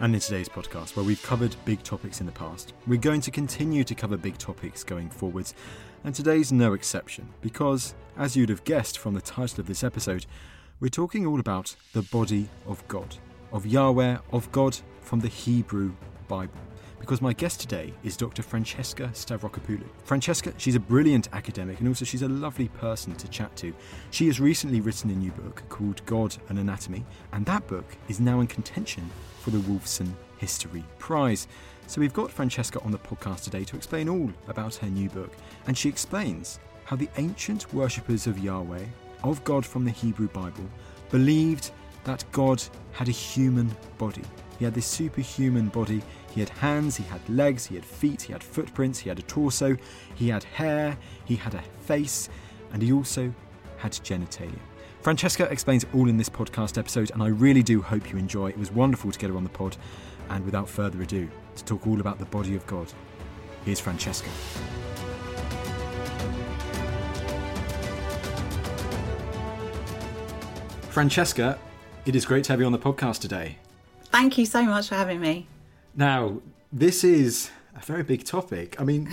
and 0.00 0.14
in 0.14 0.20
today's 0.20 0.48
podcast, 0.48 0.96
where 0.96 1.04
we've 1.04 1.22
covered 1.22 1.54
big 1.64 1.82
topics 1.82 2.20
in 2.20 2.26
the 2.26 2.32
past, 2.32 2.72
we're 2.86 2.98
going 2.98 3.20
to 3.20 3.30
continue 3.30 3.84
to 3.84 3.94
cover 3.94 4.16
big 4.16 4.38
topics 4.38 4.84
going 4.84 5.10
forwards, 5.10 5.54
and 6.04 6.14
today's 6.14 6.52
no 6.52 6.72
exception, 6.72 7.28
because, 7.40 7.94
as 8.16 8.36
you'd 8.36 8.48
have 8.48 8.64
guessed 8.64 8.98
from 8.98 9.14
the 9.14 9.20
title 9.20 9.60
of 9.60 9.66
this 9.66 9.84
episode, 9.84 10.26
we're 10.80 10.88
talking 10.88 11.26
all 11.26 11.40
about 11.40 11.76
the 11.92 12.02
body 12.02 12.48
of 12.66 12.86
God, 12.88 13.16
of 13.52 13.66
Yahweh, 13.66 14.18
of 14.32 14.50
God 14.52 14.78
from 15.00 15.20
the 15.20 15.28
Hebrew 15.28 15.94
Bible 16.28 16.60
because 17.02 17.20
my 17.20 17.32
guest 17.32 17.58
today 17.58 17.92
is 18.04 18.16
Dr. 18.16 18.44
Francesca 18.44 19.10
Stavrakopoulou. 19.12 19.82
Francesca, 20.04 20.52
she's 20.56 20.76
a 20.76 20.80
brilliant 20.80 21.28
academic 21.32 21.80
and 21.80 21.88
also 21.88 22.04
she's 22.04 22.22
a 22.22 22.28
lovely 22.28 22.68
person 22.68 23.12
to 23.16 23.26
chat 23.26 23.54
to. 23.56 23.74
She 24.12 24.28
has 24.28 24.38
recently 24.38 24.80
written 24.80 25.10
a 25.10 25.14
new 25.14 25.32
book 25.32 25.64
called 25.68 26.06
God 26.06 26.36
and 26.48 26.60
Anatomy, 26.60 27.04
and 27.32 27.44
that 27.46 27.66
book 27.66 27.96
is 28.08 28.20
now 28.20 28.38
in 28.38 28.46
contention 28.46 29.10
for 29.42 29.50
the 29.50 29.58
Wolfson 29.58 30.08
History 30.38 30.84
Prize. 30.98 31.48
So 31.88 32.00
we've 32.00 32.12
got 32.12 32.30
Francesca 32.30 32.80
on 32.82 32.92
the 32.92 32.98
podcast 32.98 33.42
today 33.42 33.64
to 33.64 33.76
explain 33.76 34.08
all 34.08 34.30
about 34.46 34.76
her 34.76 34.86
new 34.86 35.08
book, 35.08 35.32
and 35.66 35.76
she 35.76 35.88
explains 35.88 36.60
how 36.84 36.96
the 36.96 37.08
ancient 37.16 37.72
worshippers 37.74 38.26
of 38.26 38.38
Yahweh, 38.38 38.84
of 39.24 39.42
God 39.44 39.66
from 39.66 39.84
the 39.84 39.90
Hebrew 39.90 40.28
Bible, 40.28 40.64
believed 41.10 41.72
that 42.04 42.24
God 42.32 42.62
had 42.92 43.08
a 43.08 43.12
human 43.12 43.70
body. 43.98 44.22
He 44.58 44.64
had 44.64 44.74
this 44.74 44.86
superhuman 44.86 45.68
body. 45.68 46.02
He 46.32 46.40
had 46.40 46.50
hands, 46.50 46.96
he 46.96 47.04
had 47.04 47.28
legs, 47.28 47.66
he 47.66 47.74
had 47.74 47.84
feet, 47.84 48.22
he 48.22 48.32
had 48.32 48.42
footprints, 48.42 49.00
he 49.00 49.08
had 49.08 49.18
a 49.18 49.22
torso, 49.22 49.76
he 50.14 50.28
had 50.28 50.44
hair, 50.44 50.96
he 51.24 51.36
had 51.36 51.54
a 51.54 51.62
face, 51.80 52.28
and 52.72 52.80
he 52.80 52.92
also 52.92 53.32
had 53.76 53.92
genitalia. 53.92 54.58
Francesca 55.02 55.46
explains 55.50 55.84
all 55.94 56.08
in 56.08 56.16
this 56.16 56.28
podcast 56.28 56.78
episode, 56.78 57.10
and 57.10 57.20
I 57.24 57.26
really 57.26 57.64
do 57.64 57.82
hope 57.82 58.12
you 58.12 58.18
enjoy. 58.18 58.50
It 58.50 58.56
was 58.58 58.70
wonderful 58.70 59.10
to 59.10 59.18
get 59.18 59.30
her 59.30 59.36
on 59.36 59.42
the 59.42 59.50
pod. 59.50 59.76
And 60.30 60.44
without 60.44 60.68
further 60.68 61.02
ado, 61.02 61.28
to 61.56 61.64
talk 61.64 61.88
all 61.88 61.98
about 61.98 62.20
the 62.20 62.24
body 62.26 62.54
of 62.54 62.64
God, 62.68 62.86
here's 63.64 63.80
Francesca. 63.80 64.30
Francesca, 70.90 71.58
it 72.06 72.14
is 72.14 72.24
great 72.24 72.44
to 72.44 72.52
have 72.52 72.60
you 72.60 72.66
on 72.66 72.72
the 72.72 72.78
podcast 72.78 73.18
today. 73.18 73.58
Thank 74.04 74.38
you 74.38 74.46
so 74.46 74.62
much 74.62 74.88
for 74.88 74.94
having 74.94 75.20
me. 75.20 75.48
Now, 75.96 76.40
this 76.70 77.02
is 77.02 77.50
a 77.74 77.80
very 77.80 78.02
big 78.02 78.24
topic. 78.24 78.80
I 78.80 78.84
mean, 78.84 79.08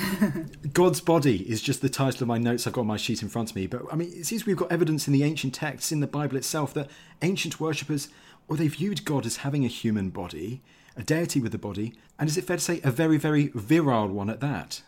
God's 0.74 1.02
body 1.02 1.50
is 1.50 1.62
just 1.62 1.81
the 1.81 1.90
title 1.90 2.24
of 2.24 2.28
my 2.28 2.38
notes 2.38 2.68
I've 2.68 2.74
got 2.74 2.81
on 2.81 2.88
my 2.88 2.97
sheet 2.97 3.22
in 3.22 3.30
front 3.30 3.50
of 3.50 3.56
me. 3.56 3.68
But 3.68 3.84
I 3.92 3.96
mean, 3.96 4.12
it 4.14 4.25
seems 4.25 4.46
we've 4.46 4.58
got 4.58 4.72
evidence 4.72 5.08
in 5.08 5.14
the 5.14 5.24
ancient 5.24 5.53
texts, 5.53 5.92
in 5.92 6.00
the 6.00 6.08
Bible 6.08 6.38
itself, 6.38 6.74
that 6.74 6.90
ancient 7.22 7.59
worshippers, 7.59 8.09
or 8.47 8.58
they 8.58 8.68
viewed 8.68 9.06
God 9.06 9.25
as 9.25 9.38
having 9.38 9.64
a 9.64 9.70
human 9.70 10.09
body, 10.09 10.62
a 10.97 11.03
deity 11.03 11.40
with 11.40 11.53
a 11.56 11.59
body, 11.59 11.94
and 12.18 12.30
is 12.30 12.38
it 12.38 12.46
fair 12.46 12.58
to 12.58 12.64
say 12.64 12.81
a 12.84 12.92
very, 12.92 13.18
very 13.18 13.47
virile 13.53 14.08
one 14.08 14.30
at 14.30 14.42
that? 14.42 14.81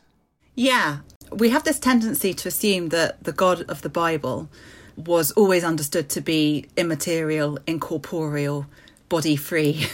Yeah, 0.55 0.99
we 1.31 1.49
have 1.49 1.63
this 1.63 1.79
tendency 1.79 2.33
to 2.33 2.49
assume 2.49 2.89
that 2.89 3.23
the 3.23 3.31
God 3.31 3.61
of 3.69 3.83
the 3.83 3.89
Bible 3.89 4.49
was 4.97 5.31
always 5.31 5.63
understood 5.63 6.09
to 6.09 6.21
be 6.21 6.65
immaterial, 6.75 7.57
incorporeal, 7.65 8.65
body 9.11 9.35
free. 9.35 9.85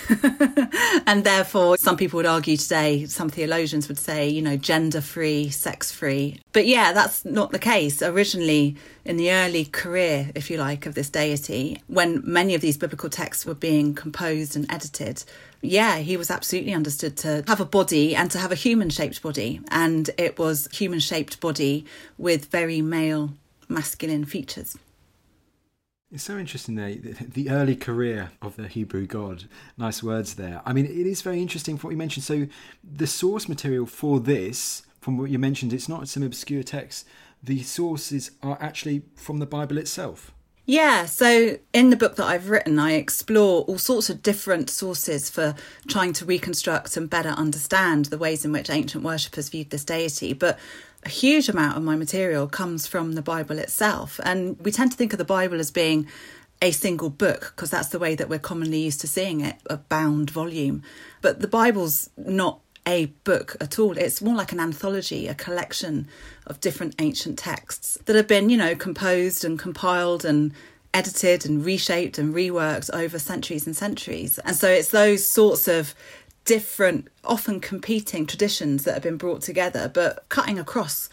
and 1.07 1.23
therefore, 1.23 1.75
some 1.75 1.97
people 1.97 2.17
would 2.17 2.27
argue 2.27 2.55
today, 2.55 3.03
some 3.07 3.29
theologians 3.29 3.87
would 3.87 3.97
say, 3.97 4.29
you 4.29 4.43
know, 4.43 4.55
gender 4.55 5.01
free, 5.01 5.49
sex 5.49 5.91
free. 5.91 6.39
But 6.53 6.67
yeah, 6.67 6.93
that's 6.93 7.25
not 7.25 7.51
the 7.51 7.57
case. 7.57 8.03
Originally, 8.03 8.75
in 9.05 9.17
the 9.17 9.31
early 9.31 9.65
career, 9.65 10.29
if 10.35 10.51
you 10.51 10.57
like, 10.57 10.85
of 10.85 10.93
this 10.93 11.09
deity, 11.09 11.81
when 11.87 12.21
many 12.25 12.53
of 12.53 12.61
these 12.61 12.77
biblical 12.77 13.09
texts 13.09 13.43
were 13.43 13.55
being 13.55 13.95
composed 13.95 14.55
and 14.55 14.71
edited, 14.71 15.23
yeah, 15.61 15.97
he 15.97 16.15
was 16.15 16.29
absolutely 16.29 16.75
understood 16.75 17.17
to 17.17 17.43
have 17.47 17.59
a 17.59 17.65
body 17.65 18.15
and 18.15 18.29
to 18.29 18.37
have 18.37 18.51
a 18.51 18.55
human 18.55 18.91
shaped 18.91 19.23
body. 19.23 19.61
And 19.69 20.11
it 20.19 20.37
was 20.37 20.67
human 20.71 20.99
shaped 20.99 21.41
body 21.41 21.85
with 22.19 22.45
very 22.45 22.83
male 22.83 23.31
masculine 23.67 24.25
features. 24.25 24.77
It's 26.09 26.23
so 26.23 26.37
interesting 26.37 26.75
there, 26.75 26.95
the 27.19 27.49
early 27.49 27.75
career 27.75 28.31
of 28.41 28.55
the 28.55 28.67
Hebrew 28.67 29.05
God. 29.05 29.45
Nice 29.77 30.01
words 30.01 30.35
there. 30.35 30.61
I 30.65 30.71
mean, 30.71 30.85
it 30.85 30.91
is 30.91 31.21
very 31.21 31.41
interesting 31.41 31.77
for 31.77 31.87
what 31.87 31.91
you 31.91 31.97
mentioned. 31.97 32.23
So, 32.23 32.47
the 32.81 33.07
source 33.07 33.49
material 33.49 33.85
for 33.85 34.21
this, 34.21 34.83
from 35.01 35.17
what 35.17 35.29
you 35.29 35.37
mentioned, 35.37 35.73
it's 35.73 35.89
not 35.89 36.07
some 36.07 36.23
obscure 36.23 36.63
text. 36.63 37.05
The 37.43 37.61
sources 37.61 38.31
are 38.41 38.57
actually 38.61 39.03
from 39.15 39.39
the 39.39 39.45
Bible 39.45 39.77
itself. 39.77 40.31
Yeah, 40.65 41.05
so 41.05 41.57
in 41.71 41.91
the 41.91 41.95
book 41.95 42.17
that 42.17 42.25
I've 42.25 42.49
written, 42.49 42.77
I 42.77 42.93
explore 42.93 43.61
all 43.63 43.77
sorts 43.77 44.09
of 44.09 44.21
different 44.21 44.69
sources 44.69 45.29
for 45.29 45.55
trying 45.87 46.11
to 46.13 46.25
reconstruct 46.25 46.97
and 46.97 47.09
better 47.09 47.29
understand 47.29 48.05
the 48.05 48.17
ways 48.17 48.43
in 48.43 48.51
which 48.51 48.69
ancient 48.69 49.03
worshippers 49.03 49.47
viewed 49.47 49.69
this 49.69 49.85
deity. 49.85 50.33
But 50.33 50.59
a 51.07 51.09
huge 51.09 51.47
amount 51.47 51.77
of 51.77 51.83
my 51.83 51.95
material 51.95 52.47
comes 52.47 52.85
from 52.85 53.13
the 53.13 53.21
Bible 53.21 53.59
itself. 53.59 54.19
And 54.25 54.59
we 54.59 54.73
tend 54.73 54.91
to 54.91 54.97
think 54.97 55.13
of 55.13 55.17
the 55.17 55.23
Bible 55.23 55.57
as 55.57 55.71
being 55.71 56.05
a 56.61 56.71
single 56.71 57.09
book 57.09 57.53
because 57.55 57.71
that's 57.71 57.87
the 57.87 57.99
way 57.99 58.13
that 58.15 58.27
we're 58.27 58.39
commonly 58.39 58.79
used 58.79 58.99
to 59.01 59.07
seeing 59.07 59.39
it 59.39 59.55
a 59.69 59.77
bound 59.77 60.29
volume. 60.29 60.83
But 61.21 61.39
the 61.39 61.47
Bible's 61.47 62.09
not 62.17 62.59
a 62.85 63.05
book 63.23 63.55
at 63.61 63.79
all. 63.79 63.97
It's 63.97 64.21
more 64.21 64.35
like 64.35 64.51
an 64.51 64.59
anthology, 64.59 65.29
a 65.29 65.33
collection 65.33 66.09
of 66.45 66.59
different 66.59 66.93
ancient 66.99 67.39
texts 67.39 67.97
that 68.03 68.17
have 68.17 68.27
been, 68.27 68.49
you 68.49 68.57
know, 68.57 68.75
composed 68.75 69.45
and 69.45 69.57
compiled 69.57 70.25
and 70.25 70.51
edited 70.93 71.45
and 71.45 71.63
reshaped 71.63 72.17
and 72.17 72.35
reworked 72.35 72.93
over 72.93 73.17
centuries 73.17 73.65
and 73.65 73.77
centuries. 73.77 74.39
And 74.39 74.57
so 74.57 74.67
it's 74.67 74.89
those 74.89 75.25
sorts 75.25 75.69
of 75.69 75.95
different, 76.47 77.09
often 77.23 77.59
competing 77.59 78.25
traditions 78.25 78.85
that 78.85 78.93
have 78.93 79.03
been 79.03 79.17
brought 79.17 79.41
together, 79.41 79.91
but 79.93 80.27
cutting 80.29 80.57
across 80.57 81.09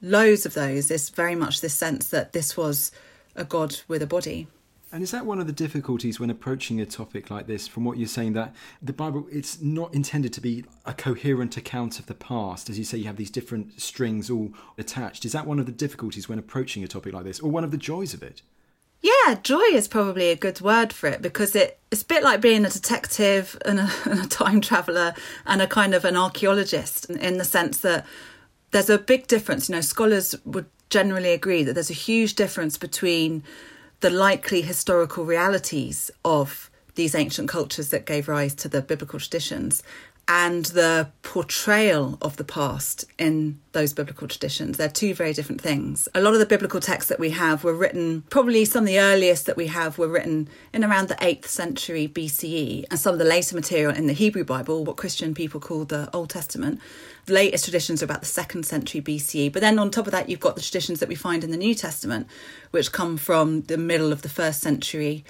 loads 0.00 0.46
of 0.46 0.54
those 0.54 0.90
is 0.90 1.10
very 1.10 1.34
much 1.34 1.60
this 1.60 1.74
sense 1.74 2.08
that 2.08 2.32
this 2.32 2.56
was 2.56 2.90
a 3.36 3.44
god 3.44 3.76
with 3.86 4.02
a 4.02 4.06
body. 4.06 4.48
And 4.90 5.02
is 5.02 5.10
that 5.10 5.26
one 5.26 5.38
of 5.38 5.46
the 5.46 5.52
difficulties 5.52 6.18
when 6.18 6.30
approaching 6.30 6.80
a 6.80 6.86
topic 6.86 7.30
like 7.30 7.46
this? 7.46 7.68
From 7.68 7.84
what 7.84 7.98
you're 7.98 8.08
saying, 8.08 8.32
that 8.32 8.54
the 8.80 8.94
Bible 8.94 9.26
it's 9.30 9.60
not 9.60 9.92
intended 9.92 10.32
to 10.32 10.40
be 10.40 10.64
a 10.86 10.94
coherent 10.94 11.58
account 11.58 11.98
of 11.98 12.06
the 12.06 12.14
past, 12.14 12.70
as 12.70 12.78
you 12.78 12.84
say, 12.84 12.96
you 12.96 13.04
have 13.04 13.16
these 13.16 13.30
different 13.30 13.78
strings 13.78 14.30
all 14.30 14.50
attached. 14.78 15.26
Is 15.26 15.32
that 15.32 15.46
one 15.46 15.58
of 15.58 15.66
the 15.66 15.72
difficulties 15.72 16.30
when 16.30 16.38
approaching 16.38 16.82
a 16.82 16.88
topic 16.88 17.12
like 17.12 17.24
this, 17.24 17.40
or 17.40 17.50
one 17.50 17.64
of 17.64 17.70
the 17.70 17.76
joys 17.76 18.14
of 18.14 18.22
it? 18.22 18.40
Yeah, 19.00 19.36
joy 19.42 19.62
is 19.72 19.86
probably 19.86 20.30
a 20.30 20.36
good 20.36 20.60
word 20.60 20.92
for 20.92 21.08
it 21.08 21.22
because 21.22 21.54
it, 21.54 21.78
it's 21.90 22.02
a 22.02 22.06
bit 22.06 22.24
like 22.24 22.40
being 22.40 22.64
a 22.64 22.70
detective 22.70 23.56
and 23.64 23.80
a, 23.80 23.90
and 24.04 24.20
a 24.20 24.26
time 24.26 24.60
traveller 24.60 25.14
and 25.46 25.62
a 25.62 25.66
kind 25.66 25.94
of 25.94 26.04
an 26.04 26.16
archaeologist 26.16 27.08
in 27.10 27.38
the 27.38 27.44
sense 27.44 27.78
that 27.78 28.04
there's 28.72 28.90
a 28.90 28.98
big 28.98 29.26
difference. 29.26 29.68
You 29.68 29.76
know, 29.76 29.80
scholars 29.80 30.34
would 30.44 30.66
generally 30.90 31.32
agree 31.32 31.62
that 31.62 31.74
there's 31.74 31.90
a 31.90 31.94
huge 31.94 32.34
difference 32.34 32.76
between 32.76 33.44
the 34.00 34.10
likely 34.10 34.62
historical 34.62 35.24
realities 35.24 36.10
of 36.24 36.70
these 36.94 37.14
ancient 37.14 37.48
cultures 37.48 37.90
that 37.90 38.06
gave 38.06 38.26
rise 38.26 38.54
to 38.56 38.68
the 38.68 38.82
biblical 38.82 39.20
traditions 39.20 39.82
and 40.30 40.66
the 40.66 41.08
portrayal 41.22 42.18
of 42.20 42.36
the 42.36 42.44
past 42.44 43.06
in 43.18 43.58
those 43.72 43.94
biblical 43.94 44.28
traditions. 44.28 44.76
They're 44.76 44.90
two 44.90 45.14
very 45.14 45.32
different 45.32 45.60
things. 45.60 46.06
A 46.14 46.20
lot 46.20 46.34
of 46.34 46.38
the 46.38 46.46
biblical 46.46 46.80
texts 46.80 47.08
that 47.08 47.18
we 47.18 47.30
have 47.30 47.64
were 47.64 47.74
written, 47.74 48.22
probably 48.28 48.66
some 48.66 48.84
of 48.84 48.88
the 48.88 49.00
earliest 49.00 49.46
that 49.46 49.56
we 49.56 49.68
have 49.68 49.96
were 49.96 50.08
written 50.08 50.48
in 50.74 50.84
around 50.84 51.08
the 51.08 51.14
8th 51.14 51.46
century 51.46 52.06
BCE, 52.06 52.84
and 52.90 53.00
some 53.00 53.14
of 53.14 53.18
the 53.18 53.24
later 53.24 53.56
material 53.56 53.94
in 53.94 54.06
the 54.06 54.12
Hebrew 54.12 54.44
Bible, 54.44 54.84
what 54.84 54.98
Christian 54.98 55.34
people 55.34 55.60
call 55.60 55.86
the 55.86 56.10
Old 56.12 56.28
Testament. 56.28 56.78
The 57.24 57.32
latest 57.32 57.64
traditions 57.64 58.02
are 58.02 58.06
about 58.06 58.20
the 58.20 58.26
2nd 58.26 58.66
century 58.66 59.00
BCE. 59.00 59.50
But 59.50 59.62
then 59.62 59.78
on 59.78 59.90
top 59.90 60.06
of 60.06 60.12
that, 60.12 60.28
you've 60.28 60.40
got 60.40 60.56
the 60.56 60.62
traditions 60.62 61.00
that 61.00 61.08
we 61.08 61.14
find 61.14 61.42
in 61.42 61.50
the 61.50 61.56
New 61.56 61.74
Testament, 61.74 62.26
which 62.70 62.92
come 62.92 63.16
from 63.16 63.62
the 63.62 63.78
middle 63.78 64.12
of 64.12 64.20
the 64.20 64.28
first 64.28 64.60
century 64.60 65.24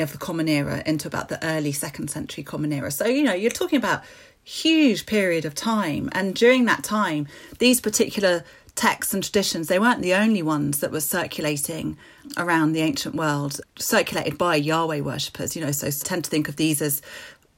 of 0.00 0.12
the 0.12 0.18
Common 0.18 0.48
Era 0.48 0.82
into 0.86 1.06
about 1.06 1.28
the 1.28 1.44
early 1.44 1.72
second 1.72 2.10
century 2.10 2.42
Common 2.42 2.72
Era. 2.72 2.90
So, 2.90 3.06
you 3.06 3.22
know, 3.22 3.32
you're 3.32 3.50
talking 3.50 3.78
about 3.78 4.02
huge 4.42 5.06
period 5.06 5.44
of 5.44 5.54
time. 5.54 6.08
And 6.12 6.34
during 6.34 6.64
that 6.64 6.82
time, 6.82 7.28
these 7.58 7.80
particular 7.80 8.44
texts 8.74 9.12
and 9.12 9.22
traditions, 9.22 9.68
they 9.68 9.78
weren't 9.78 10.02
the 10.02 10.14
only 10.14 10.42
ones 10.42 10.80
that 10.80 10.90
were 10.90 11.00
circulating 11.00 11.98
around 12.36 12.72
the 12.72 12.80
ancient 12.80 13.14
world, 13.14 13.60
circulated 13.78 14.38
by 14.38 14.56
Yahweh 14.56 15.00
worshippers, 15.00 15.54
you 15.54 15.64
know, 15.64 15.72
so 15.72 15.90
tend 15.90 16.24
to 16.24 16.30
think 16.30 16.48
of 16.48 16.56
these 16.56 16.80
as 16.80 17.02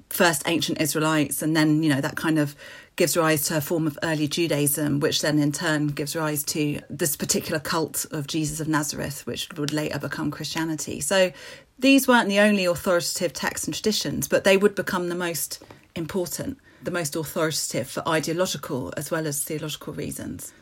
first 0.09 0.43
ancient 0.47 0.81
Israelites, 0.81 1.41
and 1.41 1.57
then, 1.57 1.83
you 1.83 1.89
know, 1.89 2.01
that 2.01 2.17
kind 2.17 2.39
of 2.39 2.55
gives 2.97 3.17
rise 3.17 3.45
to 3.45 3.57
a 3.57 3.61
form 3.61 3.87
of 3.87 3.99
early 4.03 4.29
Judaism, 4.29 5.01
which 5.01 5.23
then 5.23 5.39
in 5.39 5.51
turn 5.53 5.87
gives 5.87 6.15
rise 6.15 6.45
to 6.45 6.81
this 6.91 7.17
particular 7.17 7.59
cult 7.59 8.05
of 8.11 8.27
Jesus 8.27 8.61
of 8.61 8.69
Nazareth, 8.69 9.27
which 9.27 9.49
would 9.57 9.73
later 9.73 9.99
become 9.99 10.31
Christianity. 10.31 11.01
So 11.01 11.33
these 11.79 12.07
weren't 12.07 12.29
the 12.29 12.41
only 12.41 12.65
authoritative 12.65 13.33
texts 13.33 13.67
and 13.67 13.75
traditions, 13.75 14.29
but 14.29 14.45
they 14.45 14.57
would 14.57 14.75
become 14.75 15.09
the 15.09 15.15
most 15.15 15.63
important 15.95 16.59
the 16.83 16.91
most 16.91 17.15
authoritative 17.15 17.89
for 17.89 18.07
ideological 18.09 18.93
as 18.97 19.11
well 19.11 19.27
as 19.27 19.43
theological 19.43 19.93
reasons. 19.93 20.53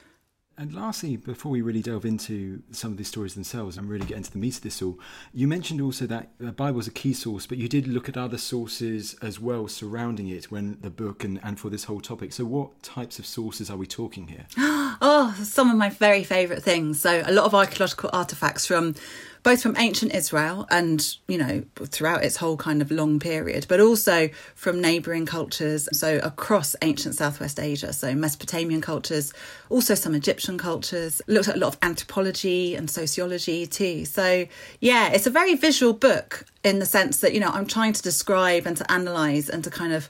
And 0.59 0.75
lastly, 0.75 1.17
before 1.17 1.51
we 1.51 1.63
really 1.63 1.81
delve 1.81 2.05
into 2.05 2.63
some 2.71 2.93
of 2.93 2.99
these 2.99 3.09
stories 3.09 3.33
themselves 3.33 3.79
and 3.79 3.89
really 3.89 4.05
get 4.05 4.19
into 4.19 4.31
the 4.31 4.37
meat 4.37 4.57
of 4.57 4.63
this 4.63 4.83
all, 4.83 4.99
you 5.33 5.49
mentioned 5.49 5.81
also 5.81 6.07
that 6.09 6.33
the 6.37 6.53
Bible 6.53 6.79
is 6.79 6.87
a 6.87 6.91
key 6.91 7.15
source, 7.15 7.47
but 7.47 7.57
you 7.57 7.67
did 7.67 7.89
look 7.89 8.11
at 8.11 8.19
other 8.19 8.37
sources 8.37 9.17
as 9.23 9.41
well 9.41 9.69
surrounding 9.69 10.29
it 10.29 10.51
when 10.51 10.77
the 10.83 10.91
book 10.91 11.25
and, 11.25 11.41
and 11.43 11.59
for 11.59 11.71
this 11.71 11.85
whole 11.85 12.01
topic. 12.01 12.35
So, 12.35 12.45
what 12.45 12.83
types 12.83 13.19
of 13.19 13.25
sources 13.25 13.71
are 13.71 13.79
we 13.79 13.87
talking 13.87 14.29
here? 14.29 14.45
oh, 14.59 15.35
some 15.43 15.71
of 15.71 15.79
my 15.79 15.89
very 15.89 16.25
favourite 16.25 16.63
things. 16.63 17.01
So, 17.01 17.23
a 17.25 17.33
lot 17.33 17.47
of 17.47 17.55
archaeological 17.55 18.11
artefacts 18.11 18.67
from 18.67 18.97
both 19.43 19.63
from 19.63 19.77
ancient 19.77 20.15
Israel 20.15 20.67
and, 20.71 21.17
you 21.29 21.39
know, 21.39 21.65
throughout 21.87 22.23
its 22.25 22.37
whole 22.37 22.57
kind 22.57 22.83
of 22.83 22.91
long 22.91 23.19
period, 23.19 23.67
but 23.69 23.81
also 23.81 24.29
from 24.55 24.81
neighbouring 24.81 25.27
cultures. 25.27 25.89
So 25.93 26.19
across 26.23 26.77
ancient 26.83 27.15
Southwest 27.15 27.59
Asia, 27.59 27.93
so 27.93 28.15
Mesopotamian 28.15 28.81
cultures, 28.81 29.33
also 29.69 29.95
some 29.95 30.15
Egyptian 30.15 30.59
cultures, 30.59 31.23
looked 31.27 31.49
at 31.49 31.57
a 31.57 31.59
lot 31.59 31.75
of 31.75 31.79
anthropology 31.83 32.75
and 32.75 32.91
sociology 32.91 33.67
too. 33.67 34.05
So, 34.05 34.47
yeah, 34.81 35.09
it's 35.09 35.27
a 35.27 35.31
very 35.31 35.55
visual 35.55 35.93
book 35.93 36.45
in 36.63 36.79
the 36.79 36.87
sense 36.87 37.19
that, 37.21 37.33
you 37.33 37.41
know, 37.41 37.51
I'm 37.51 37.67
trying 37.67 37.95
to 37.95 38.03
describe 38.03 38.67
and 38.67 38.77
to 38.77 38.87
analyse 38.93 39.49
and 39.49 39.65
to 39.65 39.71
kind 39.71 39.93
of 39.93 40.09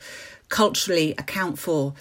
culturally 0.49 1.13
account 1.13 1.59
for 1.59 1.95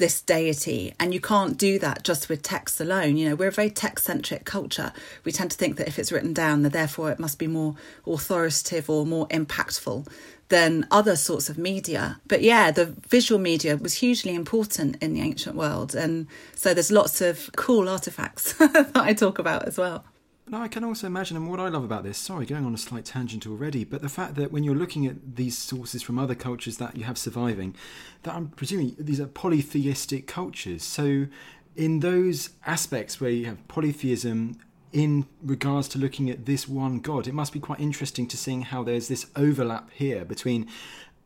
this 0.00 0.20
deity. 0.20 0.92
And 0.98 1.14
you 1.14 1.20
can't 1.20 1.56
do 1.56 1.78
that 1.78 2.02
just 2.02 2.28
with 2.28 2.42
text 2.42 2.80
alone. 2.80 3.16
You 3.16 3.28
know, 3.28 3.36
we're 3.36 3.48
a 3.48 3.52
very 3.52 3.70
text 3.70 4.06
centric 4.06 4.44
culture. 4.44 4.92
We 5.22 5.30
tend 5.30 5.52
to 5.52 5.56
think 5.56 5.76
that 5.76 5.86
if 5.86 5.98
it's 5.98 6.10
written 6.10 6.32
down, 6.32 6.62
that 6.62 6.72
therefore 6.72 7.12
it 7.12 7.20
must 7.20 7.38
be 7.38 7.46
more 7.46 7.76
authoritative 8.04 8.90
or 8.90 9.06
more 9.06 9.28
impactful 9.28 10.08
than 10.48 10.86
other 10.90 11.14
sorts 11.14 11.48
of 11.48 11.56
media. 11.56 12.20
But 12.26 12.42
yeah, 12.42 12.72
the 12.72 12.86
visual 13.08 13.40
media 13.40 13.76
was 13.76 13.94
hugely 13.94 14.34
important 14.34 15.00
in 15.00 15.14
the 15.14 15.20
ancient 15.20 15.54
world. 15.54 15.94
And 15.94 16.26
so 16.56 16.74
there's 16.74 16.90
lots 16.90 17.20
of 17.20 17.50
cool 17.56 17.88
artifacts 17.88 18.52
that 18.58 18.90
I 18.96 19.14
talk 19.14 19.38
about 19.38 19.68
as 19.68 19.78
well. 19.78 20.04
Now, 20.50 20.62
I 20.62 20.66
can 20.68 20.82
also 20.82 21.06
imagine, 21.06 21.36
and 21.36 21.48
what 21.48 21.60
I 21.60 21.68
love 21.68 21.84
about 21.84 22.02
this, 22.02 22.18
sorry, 22.18 22.44
going 22.44 22.66
on 22.66 22.74
a 22.74 22.78
slight 22.78 23.04
tangent 23.04 23.46
already, 23.46 23.84
but 23.84 24.02
the 24.02 24.08
fact 24.08 24.34
that 24.34 24.50
when 24.50 24.64
you're 24.64 24.74
looking 24.74 25.06
at 25.06 25.36
these 25.36 25.56
sources 25.56 26.02
from 26.02 26.18
other 26.18 26.34
cultures 26.34 26.78
that 26.78 26.96
you 26.96 27.04
have 27.04 27.16
surviving, 27.16 27.76
that 28.24 28.34
I'm 28.34 28.48
presuming 28.48 28.96
these 28.98 29.20
are 29.20 29.28
polytheistic 29.28 30.26
cultures. 30.26 30.82
So, 30.82 31.28
in 31.76 32.00
those 32.00 32.50
aspects 32.66 33.20
where 33.20 33.30
you 33.30 33.46
have 33.46 33.68
polytheism 33.68 34.58
in 34.92 35.26
regards 35.40 35.86
to 35.90 35.98
looking 35.98 36.28
at 36.28 36.46
this 36.46 36.66
one 36.66 36.98
God, 36.98 37.28
it 37.28 37.34
must 37.34 37.52
be 37.52 37.60
quite 37.60 37.78
interesting 37.78 38.26
to 38.26 38.36
seeing 38.36 38.62
how 38.62 38.82
there's 38.82 39.06
this 39.06 39.26
overlap 39.36 39.90
here 39.92 40.24
between, 40.24 40.66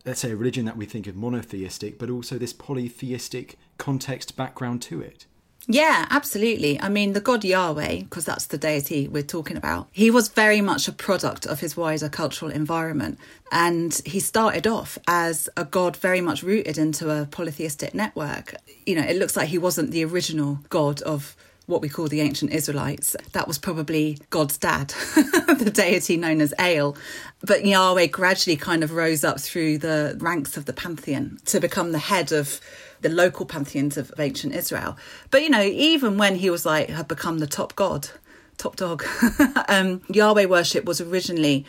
let's 0.04 0.20
say, 0.20 0.32
a 0.32 0.36
religion 0.36 0.66
that 0.66 0.76
we 0.76 0.84
think 0.84 1.06
of 1.06 1.16
monotheistic, 1.16 1.98
but 1.98 2.10
also 2.10 2.36
this 2.36 2.52
polytheistic 2.52 3.56
context 3.78 4.36
background 4.36 4.82
to 4.82 5.00
it. 5.00 5.24
Yeah, 5.66 6.06
absolutely. 6.10 6.78
I 6.80 6.88
mean, 6.88 7.14
the 7.14 7.20
god 7.20 7.42
Yahweh, 7.42 8.00
because 8.00 8.26
that's 8.26 8.46
the 8.46 8.58
deity 8.58 9.08
we're 9.08 9.22
talking 9.22 9.56
about, 9.56 9.88
he 9.92 10.10
was 10.10 10.28
very 10.28 10.60
much 10.60 10.88
a 10.88 10.92
product 10.92 11.46
of 11.46 11.60
his 11.60 11.76
wider 11.76 12.08
cultural 12.08 12.50
environment. 12.50 13.18
And 13.50 14.00
he 14.04 14.20
started 14.20 14.66
off 14.66 14.98
as 15.06 15.48
a 15.56 15.64
god 15.64 15.96
very 15.96 16.20
much 16.20 16.42
rooted 16.42 16.76
into 16.76 17.10
a 17.10 17.26
polytheistic 17.26 17.94
network. 17.94 18.56
You 18.84 18.96
know, 18.96 19.06
it 19.06 19.16
looks 19.16 19.36
like 19.36 19.48
he 19.48 19.58
wasn't 19.58 19.90
the 19.90 20.04
original 20.04 20.58
god 20.68 21.00
of 21.02 21.34
what 21.66 21.80
we 21.80 21.88
call 21.88 22.08
the 22.08 22.20
ancient 22.20 22.52
Israelites. 22.52 23.16
That 23.32 23.48
was 23.48 23.58
probably 23.58 24.18
God's 24.28 24.58
dad, 24.58 24.88
the 25.14 25.72
deity 25.72 26.18
known 26.18 26.42
as 26.42 26.52
El. 26.58 26.96
But 27.40 27.64
Yahweh 27.64 28.08
gradually 28.08 28.56
kind 28.56 28.84
of 28.84 28.92
rose 28.92 29.24
up 29.24 29.40
through 29.40 29.78
the 29.78 30.16
ranks 30.20 30.58
of 30.58 30.66
the 30.66 30.74
pantheon 30.74 31.38
to 31.46 31.60
become 31.60 31.92
the 31.92 31.98
head 31.98 32.32
of 32.32 32.60
the 33.04 33.10
local 33.10 33.44
pantheons 33.44 33.98
of 33.98 34.10
ancient 34.18 34.54
Israel. 34.54 34.96
But 35.30 35.42
you 35.42 35.50
know, 35.50 35.62
even 35.62 36.16
when 36.16 36.36
he 36.36 36.48
was 36.48 36.64
like 36.64 36.88
had 36.88 37.06
become 37.06 37.38
the 37.38 37.46
top 37.46 37.76
god, 37.76 38.08
top 38.56 38.76
dog, 38.76 39.04
um, 39.68 40.00
Yahweh 40.08 40.46
worship 40.46 40.86
was 40.86 41.02
originally 41.02 41.66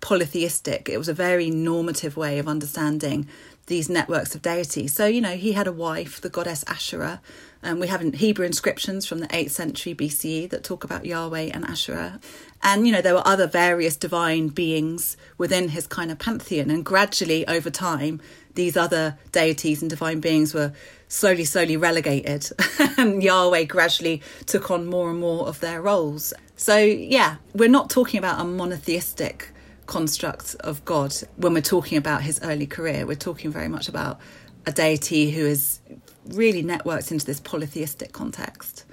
polytheistic. 0.00 0.88
It 0.88 0.98
was 0.98 1.08
a 1.08 1.14
very 1.14 1.48
normative 1.48 2.16
way 2.16 2.40
of 2.40 2.48
understanding 2.48 3.28
these 3.66 3.88
networks 3.88 4.34
of 4.34 4.42
deities. 4.42 4.92
So, 4.92 5.06
you 5.06 5.20
know, 5.20 5.36
he 5.36 5.52
had 5.52 5.66
a 5.66 5.72
wife, 5.72 6.20
the 6.20 6.28
goddess 6.28 6.64
Asherah. 6.66 7.22
And 7.62 7.80
we 7.80 7.86
have 7.86 8.02
Hebrew 8.02 8.44
inscriptions 8.44 9.06
from 9.06 9.20
the 9.20 9.28
8th 9.28 9.52
century 9.52 9.94
BCE 9.94 10.50
that 10.50 10.64
talk 10.64 10.84
about 10.84 11.06
Yahweh 11.06 11.50
and 11.54 11.64
Asherah. 11.64 12.20
And, 12.64 12.86
you 12.86 12.92
know, 12.92 13.02
there 13.02 13.14
were 13.14 13.26
other 13.26 13.46
various 13.46 13.94
divine 13.94 14.48
beings 14.48 15.18
within 15.36 15.68
his 15.68 15.86
kind 15.86 16.10
of 16.10 16.18
pantheon. 16.18 16.70
And 16.70 16.82
gradually, 16.82 17.46
over 17.46 17.68
time, 17.68 18.22
these 18.54 18.74
other 18.74 19.18
deities 19.32 19.82
and 19.82 19.90
divine 19.90 20.20
beings 20.20 20.54
were 20.54 20.72
slowly, 21.06 21.44
slowly 21.44 21.76
relegated, 21.76 22.50
and 22.96 23.22
Yahweh 23.22 23.64
gradually 23.64 24.22
took 24.46 24.70
on 24.70 24.86
more 24.86 25.10
and 25.10 25.20
more 25.20 25.46
of 25.46 25.60
their 25.60 25.82
roles. 25.82 26.32
So, 26.56 26.78
yeah, 26.78 27.36
we're 27.52 27.68
not 27.68 27.90
talking 27.90 28.16
about 28.16 28.40
a 28.40 28.44
monotheistic 28.44 29.50
construct 29.86 30.56
of 30.60 30.82
God 30.86 31.14
when 31.36 31.52
we're 31.52 31.60
talking 31.60 31.98
about 31.98 32.22
his 32.22 32.40
early 32.42 32.66
career. 32.66 33.04
We're 33.06 33.16
talking 33.16 33.50
very 33.50 33.68
much 33.68 33.88
about 33.88 34.20
a 34.66 34.72
deity 34.72 35.30
who 35.32 35.44
is 35.44 35.80
really 36.28 36.62
networked 36.62 37.12
into 37.12 37.26
this 37.26 37.40
polytheistic 37.40 38.12
context. 38.12 38.86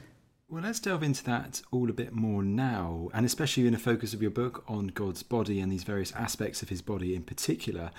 Well, 0.51 0.63
let's 0.63 0.81
delve 0.81 1.01
into 1.01 1.24
that 1.24 1.62
all 1.72 1.89
a 1.89 1.93
bit 1.93 2.12
more 2.12 2.43
now, 2.43 3.08
and 3.13 3.25
especially 3.25 3.67
in 3.67 3.72
the 3.72 3.79
focus 3.79 4.13
of 4.13 4.22
your 4.22 4.31
book 4.31 4.65
on 4.67 4.88
God's 4.88 5.24
body 5.24 5.62
and 5.62 5.72
these 5.72 5.86
various 5.86 6.12
aspects 6.12 6.62
of 6.62 6.67
his 6.67 6.81
body 6.81 7.15
in 7.15 7.24
particular. 7.24 7.89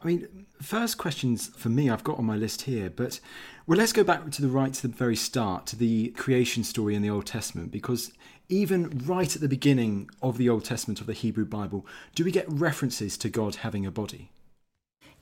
I 0.00 0.06
mean, 0.06 0.46
first 0.62 0.98
questions 0.98 1.48
for 1.48 1.68
me 1.68 1.90
I've 1.90 2.04
got 2.04 2.18
on 2.18 2.24
my 2.24 2.36
list 2.36 2.62
here, 2.62 2.90
but 2.90 3.18
well, 3.66 3.76
let's 3.76 3.92
go 3.92 4.04
back 4.04 4.30
to 4.30 4.40
the 4.40 4.46
right 4.46 4.72
to 4.72 4.82
the 4.82 4.94
very 4.94 5.16
start, 5.16 5.66
to 5.66 5.76
the 5.76 6.10
creation 6.10 6.62
story 6.62 6.94
in 6.94 7.02
the 7.02 7.10
Old 7.10 7.26
Testament, 7.26 7.72
because 7.72 8.12
even 8.48 9.02
right 9.04 9.34
at 9.34 9.42
the 9.42 9.48
beginning 9.48 10.08
of 10.22 10.38
the 10.38 10.48
Old 10.48 10.64
Testament 10.64 11.00
of 11.00 11.08
the 11.08 11.12
Hebrew 11.12 11.44
Bible, 11.44 11.84
do 12.14 12.24
we 12.24 12.30
get 12.30 12.48
references 12.48 13.18
to 13.18 13.28
God 13.28 13.56
having 13.56 13.84
a 13.84 13.90
body? 13.90 14.30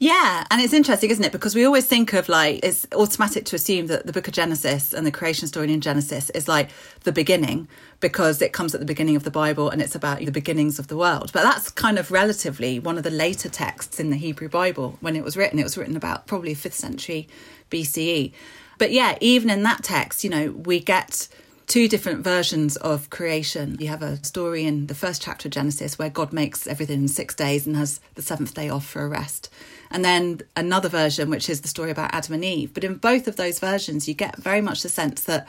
Yeah, 0.00 0.44
and 0.50 0.60
it's 0.60 0.72
interesting, 0.72 1.10
isn't 1.10 1.24
it? 1.24 1.30
Because 1.30 1.54
we 1.54 1.64
always 1.64 1.86
think 1.86 2.12
of 2.14 2.28
like 2.28 2.60
it's 2.64 2.86
automatic 2.92 3.44
to 3.46 3.56
assume 3.56 3.86
that 3.86 4.06
the 4.06 4.12
book 4.12 4.26
of 4.26 4.34
Genesis 4.34 4.92
and 4.92 5.06
the 5.06 5.12
creation 5.12 5.46
story 5.46 5.72
in 5.72 5.80
Genesis 5.80 6.30
is 6.30 6.48
like 6.48 6.70
the 7.04 7.12
beginning 7.12 7.68
because 8.00 8.42
it 8.42 8.52
comes 8.52 8.74
at 8.74 8.80
the 8.80 8.86
beginning 8.86 9.14
of 9.14 9.22
the 9.22 9.30
Bible 9.30 9.70
and 9.70 9.80
it's 9.80 9.94
about 9.94 10.18
the 10.18 10.32
beginnings 10.32 10.80
of 10.80 10.88
the 10.88 10.96
world. 10.96 11.30
But 11.32 11.44
that's 11.44 11.70
kind 11.70 11.98
of 11.98 12.10
relatively 12.10 12.80
one 12.80 12.98
of 12.98 13.04
the 13.04 13.10
later 13.10 13.48
texts 13.48 14.00
in 14.00 14.10
the 14.10 14.16
Hebrew 14.16 14.48
Bible 14.48 14.98
when 15.00 15.14
it 15.14 15.22
was 15.22 15.36
written. 15.36 15.60
It 15.60 15.64
was 15.64 15.78
written 15.78 15.96
about 15.96 16.26
probably 16.26 16.56
5th 16.56 16.72
century 16.72 17.28
BCE. 17.70 18.32
But 18.78 18.90
yeah, 18.90 19.16
even 19.20 19.48
in 19.48 19.62
that 19.62 19.84
text, 19.84 20.24
you 20.24 20.30
know, 20.30 20.50
we 20.50 20.80
get 20.80 21.28
two 21.66 21.88
different 21.88 22.24
versions 22.24 22.76
of 22.76 23.10
creation. 23.10 23.76
You 23.80 23.88
have 23.88 24.02
a 24.02 24.22
story 24.24 24.64
in 24.64 24.88
the 24.88 24.94
first 24.94 25.22
chapter 25.22 25.48
of 25.48 25.52
Genesis 25.52 25.98
where 25.98 26.10
God 26.10 26.32
makes 26.32 26.66
everything 26.66 27.02
in 27.02 27.08
six 27.08 27.34
days 27.34 27.66
and 27.66 27.76
has 27.76 28.00
the 28.16 28.22
seventh 28.22 28.54
day 28.54 28.68
off 28.68 28.84
for 28.86 29.02
a 29.02 29.08
rest. 29.08 29.50
And 29.94 30.04
then 30.04 30.40
another 30.56 30.88
version, 30.88 31.30
which 31.30 31.48
is 31.48 31.60
the 31.60 31.68
story 31.68 31.92
about 31.92 32.12
Adam 32.12 32.34
and 32.34 32.44
Eve. 32.44 32.74
But 32.74 32.82
in 32.82 32.96
both 32.96 33.28
of 33.28 33.36
those 33.36 33.60
versions, 33.60 34.08
you 34.08 34.14
get 34.14 34.36
very 34.36 34.60
much 34.60 34.82
the 34.82 34.88
sense 34.88 35.22
that 35.22 35.46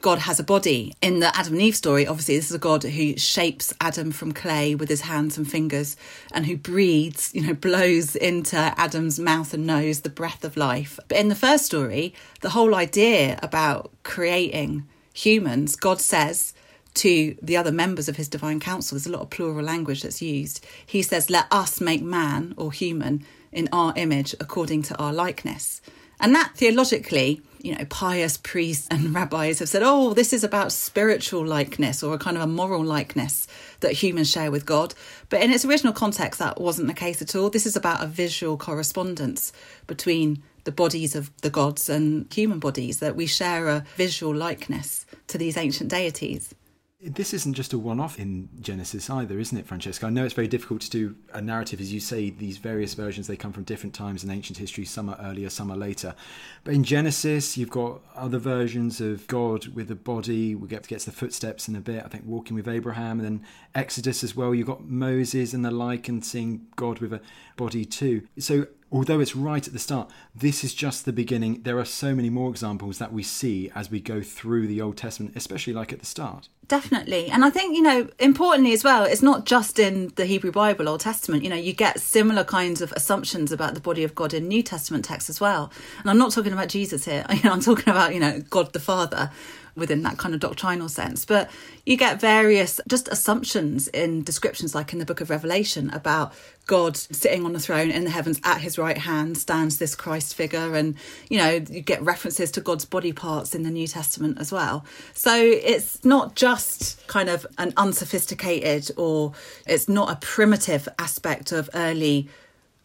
God 0.00 0.20
has 0.20 0.38
a 0.38 0.44
body. 0.44 0.94
In 1.02 1.18
the 1.18 1.36
Adam 1.36 1.54
and 1.54 1.62
Eve 1.62 1.74
story, 1.74 2.06
obviously, 2.06 2.36
this 2.36 2.48
is 2.48 2.54
a 2.54 2.60
God 2.60 2.84
who 2.84 3.16
shapes 3.16 3.74
Adam 3.80 4.12
from 4.12 4.30
clay 4.30 4.76
with 4.76 4.88
his 4.88 5.00
hands 5.00 5.36
and 5.36 5.50
fingers 5.50 5.96
and 6.30 6.46
who 6.46 6.56
breathes, 6.56 7.32
you 7.34 7.44
know, 7.44 7.54
blows 7.54 8.14
into 8.14 8.56
Adam's 8.56 9.18
mouth 9.18 9.52
and 9.52 9.66
nose 9.66 10.02
the 10.02 10.08
breath 10.08 10.44
of 10.44 10.56
life. 10.56 11.00
But 11.08 11.18
in 11.18 11.26
the 11.26 11.34
first 11.34 11.66
story, 11.66 12.14
the 12.40 12.50
whole 12.50 12.76
idea 12.76 13.40
about 13.42 13.90
creating 14.04 14.86
humans, 15.12 15.74
God 15.74 16.00
says, 16.00 16.54
to 16.94 17.36
the 17.42 17.56
other 17.56 17.72
members 17.72 18.08
of 18.08 18.16
his 18.16 18.28
divine 18.28 18.60
council, 18.60 18.94
there's 18.94 19.06
a 19.06 19.12
lot 19.12 19.22
of 19.22 19.30
plural 19.30 19.64
language 19.64 20.02
that's 20.02 20.22
used. 20.22 20.64
He 20.86 21.02
says, 21.02 21.30
Let 21.30 21.46
us 21.52 21.80
make 21.80 22.02
man 22.02 22.54
or 22.56 22.72
human 22.72 23.24
in 23.52 23.68
our 23.72 23.92
image 23.96 24.34
according 24.40 24.82
to 24.82 24.96
our 24.98 25.12
likeness. 25.12 25.80
And 26.20 26.34
that 26.34 26.52
theologically, 26.56 27.40
you 27.60 27.76
know, 27.76 27.84
pious 27.88 28.36
priests 28.36 28.88
and 28.90 29.14
rabbis 29.14 29.60
have 29.60 29.68
said, 29.68 29.82
oh, 29.84 30.14
this 30.14 30.32
is 30.32 30.42
about 30.42 30.72
spiritual 30.72 31.46
likeness 31.46 32.02
or 32.02 32.14
a 32.14 32.18
kind 32.18 32.36
of 32.36 32.42
a 32.42 32.46
moral 32.46 32.84
likeness 32.84 33.46
that 33.80 33.92
humans 33.92 34.30
share 34.30 34.50
with 34.50 34.66
God. 34.66 34.94
But 35.28 35.42
in 35.42 35.52
its 35.52 35.64
original 35.64 35.92
context, 35.92 36.38
that 36.40 36.60
wasn't 36.60 36.88
the 36.88 36.94
case 36.94 37.22
at 37.22 37.36
all. 37.36 37.50
This 37.50 37.66
is 37.66 37.76
about 37.76 38.02
a 38.02 38.06
visual 38.06 38.56
correspondence 38.56 39.52
between 39.86 40.42
the 40.64 40.72
bodies 40.72 41.14
of 41.14 41.30
the 41.40 41.50
gods 41.50 41.88
and 41.88 42.30
human 42.32 42.58
bodies, 42.58 42.98
that 42.98 43.16
we 43.16 43.26
share 43.26 43.68
a 43.68 43.84
visual 43.96 44.34
likeness 44.34 45.06
to 45.28 45.38
these 45.38 45.56
ancient 45.56 45.88
deities. 45.88 46.54
This 47.00 47.32
isn't 47.32 47.54
just 47.54 47.72
a 47.72 47.78
one 47.78 48.00
off 48.00 48.18
in 48.18 48.48
Genesis 48.60 49.08
either, 49.08 49.38
isn't 49.38 49.56
it, 49.56 49.68
Francesca? 49.68 50.06
I 50.06 50.10
know 50.10 50.24
it's 50.24 50.34
very 50.34 50.48
difficult 50.48 50.80
to 50.80 50.90
do 50.90 51.14
a 51.32 51.40
narrative, 51.40 51.80
as 51.80 51.92
you 51.92 52.00
say, 52.00 52.30
these 52.30 52.58
various 52.58 52.94
versions, 52.94 53.28
they 53.28 53.36
come 53.36 53.52
from 53.52 53.62
different 53.62 53.94
times 53.94 54.24
in 54.24 54.30
ancient 54.30 54.58
history. 54.58 54.84
Some 54.84 55.08
are 55.08 55.18
earlier, 55.22 55.48
some 55.48 55.70
are 55.70 55.76
later. 55.76 56.16
But 56.64 56.74
in 56.74 56.82
Genesis, 56.82 57.56
you've 57.56 57.70
got 57.70 58.00
other 58.16 58.38
versions 58.38 59.00
of 59.00 59.28
God 59.28 59.68
with 59.68 59.92
a 59.92 59.94
body. 59.94 60.56
We'll 60.56 60.66
get 60.66 60.82
to 60.82 60.88
get 60.88 60.98
to 61.00 61.10
the 61.10 61.16
footsteps 61.16 61.68
in 61.68 61.76
a 61.76 61.80
bit, 61.80 62.02
I 62.04 62.08
think, 62.08 62.24
walking 62.26 62.56
with 62.56 62.66
Abraham. 62.66 63.20
And 63.20 63.24
then 63.24 63.46
Exodus 63.76 64.24
as 64.24 64.34
well, 64.34 64.52
you've 64.52 64.66
got 64.66 64.84
Moses 64.84 65.54
and 65.54 65.64
the 65.64 65.70
like, 65.70 66.08
and 66.08 66.24
seeing 66.24 66.66
God 66.74 66.98
with 66.98 67.12
a 67.12 67.20
body 67.56 67.84
too. 67.84 68.26
So 68.40 68.66
although 68.90 69.20
it's 69.20 69.36
right 69.36 69.66
at 69.66 69.72
the 69.72 69.78
start, 69.78 70.10
this 70.34 70.64
is 70.64 70.74
just 70.74 71.04
the 71.04 71.12
beginning. 71.12 71.62
There 71.62 71.78
are 71.78 71.84
so 71.84 72.14
many 72.14 72.30
more 72.30 72.50
examples 72.50 72.98
that 72.98 73.12
we 73.12 73.22
see 73.22 73.70
as 73.74 73.90
we 73.90 74.00
go 74.00 74.22
through 74.22 74.66
the 74.66 74.80
Old 74.80 74.96
Testament, 74.96 75.34
especially 75.36 75.72
like 75.72 75.92
at 75.92 76.00
the 76.00 76.06
start. 76.06 76.48
Definitely. 76.68 77.30
And 77.30 77.46
I 77.46 77.50
think, 77.50 77.74
you 77.74 77.82
know, 77.82 78.08
importantly 78.18 78.74
as 78.74 78.84
well, 78.84 79.04
it's 79.04 79.22
not 79.22 79.46
just 79.46 79.78
in 79.78 80.12
the 80.16 80.26
Hebrew 80.26 80.52
Bible, 80.52 80.86
Old 80.86 81.00
Testament. 81.00 81.42
You 81.42 81.48
know, 81.48 81.56
you 81.56 81.72
get 81.72 81.98
similar 81.98 82.44
kinds 82.44 82.82
of 82.82 82.92
assumptions 82.92 83.52
about 83.52 83.72
the 83.72 83.80
body 83.80 84.04
of 84.04 84.14
God 84.14 84.34
in 84.34 84.48
New 84.48 84.62
Testament 84.62 85.06
texts 85.06 85.30
as 85.30 85.40
well. 85.40 85.72
And 86.00 86.10
I'm 86.10 86.18
not 86.18 86.30
talking 86.30 86.52
about 86.52 86.68
Jesus 86.68 87.06
here. 87.06 87.24
I'm 87.28 87.60
talking 87.60 87.88
about, 87.88 88.12
you 88.12 88.20
know, 88.20 88.42
God 88.50 88.74
the 88.74 88.80
Father 88.80 89.30
within 89.78 90.02
that 90.02 90.18
kind 90.18 90.34
of 90.34 90.40
doctrinal 90.40 90.88
sense. 90.88 91.24
But 91.24 91.50
you 91.86 91.96
get 91.96 92.20
various 92.20 92.80
just 92.88 93.08
assumptions 93.08 93.88
in 93.88 94.22
descriptions, 94.22 94.74
like 94.74 94.92
in 94.92 94.98
the 94.98 95.06
book 95.06 95.20
of 95.20 95.30
Revelation, 95.30 95.90
about 95.90 96.32
God 96.66 96.96
sitting 96.96 97.44
on 97.44 97.54
the 97.54 97.60
throne 97.60 97.90
in 97.90 98.04
the 98.04 98.10
heavens 98.10 98.40
at 98.44 98.60
his 98.60 98.76
right 98.76 98.98
hand 98.98 99.38
stands 99.38 99.78
this 99.78 99.94
Christ 99.94 100.34
figure. 100.34 100.74
And, 100.74 100.96
you 101.30 101.38
know, 101.38 101.52
you 101.52 101.80
get 101.80 102.02
references 102.02 102.50
to 102.52 102.60
God's 102.60 102.84
body 102.84 103.12
parts 103.12 103.54
in 103.54 103.62
the 103.62 103.70
New 103.70 103.86
Testament 103.86 104.38
as 104.38 104.52
well. 104.52 104.84
So 105.14 105.34
it's 105.34 106.04
not 106.04 106.34
just 106.34 107.06
kind 107.06 107.28
of 107.28 107.46
an 107.56 107.72
unsophisticated 107.76 108.90
or 108.96 109.32
it's 109.66 109.88
not 109.88 110.10
a 110.10 110.16
primitive 110.16 110.88
aspect 110.98 111.52
of 111.52 111.70
early 111.74 112.28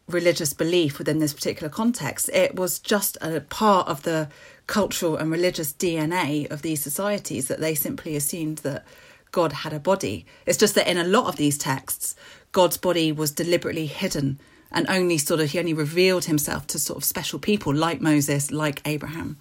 religious 0.07 0.53
belief 0.53 0.97
within 0.97 1.19
this 1.19 1.33
particular 1.33 1.69
context. 1.69 2.29
It 2.33 2.55
was 2.55 2.79
just 2.79 3.17
a 3.21 3.39
part 3.39 3.87
of 3.87 4.03
the 4.03 4.29
cultural 4.67 5.17
and 5.17 5.31
religious 5.31 5.73
DNA 5.73 6.49
of 6.51 6.61
these 6.61 6.81
societies 6.81 7.47
that 7.47 7.59
they 7.59 7.75
simply 7.75 8.15
assumed 8.15 8.59
that 8.59 8.85
God 9.31 9.51
had 9.51 9.73
a 9.73 9.79
body. 9.79 10.25
It's 10.45 10.57
just 10.57 10.75
that 10.75 10.89
in 10.89 10.97
a 10.97 11.03
lot 11.03 11.27
of 11.27 11.37
these 11.37 11.57
texts, 11.57 12.15
God's 12.51 12.77
body 12.77 13.11
was 13.11 13.31
deliberately 13.31 13.87
hidden 13.87 14.39
and 14.71 14.87
only 14.89 15.17
sort 15.17 15.39
of 15.39 15.51
he 15.51 15.59
only 15.59 15.73
revealed 15.73 16.25
himself 16.25 16.67
to 16.67 16.79
sort 16.79 16.97
of 16.97 17.03
special 17.03 17.39
people 17.39 17.73
like 17.73 18.01
Moses, 18.01 18.51
like 18.51 18.81
Abraham. 18.85 19.37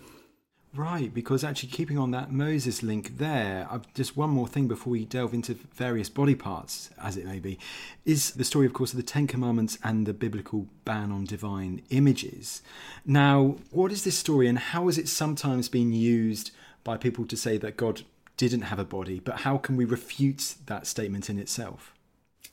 Right, 0.74 1.12
because 1.12 1.44
actually 1.44 1.68
keeping 1.68 1.98
on 1.98 2.12
that 2.12 2.32
Moses 2.32 2.82
link 2.82 3.18
there, 3.18 3.68
I've, 3.70 3.92
just 3.92 4.16
one 4.16 4.30
more 4.30 4.48
thing 4.48 4.68
before 4.68 4.92
we 4.92 5.04
delve 5.04 5.34
into 5.34 5.54
various 5.74 6.08
body 6.08 6.34
parts, 6.34 6.88
as 6.98 7.18
it 7.18 7.26
may 7.26 7.40
be, 7.40 7.58
is 8.06 8.30
the 8.30 8.44
story, 8.44 8.64
of 8.64 8.72
course, 8.72 8.92
of 8.92 8.96
the 8.96 9.02
Ten 9.02 9.26
Commandments 9.26 9.76
and 9.84 10.06
the 10.06 10.14
biblical 10.14 10.68
ban 10.86 11.12
on 11.12 11.24
divine 11.24 11.82
images. 11.90 12.62
Now, 13.04 13.56
what 13.70 13.92
is 13.92 14.04
this 14.04 14.18
story 14.18 14.46
and 14.46 14.58
how 14.58 14.86
has 14.86 14.96
it 14.96 15.08
sometimes 15.08 15.68
been 15.68 15.92
used 15.92 16.52
by 16.84 16.96
people 16.96 17.26
to 17.26 17.36
say 17.36 17.58
that 17.58 17.76
God 17.76 18.02
didn't 18.38 18.62
have 18.62 18.78
a 18.78 18.84
body, 18.84 19.20
but 19.20 19.40
how 19.40 19.58
can 19.58 19.76
we 19.76 19.84
refute 19.84 20.54
that 20.66 20.86
statement 20.86 21.28
in 21.28 21.38
itself? 21.38 21.91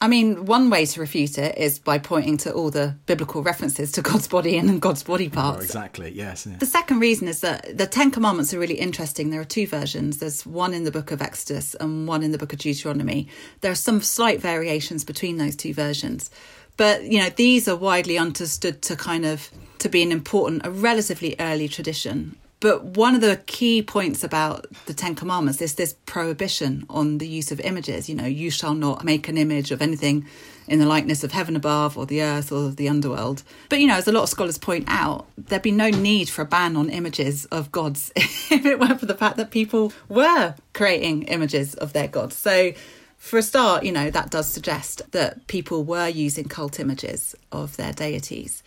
I 0.01 0.07
mean, 0.07 0.45
one 0.45 0.69
way 0.69 0.85
to 0.85 0.99
refute 1.01 1.37
it 1.37 1.57
is 1.57 1.77
by 1.77 1.97
pointing 1.97 2.37
to 2.37 2.53
all 2.53 2.69
the 2.69 2.95
biblical 3.05 3.43
references 3.43 3.91
to 3.93 4.01
God's 4.01 4.29
body 4.29 4.57
and 4.57 4.81
God's 4.81 5.03
body 5.03 5.27
parts. 5.27 5.59
Oh, 5.59 5.61
exactly, 5.61 6.09
yes. 6.11 6.45
The 6.45 6.65
second 6.65 6.99
reason 6.99 7.27
is 7.27 7.41
that 7.41 7.77
the 7.77 7.85
Ten 7.85 8.09
Commandments 8.09 8.53
are 8.53 8.59
really 8.59 8.79
interesting. 8.79 9.29
There 9.29 9.41
are 9.41 9.45
two 9.45 9.67
versions. 9.67 10.19
There's 10.19 10.45
one 10.45 10.73
in 10.73 10.85
the 10.85 10.91
book 10.91 11.11
of 11.11 11.21
Exodus 11.21 11.75
and 11.75 12.07
one 12.07 12.23
in 12.23 12.31
the 12.31 12.37
book 12.37 12.53
of 12.53 12.59
Deuteronomy. 12.59 13.27
There 13.59 13.71
are 13.73 13.75
some 13.75 14.01
slight 14.01 14.39
variations 14.39 15.03
between 15.03 15.35
those 15.35 15.57
two 15.57 15.73
versions. 15.73 16.29
But, 16.77 17.03
you 17.03 17.19
know, 17.19 17.29
these 17.29 17.67
are 17.67 17.75
widely 17.75 18.17
understood 18.17 18.81
to 18.83 18.95
kind 18.95 19.25
of 19.25 19.49
to 19.79 19.89
be 19.89 20.01
an 20.01 20.13
important, 20.13 20.65
a 20.65 20.71
relatively 20.71 21.35
early 21.41 21.67
tradition 21.67 22.37
but 22.59 22.83
one 22.83 23.15
of 23.15 23.21
the 23.21 23.37
key 23.45 23.81
points 23.81 24.23
about 24.23 24.67
the 24.85 24.93
Ten 24.93 25.15
Commandments 25.15 25.61
is 25.61 25.75
this 25.75 25.95
prohibition 26.05 26.85
on 26.89 27.17
the 27.17 27.27
use 27.27 27.51
of 27.51 27.59
images. 27.61 28.09
You 28.09 28.15
know, 28.15 28.25
you 28.25 28.51
shall 28.51 28.73
not 28.73 29.05
make 29.05 29.29
an 29.29 29.37
image 29.37 29.71
of 29.71 29.81
anything 29.81 30.25
in 30.67 30.79
the 30.79 30.85
likeness 30.85 31.23
of 31.23 31.31
heaven 31.31 31.55
above 31.55 31.97
or 31.97 32.05
the 32.05 32.21
earth 32.21 32.51
or 32.51 32.69
the 32.69 32.89
underworld. 32.89 33.43
But, 33.69 33.79
you 33.79 33.87
know, 33.87 33.95
as 33.95 34.07
a 34.07 34.11
lot 34.11 34.23
of 34.23 34.29
scholars 34.29 34.57
point 34.57 34.85
out, 34.87 35.25
there'd 35.37 35.61
be 35.61 35.71
no 35.71 35.89
need 35.89 36.29
for 36.29 36.41
a 36.41 36.45
ban 36.45 36.75
on 36.75 36.89
images 36.89 37.45
of 37.45 37.71
gods 37.71 38.11
if 38.15 38.65
it 38.65 38.77
weren't 38.77 38.99
for 38.99 39.05
the 39.05 39.15
fact 39.15 39.37
that 39.37 39.51
people 39.51 39.93
were 40.09 40.55
creating 40.73 41.23
images 41.23 41.75
of 41.75 41.93
their 41.93 42.07
gods. 42.07 42.35
So, 42.35 42.73
for 43.17 43.37
a 43.37 43.43
start, 43.43 43.83
you 43.83 43.91
know, 43.91 44.09
that 44.09 44.31
does 44.31 44.47
suggest 44.47 45.01
that 45.11 45.45
people 45.47 45.83
were 45.83 46.07
using 46.07 46.45
cult 46.45 46.79
images 46.79 47.35
of 47.51 47.75
their 47.75 47.91
deities. 47.91 48.63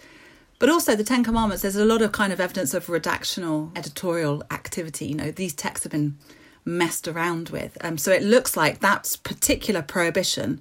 But 0.62 0.70
also, 0.70 0.94
the 0.94 1.02
Ten 1.02 1.24
Commandments, 1.24 1.62
there's 1.62 1.74
a 1.74 1.84
lot 1.84 2.02
of 2.02 2.12
kind 2.12 2.32
of 2.32 2.38
evidence 2.38 2.72
of 2.72 2.86
redactional 2.86 3.76
editorial 3.76 4.44
activity. 4.48 5.06
You 5.06 5.16
know, 5.16 5.32
these 5.32 5.54
texts 5.54 5.82
have 5.82 5.90
been 5.90 6.18
messed 6.64 7.08
around 7.08 7.48
with. 7.48 7.76
Um, 7.80 7.98
so 7.98 8.12
it 8.12 8.22
looks 8.22 8.56
like 8.56 8.78
that 8.78 9.16
particular 9.24 9.82
prohibition 9.82 10.60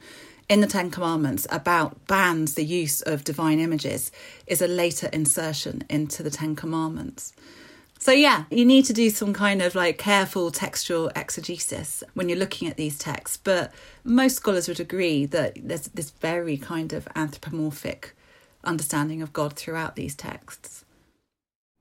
in 0.49 0.59
the 0.59 0.65
Ten 0.65 0.89
Commandments 0.89 1.45
about 1.51 2.07
bans 2.07 2.55
the 2.55 2.65
use 2.65 3.01
of 3.03 3.23
divine 3.23 3.59
images 3.59 4.11
is 4.47 4.59
a 4.59 4.67
later 4.67 5.07
insertion 5.13 5.83
into 5.87 6.23
the 6.23 6.31
Ten 6.31 6.55
Commandments. 6.55 7.33
So, 7.99 8.11
yeah, 8.11 8.45
you 8.49 8.65
need 8.65 8.85
to 8.85 8.93
do 8.93 9.11
some 9.11 9.33
kind 9.35 9.61
of 9.61 9.75
like 9.75 9.99
careful 9.99 10.49
textual 10.49 11.11
exegesis 11.15 12.03
when 12.15 12.27
you're 12.27 12.39
looking 12.39 12.67
at 12.67 12.75
these 12.75 12.97
texts. 12.97 13.37
But 13.37 13.71
most 14.03 14.37
scholars 14.37 14.67
would 14.67 14.79
agree 14.79 15.27
that 15.27 15.59
there's 15.63 15.89
this 15.89 16.09
very 16.09 16.57
kind 16.57 16.91
of 16.91 17.07
anthropomorphic 17.15 18.15
understanding 18.63 19.21
of 19.21 19.33
God 19.33 19.53
throughout 19.53 19.95
these 19.95 20.15
texts. 20.15 20.85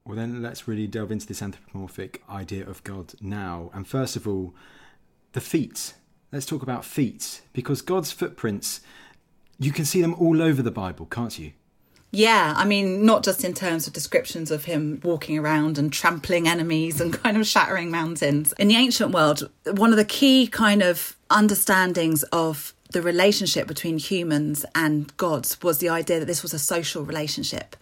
Well, 0.07 0.17
then 0.17 0.43
let's 0.43 0.67
really 0.67 0.87
delve 0.87 1.13
into 1.13 1.27
this 1.27 1.43
anthropomorphic 1.43 2.23
idea 2.29 2.67
of 2.67 2.83
God 2.85 3.15
now. 3.21 3.71
And 3.73 3.87
first 3.87 4.17
of 4.17 4.27
all, 4.27 4.55
the 5.33 5.41
feet. 5.41 5.95
Let's 6.33 6.47
talk 6.47 6.63
about 6.63 6.85
feet, 6.85 7.43
because 7.53 7.83
God's 7.83 8.13
footprints, 8.13 8.81
you 9.59 9.73
can 9.73 9.85
see 9.85 10.01
them 10.01 10.15
all 10.15 10.41
over 10.41 10.63
the 10.63 10.71
Bible, 10.71 11.07
can't 11.07 11.37
you? 11.39 11.53
Yeah, 12.13 12.55
I 12.57 12.65
mean, 12.65 13.05
not 13.05 13.23
just 13.23 13.45
in 13.45 13.55
terms 13.55 13.87
of 13.87 13.93
descriptions 13.93 14.51
of 14.51 14.65
him 14.65 15.01
walking 15.05 15.39
around 15.39 15.79
and 15.79 15.93
trampling 15.93 16.49
enemies 16.49 17.01
and 17.01 17.13
kind 17.23 17.37
of 17.37 17.47
shattering 17.47 17.91
mountains. 17.91 18.53
In 18.59 18.69
the 18.69 18.77
ancient 18.77 19.13
world, 19.13 19.49
one 19.65 19.91
of 19.91 19.97
the 19.97 20.05
key 20.05 20.47
kind 20.47 20.83
of 20.83 21.17
understandings 21.31 22.23
of 22.25 22.75
the 22.91 23.03
relationship 23.03 23.67
between 23.67 23.99
humans 23.99 24.65
and 24.75 25.17
gods 25.17 25.61
was 25.63 25.79
the 25.79 25.89
idea 25.89 26.19
that 26.19 26.27
this 26.27 26.43
was 26.43 26.53
a 26.53 26.59
social 26.59 27.05
relationship. 27.05 27.77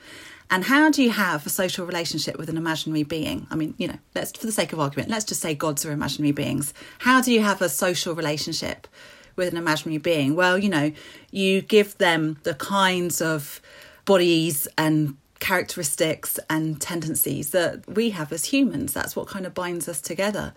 And 0.51 0.65
how 0.65 0.91
do 0.91 1.03
you 1.03 1.11
have 1.11 1.45
a 1.45 1.51
social 1.51 1.87
relationship 1.87 2.39
with 2.39 2.49
an 2.49 2.57
imaginary 2.57 3.03
being? 3.03 3.47
I 3.51 3.55
mean, 3.55 3.75
you 3.77 3.89
know, 3.89 3.99
let's 4.15 4.33
for 4.33 4.47
the 4.47 4.53
sake 4.53 4.73
of 4.73 4.81
argument, 4.81 5.11
let's 5.11 5.25
just 5.25 5.43
say 5.43 5.55
gods 5.55 5.85
are 5.85 5.93
imaginary 5.93 6.33
beings. 6.33 6.73
How 6.99 7.21
do 7.21 7.33
you 7.33 7.43
have 7.43 7.61
a 7.61 7.69
social 7.69 8.15
relationship 8.15 8.89
with 9.37 9.49
an 9.49 9.59
imaginary 9.59 9.99
being? 9.99 10.37
Well, 10.37 10.59
you 10.59 10.71
know, 10.71 10.93
you 11.31 11.61
give 11.61 11.99
them 11.99 12.39
the 12.45 12.55
kinds 12.55 13.21
of 13.21 13.61
bodies 14.07 14.67
and 14.79 15.17
characteristics 15.39 16.41
and 16.49 16.81
tendencies 16.81 17.51
that 17.51 17.87
we 17.87 18.11
have 18.11 18.33
as 18.33 18.47
humans. 18.47 18.93
That's 18.93 19.15
what 19.15 19.29
kind 19.29 19.47
of 19.47 19.55
binds 19.55 19.87
us 19.89 20.01
together. 20.01 20.55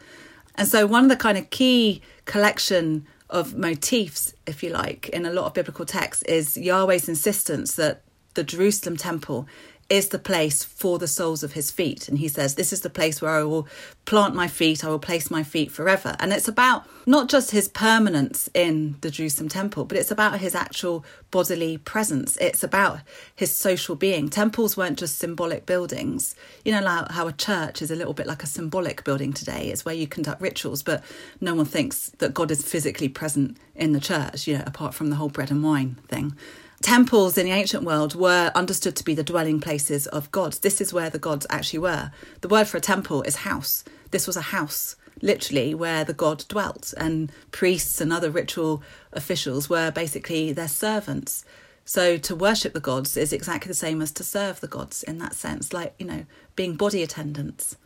And 0.55 0.67
so, 0.67 0.85
one 0.85 1.03
of 1.03 1.09
the 1.09 1.15
kind 1.15 1.37
of 1.37 1.49
key 1.49 2.01
collection 2.25 3.05
of 3.31 3.55
motifs, 3.55 4.33
if 4.45 4.61
you 4.61 4.69
like, 4.69 5.09
in 5.09 5.25
a 5.25 5.33
lot 5.33 5.45
of 5.45 5.53
biblical 5.53 5.85
texts 5.85 6.23
is 6.23 6.57
Yahweh's 6.57 7.09
insistence 7.09 7.75
that 7.75 8.03
the 8.33 8.43
Jerusalem 8.43 8.97
temple 8.97 9.47
is 9.91 10.07
the 10.07 10.17
place 10.19 10.63
for 10.63 10.97
the 10.97 11.07
soles 11.07 11.43
of 11.43 11.51
his 11.51 11.69
feet. 11.69 12.07
And 12.07 12.17
he 12.17 12.29
says, 12.29 12.55
This 12.55 12.71
is 12.71 12.79
the 12.79 12.89
place 12.89 13.21
where 13.21 13.31
I 13.31 13.43
will 13.43 13.67
plant 14.05 14.33
my 14.33 14.47
feet, 14.47 14.85
I 14.85 14.87
will 14.87 14.99
place 14.99 15.29
my 15.29 15.43
feet 15.43 15.69
forever. 15.69 16.15
And 16.17 16.31
it's 16.31 16.47
about 16.47 16.85
not 17.05 17.27
just 17.27 17.51
his 17.51 17.67
permanence 17.67 18.49
in 18.53 18.95
the 19.01 19.11
Jerusalem 19.11 19.49
temple, 19.49 19.83
but 19.83 19.97
it's 19.97 20.09
about 20.09 20.39
his 20.39 20.55
actual 20.55 21.03
bodily 21.29 21.77
presence. 21.77 22.37
It's 22.37 22.63
about 22.63 22.99
his 23.35 23.51
social 23.51 23.97
being. 23.97 24.29
Temples 24.29 24.77
weren't 24.77 24.97
just 24.97 25.17
symbolic 25.17 25.65
buildings. 25.65 26.35
You 26.63 26.71
know 26.71 27.05
how 27.09 27.27
a 27.27 27.33
church 27.33 27.81
is 27.81 27.91
a 27.91 27.95
little 27.95 28.13
bit 28.13 28.27
like 28.27 28.43
a 28.43 28.47
symbolic 28.47 29.03
building 29.03 29.33
today. 29.33 29.67
It's 29.67 29.83
where 29.83 29.93
you 29.93 30.07
conduct 30.07 30.41
rituals, 30.41 30.83
but 30.83 31.03
no 31.41 31.53
one 31.53 31.65
thinks 31.65 32.11
that 32.19 32.33
God 32.33 32.49
is 32.49 32.63
physically 32.63 33.09
present 33.09 33.57
in 33.75 33.91
the 33.91 33.99
church, 33.99 34.47
you 34.47 34.57
know, 34.57 34.63
apart 34.65 34.93
from 34.93 35.09
the 35.09 35.17
whole 35.17 35.29
bread 35.29 35.51
and 35.51 35.61
wine 35.61 35.97
thing. 36.07 36.33
Temples 36.81 37.37
in 37.37 37.45
the 37.45 37.51
ancient 37.51 37.83
world 37.83 38.15
were 38.15 38.51
understood 38.55 38.95
to 38.95 39.03
be 39.03 39.13
the 39.13 39.23
dwelling 39.23 39.59
places 39.59 40.07
of 40.07 40.31
gods. 40.31 40.59
This 40.59 40.81
is 40.81 40.91
where 40.91 41.09
the 41.09 41.19
gods 41.19 41.45
actually 41.49 41.79
were. 41.79 42.11
The 42.41 42.47
word 42.47 42.67
for 42.67 42.77
a 42.77 42.81
temple 42.81 43.21
is 43.21 43.37
house. 43.37 43.83
This 44.09 44.25
was 44.25 44.35
a 44.35 44.41
house, 44.41 44.95
literally, 45.21 45.75
where 45.75 46.03
the 46.03 46.13
god 46.13 46.43
dwelt, 46.47 46.93
and 46.97 47.31
priests 47.51 48.01
and 48.01 48.11
other 48.11 48.31
ritual 48.31 48.81
officials 49.13 49.69
were 49.69 49.91
basically 49.91 50.51
their 50.51 50.67
servants. 50.67 51.45
So 51.85 52.17
to 52.17 52.35
worship 52.35 52.73
the 52.73 52.79
gods 52.79 53.15
is 53.15 53.31
exactly 53.31 53.67
the 53.67 53.75
same 53.75 54.01
as 54.01 54.11
to 54.13 54.23
serve 54.23 54.59
the 54.59 54.67
gods 54.67 55.03
in 55.03 55.19
that 55.19 55.35
sense, 55.35 55.73
like, 55.73 55.93
you 55.99 56.05
know, 56.05 56.25
being 56.55 56.75
body 56.75 57.03
attendants. 57.03 57.77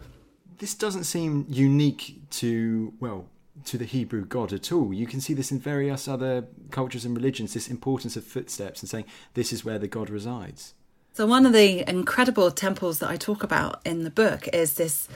This 0.59 0.73
doesn't 0.73 1.03
seem 1.03 1.45
unique 1.49 2.21
to, 2.31 2.93
well, 2.99 3.25
to 3.63 3.77
the 3.77 3.85
Hebrew 3.85 4.25
God 4.25 4.51
at 4.51 4.71
all. 4.71 4.93
You 4.93 5.07
can 5.07 5.21
see 5.21 5.33
this 5.33 5.51
in 5.51 5.59
various 5.59 6.07
other 6.07 6.45
cultures 6.71 7.05
and 7.05 7.15
religions, 7.15 7.53
this 7.53 7.69
importance 7.69 8.15
of 8.15 8.23
footsteps 8.23 8.81
and 8.81 8.89
saying 8.89 9.05
this 9.33 9.53
is 9.53 9.63
where 9.63 9.79
the 9.79 9.87
God 9.87 10.09
resides. 10.09 10.73
So, 11.13 11.25
one 11.25 11.45
of 11.45 11.53
the 11.53 11.87
incredible 11.89 12.51
temples 12.51 12.99
that 12.99 13.09
I 13.09 13.15
talk 13.15 13.43
about 13.43 13.81
in 13.85 14.03
the 14.03 14.09
book 14.09 14.49
is 14.51 14.73
this 14.73 15.07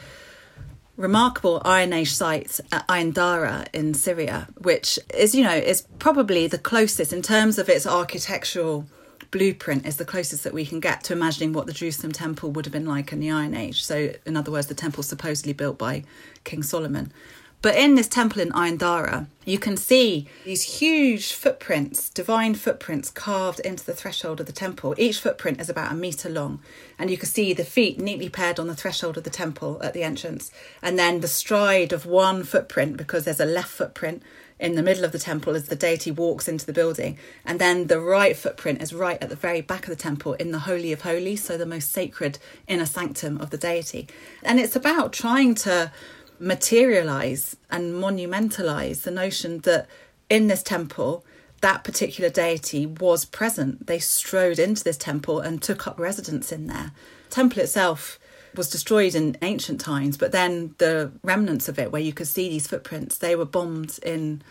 remarkable 0.96 1.62
Iron 1.66 1.92
Age 1.92 2.14
site 2.14 2.60
at 2.72 2.86
Ain 2.90 3.12
Dara 3.12 3.66
in 3.74 3.94
Syria, 3.94 4.48
which 4.58 4.98
is, 5.14 5.36
you 5.36 5.44
know, 5.44 5.56
is 5.56 5.82
probably 6.00 6.48
the 6.48 6.58
closest 6.58 7.12
in 7.12 7.22
terms 7.22 7.60
of 7.60 7.68
its 7.68 7.86
architectural 7.86 8.86
blueprint 9.32 9.86
is 9.86 9.98
the 9.98 10.06
closest 10.06 10.44
that 10.44 10.54
we 10.54 10.66
can 10.66 10.80
get 10.80 11.04
to 11.04 11.14
imagining 11.14 11.54
what 11.54 11.68
the 11.68 11.74
Jerusalem 11.74 12.12
temple 12.12 12.52
would 12.52 12.66
have 12.66 12.72
been 12.72 12.86
like 12.86 13.12
in 13.12 13.20
the 13.20 13.32
Iron 13.32 13.54
Age. 13.54 13.84
So, 13.84 14.14
in 14.26 14.36
other 14.36 14.52
words, 14.52 14.68
the 14.68 14.74
temple 14.74 15.04
supposedly 15.04 15.54
built 15.54 15.78
by 15.78 16.04
King 16.44 16.64
Solomon. 16.64 17.12
But 17.62 17.76
in 17.76 17.96
this 17.96 18.08
temple 18.08 18.42
in 18.42 18.56
Ain 18.56 18.78
Dara, 18.78 19.28
you 19.44 19.60
can 19.60 19.76
see 19.76 20.28
these 20.46 20.80
huge 20.80 21.34
footprints, 21.34 22.10
divine 22.10 22.56
footprints 22.56 23.10
carved 23.10 23.60
into 23.60 23.86
the 23.86 23.94
threshold 23.94 24.40
of 24.40 24.46
the 24.46 24.54
temple. 24.54 24.96
Each 24.98 25.20
footprint 25.20 25.60
is 25.60 25.70
about 25.70 25.92
a 25.92 25.96
metre 25.96 26.30
long, 26.30 26.62
and 26.98 27.12
you 27.12 27.18
can 27.18 27.28
see 27.28 27.52
the 27.52 27.66
feet 27.66 28.00
neatly 28.00 28.30
paired 28.30 28.60
on 28.60 28.68
the 28.68 28.76
threshold 28.76 29.18
of 29.18 29.26
the 29.26 29.30
temple 29.30 29.78
at 29.84 29.94
the 29.94 30.04
entrance, 30.04 30.52
and 30.82 30.98
then 30.98 31.20
the 31.20 31.28
stride 31.28 31.92
of 31.92 32.06
one 32.06 32.46
footprint, 32.46 32.96
because 32.96 33.26
there's 33.26 33.42
a 33.42 33.46
left 33.46 33.72
footprint 33.72 34.24
in 34.58 34.76
the 34.76 34.84
middle 34.84 35.06
of 35.06 35.14
the 35.14 35.20
temple 35.20 35.56
as 35.56 35.68
the 35.68 35.76
deity 35.76 36.12
walks 36.12 36.48
into 36.48 36.66
the 36.66 36.74
building, 36.74 37.18
and 37.46 37.60
then 37.60 37.88
the 37.88 38.00
right 38.00 38.38
footprint 38.38 38.82
is 38.82 38.94
right 38.94 39.22
at 39.22 39.30
the 39.30 39.36
very 39.36 39.62
back 39.62 39.84
of 39.84 39.90
the 39.90 40.02
temple 40.02 40.34
in 40.34 40.52
the 40.52 40.60
Holy 40.60 40.94
of 40.94 41.02
Holies, 41.02 41.44
so 41.44 41.58
the 41.58 41.66
most 41.66 41.92
sacred 41.92 42.40
inner 42.68 42.86
sanctum 42.86 43.40
of 43.42 43.50
the 43.50 43.58
deity. 43.58 44.08
And 44.44 44.60
it's 44.60 44.76
about 44.76 45.12
trying 45.12 45.56
to 45.56 45.92
materialize 46.40 47.56
and 47.70 47.94
monumentalize 47.94 49.04
the 49.04 49.12
notion 49.12 49.60
that 49.60 49.88
in 50.30 50.48
this 50.48 50.64
temple, 50.64 51.26
that 51.62 51.84
particular 51.84 52.30
deity 52.30 52.86
was 52.86 53.26
present. 53.26 53.88
They 53.88 54.00
strode 54.00 54.60
into 54.60 54.84
this 54.84 54.98
temple 54.98 55.40
and 55.40 55.62
took 55.62 55.88
up 55.88 56.00
residence 56.00 56.52
in 56.52 56.68
there. 56.68 56.92
Temple 57.30 57.62
itself 57.62 58.20
was 58.56 58.70
destroyed 58.70 59.16
in 59.16 59.38
ancient 59.42 59.80
times, 59.80 60.18
but 60.18 60.32
then 60.32 60.76
the 60.78 61.12
remnants 61.24 61.68
of 61.68 61.78
it, 61.78 61.92
where 61.92 62.02
you 62.02 62.14
could 62.14 62.28
see 62.28 62.50
these 62.50 62.68
footprints, 62.68 63.18
they 63.18 63.36
were 63.36 63.46
bombed 63.46 64.00
in 64.04 64.42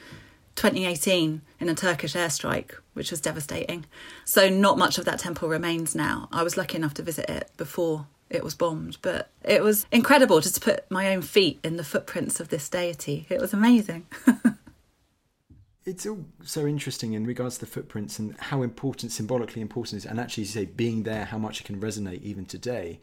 2018 0.55 1.41
in 1.61 1.69
a 1.69 1.75
Turkish 1.75 2.15
airstrike, 2.15 2.73
which 2.95 3.11
was 3.11 3.21
devastating. 3.21 3.87
So, 4.25 4.49
not 4.49 4.79
much 4.79 4.99
of 4.99 5.05
that 5.07 5.21
temple 5.21 5.49
remains 5.49 5.95
now. 5.95 6.29
I 6.31 6.43
was 6.43 6.57
lucky 6.57 6.77
enough 6.77 6.95
to 6.95 7.03
visit 7.03 7.29
it 7.29 7.51
before 7.57 8.07
it 8.31 8.45
was 8.45 8.55
bombed. 8.55 8.99
But 9.03 9.31
it 9.45 9.63
was 9.63 9.87
incredible 9.93 10.41
just 10.41 10.57
to 10.57 10.61
put 10.61 10.91
my 10.91 11.13
own 11.13 11.23
feet 11.23 11.61
in 11.63 11.77
the 11.77 11.85
footprints 11.85 12.41
of 12.41 12.49
this 12.49 12.69
deity. 12.69 13.27
It 13.29 13.41
was 13.41 13.53
amazing. 13.53 14.07
it's 15.89 16.07
all 16.07 16.25
so 16.43 16.67
interesting 16.67 17.15
in 17.15 17.27
regards 17.27 17.57
to 17.57 17.61
the 17.61 17.71
footprints 17.71 18.19
and 18.19 18.37
how 18.39 18.63
important, 18.63 19.11
symbolically 19.11 19.63
important 19.63 19.95
it 19.95 19.97
is, 19.99 20.07
and 20.07 20.21
actually, 20.21 20.45
say, 20.45 20.67
being 20.67 21.05
there, 21.05 21.25
how 21.25 21.39
much 21.39 21.61
it 21.61 21.65
can 21.65 21.81
resonate 21.81 22.23
even 22.23 22.45
today. 22.45 23.01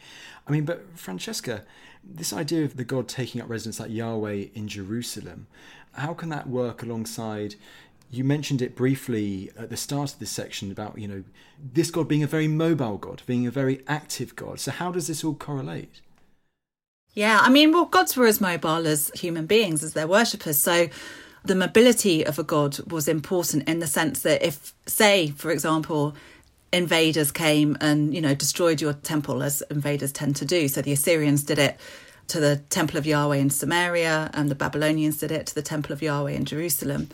I 0.48 0.52
mean, 0.52 0.66
but 0.66 0.86
Francesca, 0.98 1.64
this 2.04 2.32
idea 2.32 2.64
of 2.64 2.78
the 2.78 2.84
God 2.84 3.08
taking 3.08 3.42
up 3.42 3.50
residence 3.50 3.80
like 3.80 3.92
Yahweh 3.92 4.46
in 4.54 4.68
Jerusalem, 4.68 5.48
how 5.94 6.14
can 6.14 6.30
that 6.30 6.48
work 6.48 6.84
alongside 6.84 7.56
you 8.10 8.24
mentioned 8.24 8.62
it 8.62 8.76
briefly 8.76 9.52
at 9.58 9.70
the 9.70 9.78
start 9.78 10.14
of 10.14 10.20
this 10.20 10.32
section 10.32 10.72
about 10.72 10.98
you 10.98 11.08
know 11.08 11.24
this 11.74 11.92
god 11.92 12.08
being 12.08 12.24
a 12.24 12.28
very 12.28 12.48
mobile 12.48 12.98
god 12.98 13.22
being 13.26 13.48
a 13.48 13.52
very 13.52 13.84
active 13.88 14.36
god. 14.36 14.60
So 14.60 14.72
how 14.72 14.92
does 14.92 15.08
this 15.08 15.24
all 15.24 15.36
correlate? 15.36 16.02
Yeah 17.14 17.40
i 17.42 17.50
mean 17.50 17.72
well 17.72 17.86
gods 17.86 18.16
were 18.16 18.28
as 18.28 18.42
mobile 18.42 18.88
as 18.88 19.12
human 19.16 19.46
beings 19.46 19.84
as 19.84 19.94
their 19.94 20.08
worshippers. 20.08 20.58
So 20.58 20.90
the 21.44 21.56
mobility 21.56 22.26
of 22.26 22.40
a 22.40 22.44
god 22.44 22.80
was 22.92 23.08
important 23.08 23.68
in 23.70 23.80
the 23.80 23.88
sense 23.88 24.22
that 24.22 24.44
if 24.44 24.74
say 24.86 25.30
for 25.30 25.52
example 25.52 26.16
invaders 26.74 27.32
came 27.32 27.78
and 27.80 28.14
you 28.14 28.22
know 28.22 28.36
destroyed 28.36 28.82
your 28.82 28.94
temple 28.94 29.44
as 29.44 29.64
invaders 29.70 30.12
tend 30.12 30.36
to 30.38 30.46
do. 30.46 30.68
So 30.68 30.82
the 30.82 30.94
assyrians 30.94 31.44
did 31.44 31.60
it 31.60 31.80
to 32.28 32.40
the 32.40 32.58
temple 32.70 32.98
of 32.98 33.06
yahweh 33.06 33.38
in 33.38 33.50
samaria 33.50 34.30
and 34.34 34.50
the 34.50 34.56
babylonians 34.56 35.18
did 35.18 35.32
it 35.32 35.46
to 35.48 35.56
the 35.56 35.62
temple 35.62 35.94
of 35.94 36.02
yahweh 36.02 36.32
in 36.32 36.46
jerusalem 36.46 37.08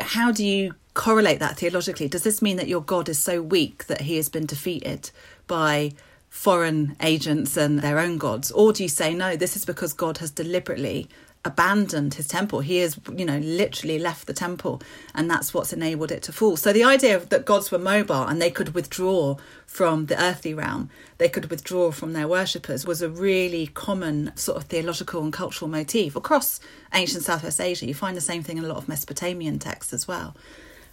how 0.00 0.32
do 0.32 0.44
you 0.44 0.74
correlate 0.94 1.40
that 1.40 1.58
theologically? 1.58 2.08
Does 2.08 2.22
this 2.22 2.42
mean 2.42 2.56
that 2.56 2.68
your 2.68 2.82
God 2.82 3.08
is 3.08 3.18
so 3.18 3.42
weak 3.42 3.86
that 3.86 4.02
he 4.02 4.16
has 4.16 4.28
been 4.28 4.46
defeated 4.46 5.10
by 5.46 5.92
foreign 6.28 6.96
agents 7.00 7.56
and 7.56 7.80
their 7.80 7.98
own 7.98 8.18
gods? 8.18 8.50
Or 8.50 8.72
do 8.72 8.82
you 8.82 8.88
say, 8.88 9.14
no, 9.14 9.36
this 9.36 9.56
is 9.56 9.64
because 9.64 9.92
God 9.92 10.18
has 10.18 10.30
deliberately 10.30 11.08
abandoned 11.46 12.14
his 12.14 12.26
temple. 12.26 12.60
He 12.60 12.78
has, 12.78 12.98
you 13.14 13.24
know, 13.24 13.38
literally 13.38 13.98
left 13.98 14.26
the 14.26 14.34
temple, 14.34 14.82
and 15.14 15.30
that's 15.30 15.54
what's 15.54 15.72
enabled 15.72 16.10
it 16.10 16.22
to 16.24 16.32
fall. 16.32 16.56
So 16.56 16.72
the 16.72 16.84
idea 16.84 17.18
that 17.20 17.44
gods 17.44 17.70
were 17.70 17.78
mobile 17.78 18.24
and 18.24 18.42
they 18.42 18.50
could 18.50 18.74
withdraw 18.74 19.36
from 19.66 20.06
the 20.06 20.20
earthly 20.20 20.52
realm, 20.52 20.90
they 21.18 21.28
could 21.28 21.48
withdraw 21.50 21.90
from 21.92 22.12
their 22.12 22.28
worshippers, 22.28 22.84
was 22.84 23.00
a 23.00 23.08
really 23.08 23.68
common 23.68 24.32
sort 24.36 24.58
of 24.58 24.64
theological 24.64 25.22
and 25.22 25.32
cultural 25.32 25.70
motif 25.70 26.16
across 26.16 26.60
ancient 26.92 27.22
Southwest 27.22 27.60
Asia. 27.60 27.86
You 27.86 27.94
find 27.94 28.16
the 28.16 28.20
same 28.20 28.42
thing 28.42 28.58
in 28.58 28.64
a 28.64 28.68
lot 28.68 28.78
of 28.78 28.88
Mesopotamian 28.88 29.58
texts 29.58 29.92
as 29.92 30.08
well. 30.08 30.36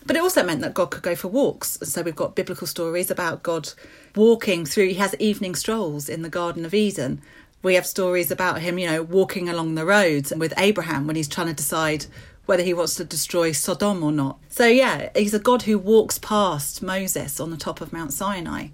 But 0.06 0.18
it 0.18 0.22
also 0.22 0.44
meant 0.44 0.62
that 0.62 0.74
God 0.74 0.88
could 0.88 1.02
go 1.02 1.16
for 1.16 1.30
walks. 1.30 1.80
So 1.82 2.02
we've 2.02 2.16
got 2.16 2.36
biblical 2.36 2.68
stories 2.68 3.10
about 3.10 3.42
God 3.42 3.72
walking 4.16 4.66
through, 4.66 4.90
he 4.90 4.96
has 4.96 5.16
evening 5.16 5.56
strolls 5.56 6.10
in 6.10 6.22
the 6.22 6.30
Garden 6.30 6.66
of 6.66 6.74
Eden 6.74 7.22
we 7.64 7.76
have 7.76 7.86
stories 7.86 8.30
about 8.30 8.62
him, 8.62 8.78
you 8.78 8.88
know, 8.88 9.02
walking 9.02 9.50
along 9.50 9.76
the 9.76 9.86
roads 9.86 10.34
with 10.36 10.54
Abraham 10.58 11.08
when 11.08 11.16
he's 11.16 11.30
trying 11.30 11.48
to 11.48 11.54
decide 11.54 12.06
whether 12.46 12.62
he 12.62 12.74
wants 12.74 12.96
to 12.96 13.06
destroy 13.06 13.54
Sodom 13.54 14.04
or 14.04 14.12
not. 14.12 14.38
So, 14.50 14.68
yeah, 14.68 15.10
he's 15.16 15.34
a 15.34 15.40
God 15.40 15.64
who 15.64 15.80
walks 15.80 16.20
past 16.20 16.84
Moses 16.84 17.40
on 17.40 17.52
the 17.52 17.58
top 17.58 17.80
of 17.80 17.94
Mount 17.94 18.12
Sinai. 18.12 18.68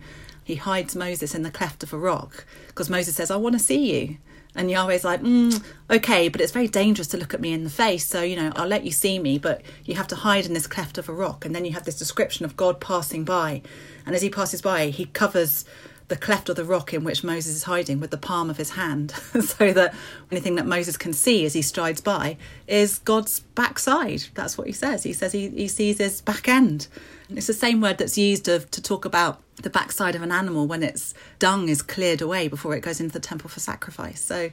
He 0.44 0.56
hides 0.56 0.96
Moses 0.96 1.36
in 1.36 1.44
the 1.44 1.52
cleft 1.52 1.84
of 1.84 1.94
a 1.94 1.98
rock 1.98 2.46
because 2.68 2.90
Moses 2.90 3.16
says, 3.16 3.30
I 3.30 3.36
want 3.36 3.54
to 3.54 3.60
see 3.60 3.96
you. 3.96 4.18
And 4.56 4.72
Yahweh's 4.72 5.04
like, 5.04 5.22
mm, 5.22 5.64
okay, 5.92 6.28
but 6.28 6.42
it's 6.42 6.52
very 6.52 6.68
dangerous 6.68 7.08
to 7.10 7.18
look 7.18 7.36
at 7.36 7.40
me 7.40 7.54
in 7.54 7.64
the 7.64 7.70
face. 7.70 8.08
So, 8.08 8.24
you 8.24 8.36
know, 8.36 8.52
I'll 8.56 8.68
let 8.68 8.84
you 8.84 8.92
see 8.92 9.20
me, 9.20 9.38
but 9.38 9.62
you 9.86 9.94
have 9.94 10.08
to 10.08 10.16
hide 10.16 10.48
in 10.48 10.56
this 10.56 10.66
cleft 10.66 10.98
of 10.98 11.08
a 11.08 11.14
rock. 11.14 11.46
And 11.46 11.54
then 11.54 11.66
you 11.66 11.74
have 11.74 11.86
this 11.86 12.00
description 12.00 12.46
of 12.46 12.58
God 12.58 12.80
passing 12.80 13.24
by. 13.24 13.62
And 14.08 14.16
as 14.16 14.24
he 14.24 14.30
passes 14.32 14.64
by, 14.64 14.88
he 14.88 15.06
covers 15.06 15.66
the 16.10 16.18
cleft 16.18 16.50
of 16.50 16.56
the 16.56 16.66
rock 16.66 16.94
in 16.94 17.04
which 17.04 17.24
Moses 17.24 17.56
is 17.56 17.64
hiding 17.64 18.00
with 18.00 18.12
the 18.12 18.18
palm 18.18 18.50
of 18.50 18.58
his 18.58 18.72
hand, 18.72 19.12
so 19.42 19.72
that 19.72 19.96
anything 20.32 20.56
that 20.56 20.66
Moses 20.66 20.98
can 20.98 21.14
see 21.14 21.46
as 21.46 21.54
he 21.54 21.62
strides 21.62 22.02
by 22.02 22.38
is 22.68 23.00
God's 23.00 23.40
backside. 23.40 24.24
That's 24.34 24.58
what 24.58 24.68
he 24.68 24.74
says. 24.74 25.04
He 25.04 25.14
says 25.14 25.32
he, 25.32 25.50
he 25.50 25.68
sees 25.68 26.00
his 26.00 26.22
back 26.22 26.48
end. 26.48 26.88
It's 27.30 27.48
the 27.48 27.54
same 27.54 27.80
word 27.80 28.00
that's 28.00 28.18
used 28.18 28.48
of, 28.48 28.70
to 28.72 28.82
talk 28.82 29.06
about 29.06 29.42
the 29.58 29.70
backside 29.70 30.16
of 30.16 30.22
an 30.24 30.32
animal 30.32 30.68
when 30.68 30.84
its 30.84 31.14
dung 31.38 31.70
is 31.70 31.82
cleared 31.82 32.22
away 32.22 32.48
before 32.48 32.76
it 32.76 32.82
goes 32.82 33.00
into 33.00 33.14
the 33.14 33.20
temple 33.20 33.50
for 33.50 33.60
sacrifice. 33.60 34.20
So, 34.20 34.50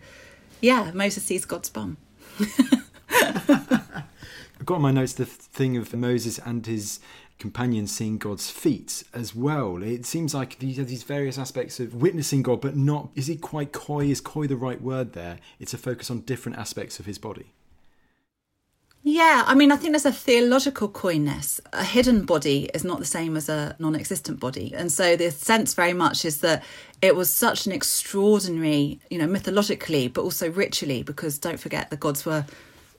yeah, 0.61 0.91
Moses 0.93 1.25
sees 1.25 1.45
God's 1.45 1.71
bum. 1.71 1.97
I've 3.09 4.65
got 4.65 4.77
on 4.77 4.83
my 4.83 4.91
notes 4.91 5.15
the 5.15 5.25
thing 5.25 5.77
of 5.77 5.95
Moses 5.95 6.39
and 6.39 6.67
his 6.67 7.01
companions 7.39 7.93
seeing 7.93 8.19
God's 8.19 8.51
feet 8.51 9.05
as 9.13 9.35
well. 9.35 9.83
It 9.83 10.07
seems 10.07 10.35
like 10.35 10.59
these 10.59 10.79
have 10.79 10.89
these 10.89 11.03
various 11.03 11.39
aspects 11.39 11.79
of 11.81 11.95
witnessing 11.95 12.43
God, 12.43 12.61
but 12.61 12.77
not 12.77 13.11
is 13.15 13.27
he 13.27 13.37
quite 13.37 13.73
coy? 13.73 14.07
Is 14.07 14.21
coy 14.21 14.47
the 14.47 14.57
right 14.57 14.81
word 14.81 15.13
there? 15.13 15.39
It's 15.61 15.75
a 15.75 15.79
focus 15.79 16.11
on 16.11 16.21
different 16.21 16.59
aspects 16.59 16.99
of 16.99 17.07
his 17.07 17.19
body. 17.19 17.53
Yeah, 19.09 19.45
I 19.47 19.55
mean, 19.55 19.71
I 19.71 19.77
think 19.77 19.93
there's 19.93 20.05
a 20.05 20.11
theological 20.11 20.89
coyness. 20.89 21.61
A 21.73 21.85
hidden 21.85 22.25
body 22.25 22.69
is 22.75 22.83
not 22.83 22.99
the 22.99 23.05
same 23.05 23.37
as 23.37 23.49
a 23.49 23.77
non 23.79 23.95
existent 23.95 24.41
body. 24.41 24.75
And 24.75 24.91
so 24.91 25.15
the 25.15 25.31
sense 25.31 25.75
very 25.75 25.93
much 25.93 26.25
is 26.25 26.41
that 26.41 26.65
it 27.01 27.15
was 27.15 27.33
such 27.33 27.67
an 27.67 27.73
extraordinary, 27.73 28.99
you 29.09 29.19
know, 29.19 29.29
mythologically, 29.29 30.09
but 30.09 30.23
also 30.23 30.51
ritually, 30.51 31.05
because 31.05 31.39
don't 31.39 31.61
forget 31.61 31.91
the 31.91 31.97
gods 31.97 32.27
were 32.27 32.47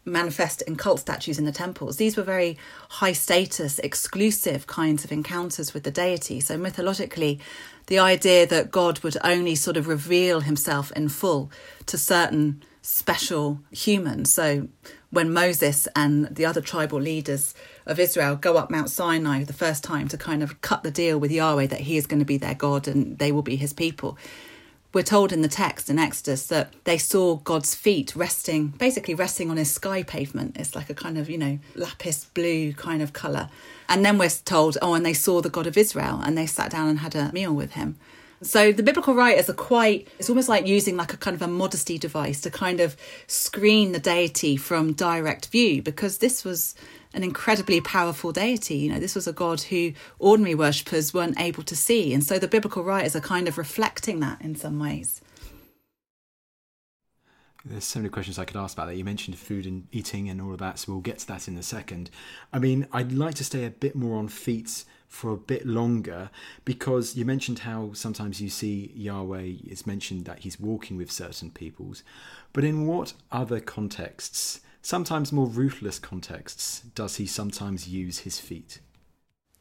manifest 0.08 0.62
in 0.64 0.76
cult 0.76 1.00
statues 1.00 1.38
in 1.38 1.46
the 1.46 1.52
temples. 1.52 1.98
These 1.98 2.18
were 2.18 2.24
very 2.24 2.58
high 2.90 3.12
status, 3.12 3.78
exclusive 3.80 4.66
kinds 4.66 5.04
of 5.04 5.12
encounters 5.12 5.74
with 5.74 5.84
the 5.84 5.92
deity. 5.92 6.40
So 6.40 6.58
mythologically, 6.58 7.40
the 7.88 8.00
idea 8.00 8.48
that 8.48 8.72
God 8.72 9.00
would 9.00 9.18
only 9.24 9.56
sort 9.56 9.78
of 9.78 9.88
reveal 9.88 10.40
himself 10.40 10.92
in 10.94 11.10
full 11.10 11.52
to 11.86 11.98
certain 11.98 12.64
special 12.82 13.60
humans. 13.70 14.34
So 14.34 14.70
when 15.10 15.34
Moses 15.34 15.88
and 15.96 16.34
the 16.34 16.46
other 16.46 16.62
tribal 16.62 17.02
leaders 17.02 17.54
of 17.86 18.00
Israel 18.00 18.36
go 18.36 18.58
up 18.58 18.72
Mount 18.72 18.90
Sinai 18.90 19.44
the 19.44 19.54
first 19.54 19.84
time 19.84 20.08
to 20.10 20.18
kind 20.18 20.42
of 20.42 20.62
cut 20.62 20.84
the 20.84 20.92
deal 20.92 21.20
with 21.20 21.32
Yahweh 21.32 21.68
that 21.68 21.82
he 21.82 21.98
is 21.98 22.08
going 22.08 22.20
to 22.20 22.26
be 22.26 22.38
their 22.38 22.56
God 22.56 22.88
and 22.88 23.18
they 23.18 23.32
will 23.32 23.42
be 23.42 23.56
his 23.56 23.74
people. 23.74 24.18
We're 24.98 25.04
told 25.04 25.32
in 25.32 25.44
the 25.44 25.48
text 25.48 25.92
in 25.92 26.00
Exodus 26.00 26.48
that 26.48 26.74
they 26.86 26.98
saw 26.98 27.36
God's 27.36 27.76
feet 27.76 28.16
resting, 28.16 28.70
basically 28.70 29.14
resting 29.14 29.52
on 29.52 29.58
his 29.58 29.70
sky 29.70 30.02
pavement. 30.02 30.58
It's 30.58 30.74
like 30.74 30.90
a 30.90 30.96
kind 30.96 31.20
of, 31.20 31.30
you 31.30 31.38
know, 31.38 31.60
lapis 31.76 32.26
blue 32.26 32.74
kind 32.74 33.04
of 33.04 33.14
colour. 33.14 33.52
And 33.90 34.04
then 34.04 34.18
we're 34.18 34.32
told, 34.32 34.76
oh, 34.82 34.96
and 34.96 35.06
they 35.06 35.14
saw 35.14 35.40
the 35.40 35.52
God 35.52 35.68
of 35.68 35.78
Israel 35.78 36.20
and 36.26 36.36
they 36.36 36.48
sat 36.48 36.72
down 36.72 36.90
and 36.90 36.98
had 36.98 37.14
a 37.14 37.32
meal 37.32 37.54
with 37.54 37.74
him. 37.74 37.98
So 38.42 38.72
the 38.72 38.82
biblical 38.82 39.14
writers 39.14 39.48
are 39.52 39.54
quite, 39.54 40.08
it's 40.18 40.30
almost 40.30 40.50
like 40.50 40.66
using 40.66 40.98
like 40.98 41.14
a 41.14 41.18
kind 41.18 41.36
of 41.36 41.44
a 41.44 41.48
modesty 41.48 42.00
device 42.00 42.42
to 42.42 42.50
kind 42.50 42.80
of 42.80 42.98
screen 43.28 43.92
the 43.92 44.00
deity 44.00 44.58
from 44.58 44.94
direct 44.94 45.50
view 45.50 45.84
because 45.84 46.18
this 46.18 46.44
was 46.44 46.74
an 47.18 47.24
incredibly 47.24 47.82
powerful 47.82 48.32
deity. 48.32 48.78
You 48.78 48.94
know, 48.94 49.00
this 49.00 49.16
was 49.16 49.28
a 49.28 49.34
God 49.34 49.62
who 49.62 49.92
ordinary 50.20 50.54
worshippers 50.54 51.14
weren't 51.14 51.40
able 51.40 51.64
to 51.64 51.76
see. 51.76 52.14
And 52.14 52.24
so 52.24 52.38
the 52.38 52.48
biblical 52.48 52.84
writers 52.84 53.16
are 53.16 53.22
kind 53.22 53.48
of 53.48 53.58
reflecting 53.58 54.20
that 54.20 54.40
in 54.40 54.56
some 54.56 54.80
ways. 54.80 55.20
There's 57.66 57.84
so 57.84 58.00
many 58.00 58.10
questions 58.10 58.38
I 58.38 58.46
could 58.46 58.56
ask 58.56 58.78
about 58.78 58.86
that. 58.86 58.96
You 58.96 59.04
mentioned 59.04 59.38
food 59.38 59.66
and 59.66 59.88
eating 59.92 60.30
and 60.30 60.40
all 60.40 60.54
of 60.54 60.60
that, 60.60 60.80
so 60.80 60.94
we'll 60.94 61.02
get 61.02 61.18
to 61.20 61.28
that 61.28 61.48
in 61.48 61.58
a 61.58 61.64
second. 61.64 62.10
I 62.54 62.60
mean, 62.60 62.88
I'd 62.94 63.12
like 63.12 63.36
to 63.36 63.44
stay 63.44 63.66
a 63.66 63.72
bit 63.72 63.96
more 63.96 64.20
on 64.20 64.30
feet 64.30 64.86
for 65.08 65.32
a 65.32 65.38
bit 65.38 65.66
longer 65.66 66.30
because 66.66 67.16
you 67.16 67.26
mentioned 67.26 67.60
how 67.60 67.94
sometimes 67.94 68.40
you 68.42 68.50
see 68.50 68.92
Yahweh 68.96 69.54
is 69.68 69.88
mentioned 69.88 70.26
that 70.26 70.40
he's 70.40 70.60
walking 70.60 70.98
with 70.98 71.12
certain 71.12 71.50
peoples, 71.50 72.04
but 72.54 72.64
in 72.64 72.86
what 72.86 73.14
other 73.32 73.60
contexts, 73.60 74.62
sometimes 74.82 75.32
more 75.32 75.48
ruthless 75.48 76.00
contexts, 76.00 76.82
does 76.96 77.18
he 77.18 77.26
sometimes 77.26 77.88
use 77.88 78.20
his 78.20 78.40
feet? 78.40 78.80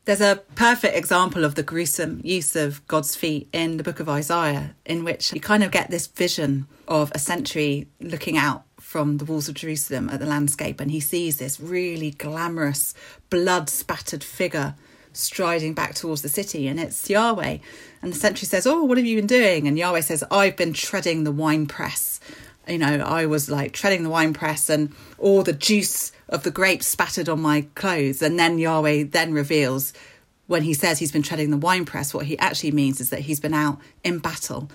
There's 0.07 0.21
a 0.21 0.43
perfect 0.55 0.97
example 0.97 1.45
of 1.45 1.57
the 1.57 1.65
gruesome 1.65 2.21
use 2.23 2.55
of 2.55 2.87
God's 2.87 3.17
feet 3.17 3.49
in 3.53 3.77
the 3.77 3.83
book 3.83 3.99
of 3.99 4.09
Isaiah, 4.09 4.77
in 4.85 5.03
which 5.03 5.33
you 5.33 5.41
kind 5.41 5.65
of 5.65 5.73
get 5.73 5.91
this 5.91 6.07
vision 6.07 6.69
of 6.87 7.11
a 7.13 7.19
sentry 7.19 7.89
looking 8.01 8.37
out 8.37 8.63
from 8.81 9.17
the 9.17 9.25
walls 9.25 9.49
of 9.49 9.57
Jerusalem 9.57 10.09
at 10.11 10.21
the 10.21 10.27
landscape, 10.27 10.81
and 10.81 10.93
he 10.93 11.01
sees 11.01 11.39
this 11.39 11.59
really 11.59 12.13
glamorous, 12.13 12.95
blood 13.31 13.69
spattered 13.69 14.23
figure 14.23 14.77
striding 15.13 15.75
back 15.75 15.95
towards 15.95 16.23
the 16.23 16.29
city, 16.29 16.69
and 16.69 16.79
it's 16.79 17.11
Yahweh. 17.11 17.59
And 18.01 18.13
the 18.13 18.17
sentry 18.17 18.47
says, 18.47 18.67
Oh, 18.67 18.85
what 18.85 18.99
have 18.99 19.07
you 19.07 19.17
been 19.17 19.27
doing? 19.27 19.67
And 19.67 19.79
Yahweh 19.79 20.03
says, 20.03 20.23
I've 20.31 20.57
been 20.57 20.73
treading 20.73 21.25
the 21.25 21.33
wine 21.33 21.67
press. 21.67 22.21
You 22.69 22.79
know, 22.79 22.99
I 22.99 23.27
was 23.27 23.49
like 23.49 23.73
treading 23.73 24.03
the 24.03 24.11
wine 24.11 24.33
press, 24.33 24.69
and 24.69 24.93
all 25.19 25.43
the 25.43 25.53
juice 25.53 26.13
of 26.29 26.43
the 26.43 26.51
grapes 26.51 26.87
spattered 26.87 27.29
on 27.29 27.41
my 27.41 27.67
clothes. 27.75 28.23
And 28.23 28.39
then 28.39 28.59
Yahweh 28.59 29.05
then 29.11 29.33
reveals 29.33 29.93
when 30.47 30.63
he 30.63 30.75
says 30.75 30.99
he's 30.99 31.13
been 31.13 31.23
treading 31.23 31.51
the 31.51 31.57
wine 31.57 31.85
press, 31.85 32.15
what 32.15 32.27
he 32.27 32.39
actually 32.39 32.73
means 32.73 33.01
is 33.01 33.11
that 33.11 33.21
he's 33.21 33.41
been 33.41 33.55
out 33.55 33.79
in 34.05 34.19
battle 34.19 34.71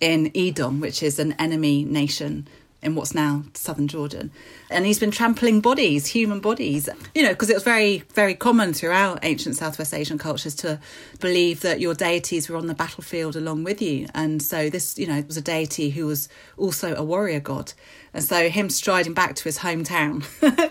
in 0.00 0.30
Edom, 0.34 0.80
which 0.80 1.02
is 1.02 1.18
an 1.18 1.32
enemy 1.38 1.84
nation 1.84 2.46
in 2.84 2.94
what's 2.94 3.14
now 3.14 3.42
southern 3.54 3.88
Jordan. 3.88 4.30
And 4.70 4.84
he's 4.84 5.00
been 5.00 5.10
trampling 5.10 5.60
bodies, 5.60 6.06
human 6.06 6.40
bodies, 6.40 6.88
you 7.14 7.22
know, 7.22 7.30
because 7.30 7.48
it 7.48 7.54
was 7.54 7.64
very, 7.64 8.04
very 8.12 8.34
common 8.34 8.74
throughout 8.74 9.20
ancient 9.22 9.56
Southwest 9.56 9.94
Asian 9.94 10.18
cultures 10.18 10.54
to 10.56 10.78
believe 11.18 11.62
that 11.62 11.80
your 11.80 11.94
deities 11.94 12.48
were 12.48 12.56
on 12.56 12.66
the 12.66 12.74
battlefield 12.74 13.36
along 13.36 13.64
with 13.64 13.80
you. 13.80 14.06
And 14.14 14.42
so 14.42 14.68
this, 14.68 14.98
you 14.98 15.06
know, 15.06 15.22
was 15.26 15.38
a 15.38 15.42
deity 15.42 15.90
who 15.90 16.06
was 16.06 16.28
also 16.58 16.94
a 16.94 17.02
warrior 17.02 17.40
god. 17.40 17.72
And 18.12 18.22
so 18.22 18.48
him 18.48 18.68
striding 18.68 19.14
back 19.14 19.34
to 19.36 19.44
his 19.44 19.58
hometown, 19.58 20.22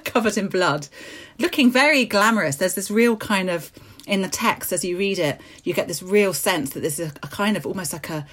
covered 0.06 0.38
in 0.38 0.48
blood, 0.48 0.88
looking 1.40 1.72
very 1.72 2.06
glamorous. 2.06 2.58
There's 2.58 2.76
this 2.76 2.92
real 2.92 3.18
kind 3.18 3.50
of, 3.50 3.72
in 4.06 4.22
the 4.22 4.30
text, 4.30 4.72
as 4.72 4.86
you 4.86 4.98
read 4.98 5.18
it, 5.18 5.42
you 5.64 5.74
get 5.74 5.88
this 5.88 6.04
real 6.04 6.34
sense 6.34 6.72
that 6.72 6.82
there's 6.82 7.00
a, 7.00 7.12
a 7.24 7.28
kind 7.28 7.58
of 7.58 7.66
almost 7.66 7.92
like 7.92 8.10
a, 8.10 8.26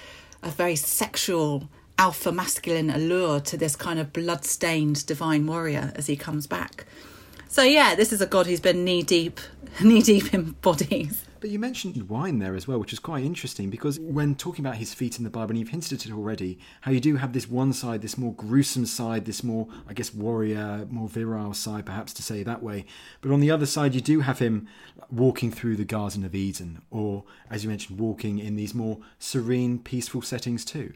a 0.43 0.49
very 0.49 0.75
sexual 0.75 1.67
alpha 2.01 2.31
masculine 2.31 2.89
allure 2.89 3.39
to 3.39 3.55
this 3.55 3.75
kind 3.75 3.99
of 3.99 4.11
blood-stained 4.11 5.05
divine 5.05 5.45
warrior 5.45 5.91
as 5.95 6.07
he 6.07 6.15
comes 6.15 6.47
back. 6.47 6.87
So 7.47 7.61
yeah, 7.61 7.93
this 7.93 8.11
is 8.11 8.21
a 8.21 8.25
god 8.25 8.47
who's 8.47 8.59
been 8.59 8.83
knee 8.83 9.03
deep, 9.03 9.39
knee 9.83 10.01
deep 10.01 10.33
in 10.33 10.53
bodies. 10.63 11.25
But 11.39 11.51
you 11.51 11.59
mentioned 11.59 12.09
wine 12.09 12.39
there 12.39 12.55
as 12.55 12.67
well, 12.67 12.79
which 12.79 12.91
is 12.91 12.97
quite 12.97 13.23
interesting 13.23 13.69
because 13.69 13.99
when 13.99 14.33
talking 14.33 14.65
about 14.65 14.77
his 14.77 14.95
feet 14.95 15.19
in 15.19 15.23
the 15.23 15.29
Bible, 15.29 15.51
and 15.51 15.59
you've 15.59 15.69
hinted 15.69 15.93
at 15.93 16.07
it 16.07 16.11
already, 16.11 16.57
how 16.81 16.89
you 16.89 16.99
do 16.99 17.17
have 17.17 17.33
this 17.33 17.47
one 17.47 17.71
side, 17.71 18.01
this 18.01 18.17
more 18.17 18.33
gruesome 18.33 18.87
side, 18.87 19.25
this 19.25 19.43
more, 19.43 19.67
I 19.87 19.93
guess, 19.93 20.11
warrior, 20.11 20.87
more 20.89 21.07
virile 21.07 21.53
side, 21.53 21.85
perhaps 21.85 22.13
to 22.13 22.23
say 22.23 22.41
that 22.41 22.63
way. 22.63 22.85
But 23.21 23.31
on 23.31 23.41
the 23.41 23.51
other 23.51 23.67
side, 23.67 23.93
you 23.93 24.01
do 24.01 24.21
have 24.21 24.39
him 24.39 24.67
walking 25.11 25.51
through 25.51 25.75
the 25.75 25.85
Garden 25.85 26.25
of 26.25 26.33
Eden, 26.33 26.81
or 26.89 27.25
as 27.51 27.63
you 27.63 27.69
mentioned, 27.69 27.99
walking 27.99 28.39
in 28.39 28.55
these 28.55 28.73
more 28.73 28.97
serene, 29.19 29.77
peaceful 29.77 30.23
settings 30.23 30.65
too. 30.65 30.93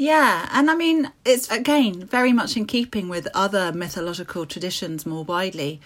Yeah, 0.00 0.48
and 0.50 0.70
I 0.70 0.76
mean, 0.76 1.12
it's 1.26 1.50
again 1.50 2.06
very 2.06 2.32
much 2.32 2.56
in 2.56 2.64
keeping 2.64 3.10
with 3.10 3.28
other 3.34 3.70
mythological 3.70 4.46
traditions 4.46 5.04
more 5.04 5.24
widely 5.24 5.78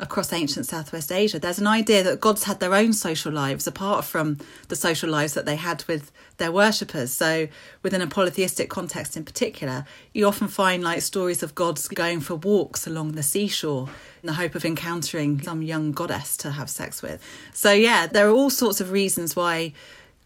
across 0.00 0.32
ancient 0.32 0.66
Southwest 0.66 1.12
Asia. 1.12 1.38
There's 1.38 1.60
an 1.60 1.68
idea 1.68 2.02
that 2.02 2.20
gods 2.20 2.42
had 2.42 2.58
their 2.58 2.74
own 2.74 2.92
social 2.92 3.30
lives 3.30 3.68
apart 3.68 4.04
from 4.04 4.38
the 4.66 4.74
social 4.74 5.08
lives 5.08 5.34
that 5.34 5.46
they 5.46 5.54
had 5.54 5.84
with 5.86 6.10
their 6.38 6.50
worshippers. 6.50 7.12
So, 7.12 7.46
within 7.84 8.02
a 8.02 8.08
polytheistic 8.08 8.68
context 8.68 9.16
in 9.16 9.24
particular, 9.24 9.84
you 10.12 10.26
often 10.26 10.48
find 10.48 10.82
like 10.82 11.00
stories 11.00 11.44
of 11.44 11.54
gods 11.54 11.86
going 11.86 12.18
for 12.18 12.34
walks 12.34 12.88
along 12.88 13.12
the 13.12 13.22
seashore 13.22 13.88
in 14.24 14.26
the 14.26 14.32
hope 14.32 14.56
of 14.56 14.64
encountering 14.64 15.40
some 15.40 15.62
young 15.62 15.92
goddess 15.92 16.36
to 16.38 16.50
have 16.50 16.68
sex 16.68 17.00
with. 17.00 17.24
So, 17.52 17.70
yeah, 17.70 18.08
there 18.08 18.26
are 18.26 18.32
all 18.32 18.50
sorts 18.50 18.80
of 18.80 18.90
reasons 18.90 19.36
why 19.36 19.72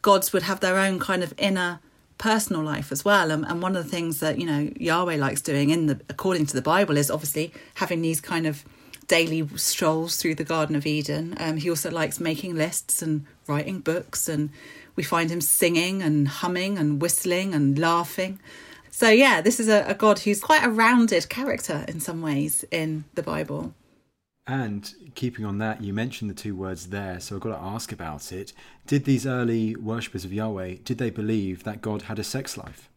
gods 0.00 0.32
would 0.32 0.44
have 0.44 0.60
their 0.60 0.78
own 0.78 0.98
kind 0.98 1.22
of 1.22 1.34
inner 1.36 1.80
personal 2.18 2.62
life 2.62 2.92
as 2.92 3.04
well. 3.04 3.30
And, 3.30 3.44
and, 3.44 3.62
one 3.62 3.76
of 3.76 3.84
the 3.84 3.90
things 3.90 4.20
that 4.20 4.38
you 4.38 4.46
know 4.46 4.70
Yahweh 4.76 5.16
likes 5.16 5.40
doing 5.40 5.70
in 5.70 5.86
the 5.86 6.00
according 6.08 6.46
to 6.46 6.54
the 6.54 6.62
Bible 6.62 6.96
is 6.96 7.10
obviously 7.10 7.52
having 7.74 8.02
these 8.02 8.20
kind 8.20 8.46
of 8.46 8.64
daily 9.06 9.46
strolls 9.56 10.16
through 10.16 10.34
the 10.34 10.44
Garden 10.44 10.76
of 10.76 10.86
Eden. 10.86 11.34
Um, 11.38 11.56
he 11.58 11.70
also 11.70 11.90
likes 11.90 12.18
making 12.18 12.56
lists 12.56 13.02
and 13.02 13.24
writing 13.46 13.80
books, 13.80 14.28
and 14.28 14.50
we 14.96 15.02
find 15.02 15.30
him 15.30 15.40
singing 15.40 16.02
and 16.02 16.26
humming 16.26 16.78
and 16.78 17.00
whistling 17.00 17.54
and 17.54 17.78
laughing. 17.78 18.40
So 18.90 19.10
yeah, 19.10 19.42
this 19.42 19.60
is 19.60 19.68
a, 19.68 19.84
a 19.86 19.94
God 19.94 20.20
who's 20.20 20.40
quite 20.40 20.64
a 20.64 20.70
rounded 20.70 21.28
character 21.28 21.84
in 21.86 22.00
some 22.00 22.22
ways 22.22 22.64
in 22.70 23.04
the 23.14 23.22
Bible. 23.22 23.74
And 24.46 24.94
keeping 25.16 25.44
on 25.44 25.58
that, 25.58 25.82
you 25.82 25.92
mentioned 25.92 26.30
the 26.30 26.34
two 26.34 26.54
words 26.54 26.88
there, 26.88 27.18
so 27.18 27.34
I've 27.34 27.40
got 27.42 27.56
to 27.56 27.62
ask 27.62 27.90
about 27.90 28.30
it. 28.30 28.52
Did 28.86 29.04
these 29.04 29.26
early 29.26 29.74
worshippers 29.74 30.24
of 30.24 30.32
Yahweh, 30.32 30.76
did 30.84 30.98
they 30.98 31.10
believe 31.10 31.64
that 31.64 31.82
God 31.82 32.02
had 32.02 32.20
a 32.20 32.24
sex 32.24 32.56
life? 32.56 32.88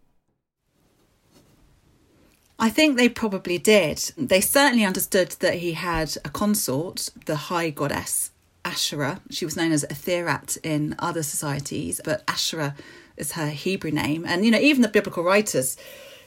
I 2.60 2.70
think 2.70 2.98
they 2.98 3.10
probably 3.10 3.58
did. 3.58 4.12
They 4.18 4.42
certainly 4.42 4.86
understood 4.86 5.30
that 5.40 5.56
he 5.56 5.74
had 5.74 6.16
a 6.24 6.30
consort, 6.30 7.10
the 7.26 7.36
high 7.36 7.70
goddess 7.72 8.32
Asherah. 8.66 9.22
She 9.32 9.46
was 9.46 9.56
known 9.56 9.72
as 9.72 9.86
Athirat 9.86 10.58
in 10.62 10.96
other 11.00 11.24
societies, 11.24 12.02
but 12.04 12.24
Asherah 12.28 12.76
is 13.18 13.32
her 13.32 13.48
Hebrew 13.48 13.92
name. 13.92 14.26
And, 14.28 14.46
you 14.46 14.52
know, 14.52 14.60
even 14.60 14.82
the 14.82 14.88
biblical 14.88 15.24
writers 15.24 15.78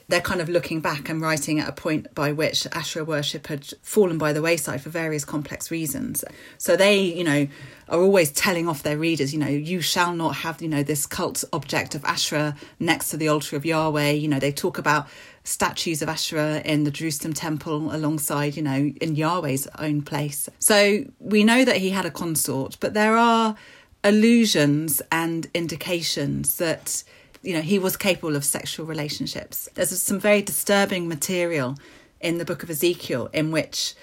they're 0.09 0.21
kind 0.21 0.41
of 0.41 0.49
looking 0.49 0.81
back 0.81 1.09
and 1.09 1.21
writing 1.21 1.61
at 1.61 1.69
a 1.69 1.73
point 1.73 2.15
by 2.15 2.33
which 2.33 2.67
Asherah 2.73 3.05
worship 3.05 3.47
had 3.47 3.67
fallen 3.83 4.19
by 4.19 4.33
the 4.33 4.43
wayside 4.43 4.83
for 4.83 4.91
various 4.91 5.25
complex 5.25 5.71
reasons. 5.71 6.25
So 6.59 6.77
they, 6.77 7.01
you 7.01 7.25
know, 7.25 7.49
are 7.88 8.01
always 8.01 8.31
telling 8.31 8.69
off 8.69 8.83
their 8.83 8.99
readers, 8.99 9.33
you 9.33 9.38
know, 9.38 9.49
you 9.49 9.81
shall 9.81 10.15
not 10.15 10.37
have, 10.37 10.62
you 10.62 10.69
know, 10.69 10.83
this 10.83 11.07
cult 11.07 11.45
object 11.53 11.95
of 11.95 12.05
Asherah 12.05 12.57
next 12.79 13.11
to 13.11 13.17
the 13.17 13.29
altar 13.29 13.57
of 13.57 13.65
Yahweh. 13.65 14.11
You 14.11 14.29
know, 14.29 14.38
they 14.38 14.53
talk 14.53 14.79
about 14.79 15.09
statues 15.45 16.03
of 16.03 16.09
Asherah 16.09 16.62
in 16.65 16.85
the 16.85 16.91
Jerusalem 16.91 17.33
temple 17.33 17.95
alongside, 17.95 18.57
you 18.57 18.62
know, 18.62 18.93
in 19.01 19.17
Yahweh's 19.17 19.67
own 19.79 20.03
place. 20.03 20.49
So 20.59 21.05
we 21.19 21.45
know 21.45 21.65
that 21.65 21.77
he 21.77 21.91
had 21.91 22.07
a 22.07 22.11
consort, 22.11 22.77
but 22.81 22.95
there 22.95 23.17
are 23.17 23.57
allusions 24.05 25.01
and 25.11 25.49
indications 25.55 26.57
that 26.57 27.05
you 27.43 27.55
know, 27.55 27.61
he 27.61 27.79
was 27.79 27.97
capable 27.97 28.37
of 28.37 28.45
sexual 28.45 28.87
relationships. 28.87 29.69
There's 29.75 30.01
some 30.01 30.21
very 30.21 30.43
disturbing 30.43 31.09
material 31.09 31.77
in 32.21 32.39
the 32.39 32.45
book 32.45 32.63
of 32.63 32.71
Ezekiel 32.71 33.29
in 33.33 33.51
which 33.51 33.95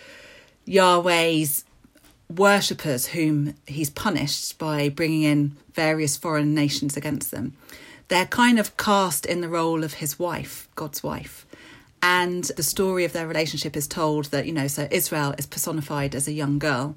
Yahweh's 0.65 1.63
worshippers, 2.29 3.07
whom 3.07 3.55
he's 3.65 3.89
punished 3.89 4.57
by 4.57 4.89
bringing 4.89 5.23
in 5.23 5.55
various 5.73 6.17
foreign 6.17 6.53
nations 6.53 6.95
against 6.95 7.31
them, 7.31 7.53
they're 8.09 8.25
kind 8.25 8.59
of 8.59 8.77
cast 8.77 9.25
in 9.25 9.41
the 9.41 9.49
role 9.49 9.83
of 9.83 9.95
his 9.95 10.19
wife, 10.19 10.67
God's 10.75 11.01
wife. 11.01 11.45
And 12.01 12.43
the 12.55 12.63
story 12.63 13.03
of 13.05 13.13
their 13.13 13.27
relationship 13.27 13.75
is 13.75 13.87
told 13.87 14.25
that, 14.25 14.45
you 14.45 14.53
know, 14.53 14.67
so 14.67 14.87
Israel 14.91 15.33
is 15.37 15.45
personified 15.45 16.15
as 16.15 16.27
a 16.27 16.31
young 16.31 16.59
girl 16.59 16.95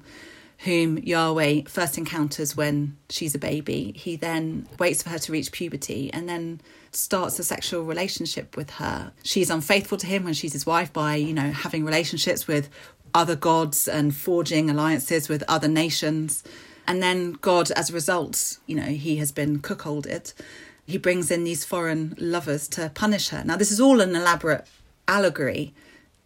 whom 0.63 0.97
Yahweh 0.97 1.63
first 1.67 1.97
encounters 1.97 2.55
when 2.55 2.95
she's 3.09 3.35
a 3.35 3.39
baby. 3.39 3.93
He 3.97 4.15
then 4.15 4.65
waits 4.79 5.03
for 5.03 5.09
her 5.09 5.19
to 5.19 5.31
reach 5.31 5.51
puberty 5.51 6.09
and 6.13 6.27
then 6.29 6.61
starts 6.91 7.37
a 7.37 7.43
sexual 7.43 7.83
relationship 7.83 8.55
with 8.55 8.69
her. 8.71 9.11
She's 9.23 9.49
unfaithful 9.49 9.97
to 9.97 10.07
him 10.07 10.23
when 10.23 10.33
she's 10.33 10.53
his 10.53 10.65
wife 10.65 10.93
by, 10.93 11.15
you 11.15 11.33
know, 11.33 11.51
having 11.51 11.83
relationships 11.83 12.47
with 12.47 12.69
other 13.13 13.35
gods 13.35 13.89
and 13.89 14.15
forging 14.15 14.69
alliances 14.69 15.27
with 15.27 15.43
other 15.49 15.67
nations. 15.67 16.43
And 16.87 17.03
then 17.03 17.33
God, 17.33 17.69
as 17.71 17.89
a 17.89 17.93
result, 17.93 18.57
you 18.65 18.75
know, 18.75 18.83
he 18.83 19.17
has 19.17 19.33
been 19.33 19.59
cuckolded. 19.59 20.33
He 20.87 20.97
brings 20.97 21.29
in 21.29 21.43
these 21.43 21.65
foreign 21.65 22.15
lovers 22.17 22.69
to 22.69 22.89
punish 22.93 23.29
her. 23.29 23.43
Now, 23.43 23.57
this 23.57 23.71
is 23.71 23.81
all 23.81 23.99
an 23.99 24.15
elaborate 24.15 24.65
allegory 25.09 25.73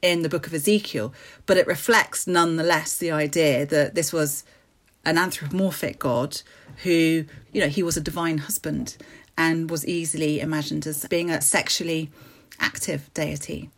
in 0.01 0.21
the 0.21 0.29
book 0.29 0.47
of 0.47 0.53
Ezekiel, 0.53 1.13
but 1.45 1.57
it 1.57 1.67
reflects 1.67 2.27
nonetheless 2.27 2.97
the 2.97 3.11
idea 3.11 3.65
that 3.65 3.95
this 3.95 4.13
was 4.13 4.43
an 5.05 5.17
anthropomorphic 5.17 5.99
God 5.99 6.41
who, 6.83 7.25
you 7.51 7.61
know, 7.61 7.67
he 7.67 7.83
was 7.83 7.97
a 7.97 8.01
divine 8.01 8.39
husband 8.39 8.97
and 9.37 9.69
was 9.69 9.87
easily 9.87 10.39
imagined 10.39 10.85
as 10.85 11.05
being 11.05 11.29
a 11.29 11.41
sexually 11.41 12.11
active 12.59 13.11
deity. 13.13 13.69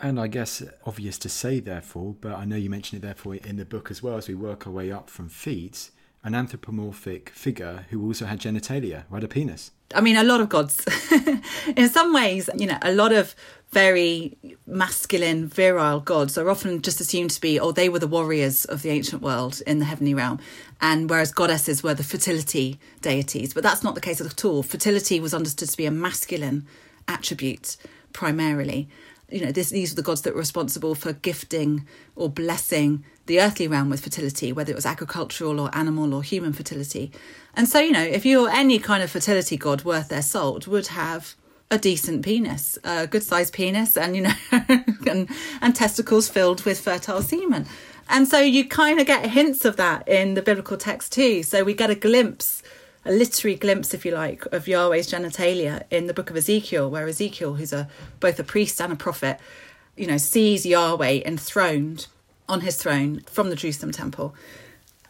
And 0.00 0.18
I 0.18 0.26
guess 0.26 0.62
obvious 0.84 1.16
to 1.18 1.28
say, 1.28 1.60
therefore, 1.60 2.16
but 2.20 2.32
I 2.32 2.44
know 2.44 2.56
you 2.56 2.70
mentioned 2.70 3.02
it, 3.02 3.06
therefore, 3.06 3.36
in 3.36 3.56
the 3.56 3.64
book 3.64 3.90
as 3.90 4.02
well, 4.02 4.16
as 4.16 4.26
we 4.26 4.34
work 4.34 4.66
our 4.66 4.72
way 4.72 4.90
up 4.90 5.08
from 5.08 5.28
feet, 5.28 5.90
an 6.24 6.34
anthropomorphic 6.34 7.30
figure 7.30 7.86
who 7.90 8.04
also 8.04 8.26
had 8.26 8.40
genitalia, 8.40 9.04
right? 9.10 9.24
A 9.24 9.28
penis. 9.28 9.72
I 9.94 10.00
mean, 10.00 10.16
a 10.16 10.24
lot 10.24 10.40
of 10.40 10.48
gods. 10.48 10.86
in 11.76 11.88
some 11.88 12.14
ways, 12.14 12.48
you 12.56 12.66
know, 12.66 12.78
a 12.82 12.92
lot 12.92 13.12
of 13.12 13.34
very 13.70 14.36
masculine, 14.66 15.46
virile 15.46 16.00
gods 16.00 16.36
are 16.36 16.48
often 16.48 16.82
just 16.82 17.00
assumed 17.00 17.30
to 17.30 17.40
be, 17.40 17.58
oh, 17.58 17.72
they 17.72 17.88
were 17.88 17.98
the 17.98 18.06
warriors 18.06 18.64
of 18.66 18.82
the 18.82 18.90
ancient 18.90 19.22
world 19.22 19.62
in 19.66 19.78
the 19.78 19.84
heavenly 19.84 20.14
realm. 20.14 20.38
And 20.80 21.08
whereas 21.08 21.32
goddesses 21.32 21.82
were 21.82 21.94
the 21.94 22.04
fertility 22.04 22.78
deities. 23.00 23.54
But 23.54 23.62
that's 23.62 23.82
not 23.82 23.94
the 23.94 24.00
case 24.00 24.20
at 24.20 24.44
all. 24.44 24.62
Fertility 24.62 25.20
was 25.20 25.34
understood 25.34 25.70
to 25.70 25.76
be 25.76 25.86
a 25.86 25.90
masculine 25.90 26.66
attribute 27.08 27.76
primarily. 28.12 28.88
You 29.32 29.46
know, 29.46 29.52
this, 29.52 29.70
these 29.70 29.92
were 29.92 29.96
the 29.96 30.02
gods 30.02 30.22
that 30.22 30.34
were 30.34 30.40
responsible 30.40 30.94
for 30.94 31.12
gifting 31.12 31.86
or 32.16 32.28
blessing 32.28 33.04
the 33.26 33.40
earthly 33.40 33.68
realm 33.68 33.88
with 33.88 34.00
fertility, 34.00 34.52
whether 34.52 34.72
it 34.72 34.76
was 34.76 34.86
agricultural 34.86 35.60
or 35.60 35.74
animal 35.74 36.12
or 36.12 36.22
human 36.22 36.52
fertility. 36.52 37.12
And 37.54 37.68
so, 37.68 37.78
you 37.80 37.92
know, 37.92 38.02
if 38.02 38.26
you're 38.26 38.48
any 38.48 38.78
kind 38.78 39.02
of 39.02 39.10
fertility 39.10 39.56
god 39.56 39.84
worth 39.84 40.08
their 40.08 40.22
salt, 40.22 40.66
would 40.66 40.88
have 40.88 41.34
a 41.70 41.78
decent 41.78 42.22
penis, 42.22 42.78
a 42.84 43.06
good 43.06 43.22
sized 43.22 43.54
penis, 43.54 43.96
and 43.96 44.14
you 44.14 44.22
know, 44.22 44.34
and, 45.10 45.28
and 45.60 45.74
testicles 45.74 46.28
filled 46.28 46.62
with 46.64 46.78
fertile 46.78 47.22
semen. 47.22 47.66
And 48.08 48.28
so 48.28 48.40
you 48.40 48.68
kind 48.68 49.00
of 49.00 49.06
get 49.06 49.30
hints 49.30 49.64
of 49.64 49.76
that 49.76 50.06
in 50.06 50.34
the 50.34 50.42
biblical 50.42 50.76
text 50.76 51.12
too. 51.12 51.42
So 51.42 51.64
we 51.64 51.72
get 51.72 51.88
a 51.88 51.94
glimpse, 51.94 52.62
a 53.04 53.12
literary 53.12 53.56
glimpse, 53.56 53.94
if 53.94 54.04
you 54.04 54.12
like, 54.12 54.46
of 54.46 54.68
Yahweh's 54.68 55.10
genitalia 55.10 55.84
in 55.90 56.06
the 56.06 56.14
book 56.14 56.30
of 56.30 56.36
Ezekiel, 56.36 56.90
where 56.90 57.06
Ezekiel, 57.08 57.54
who's 57.54 57.72
a 57.72 57.88
both 58.20 58.38
a 58.38 58.44
priest 58.44 58.80
and 58.80 58.92
a 58.92 58.96
prophet, 58.96 59.38
you 59.96 60.06
know, 60.06 60.18
sees 60.18 60.64
Yahweh 60.64 61.20
enthroned 61.24 62.06
on 62.48 62.60
his 62.60 62.76
throne 62.76 63.20
from 63.26 63.50
the 63.50 63.56
Jerusalem 63.56 63.92
temple. 63.92 64.34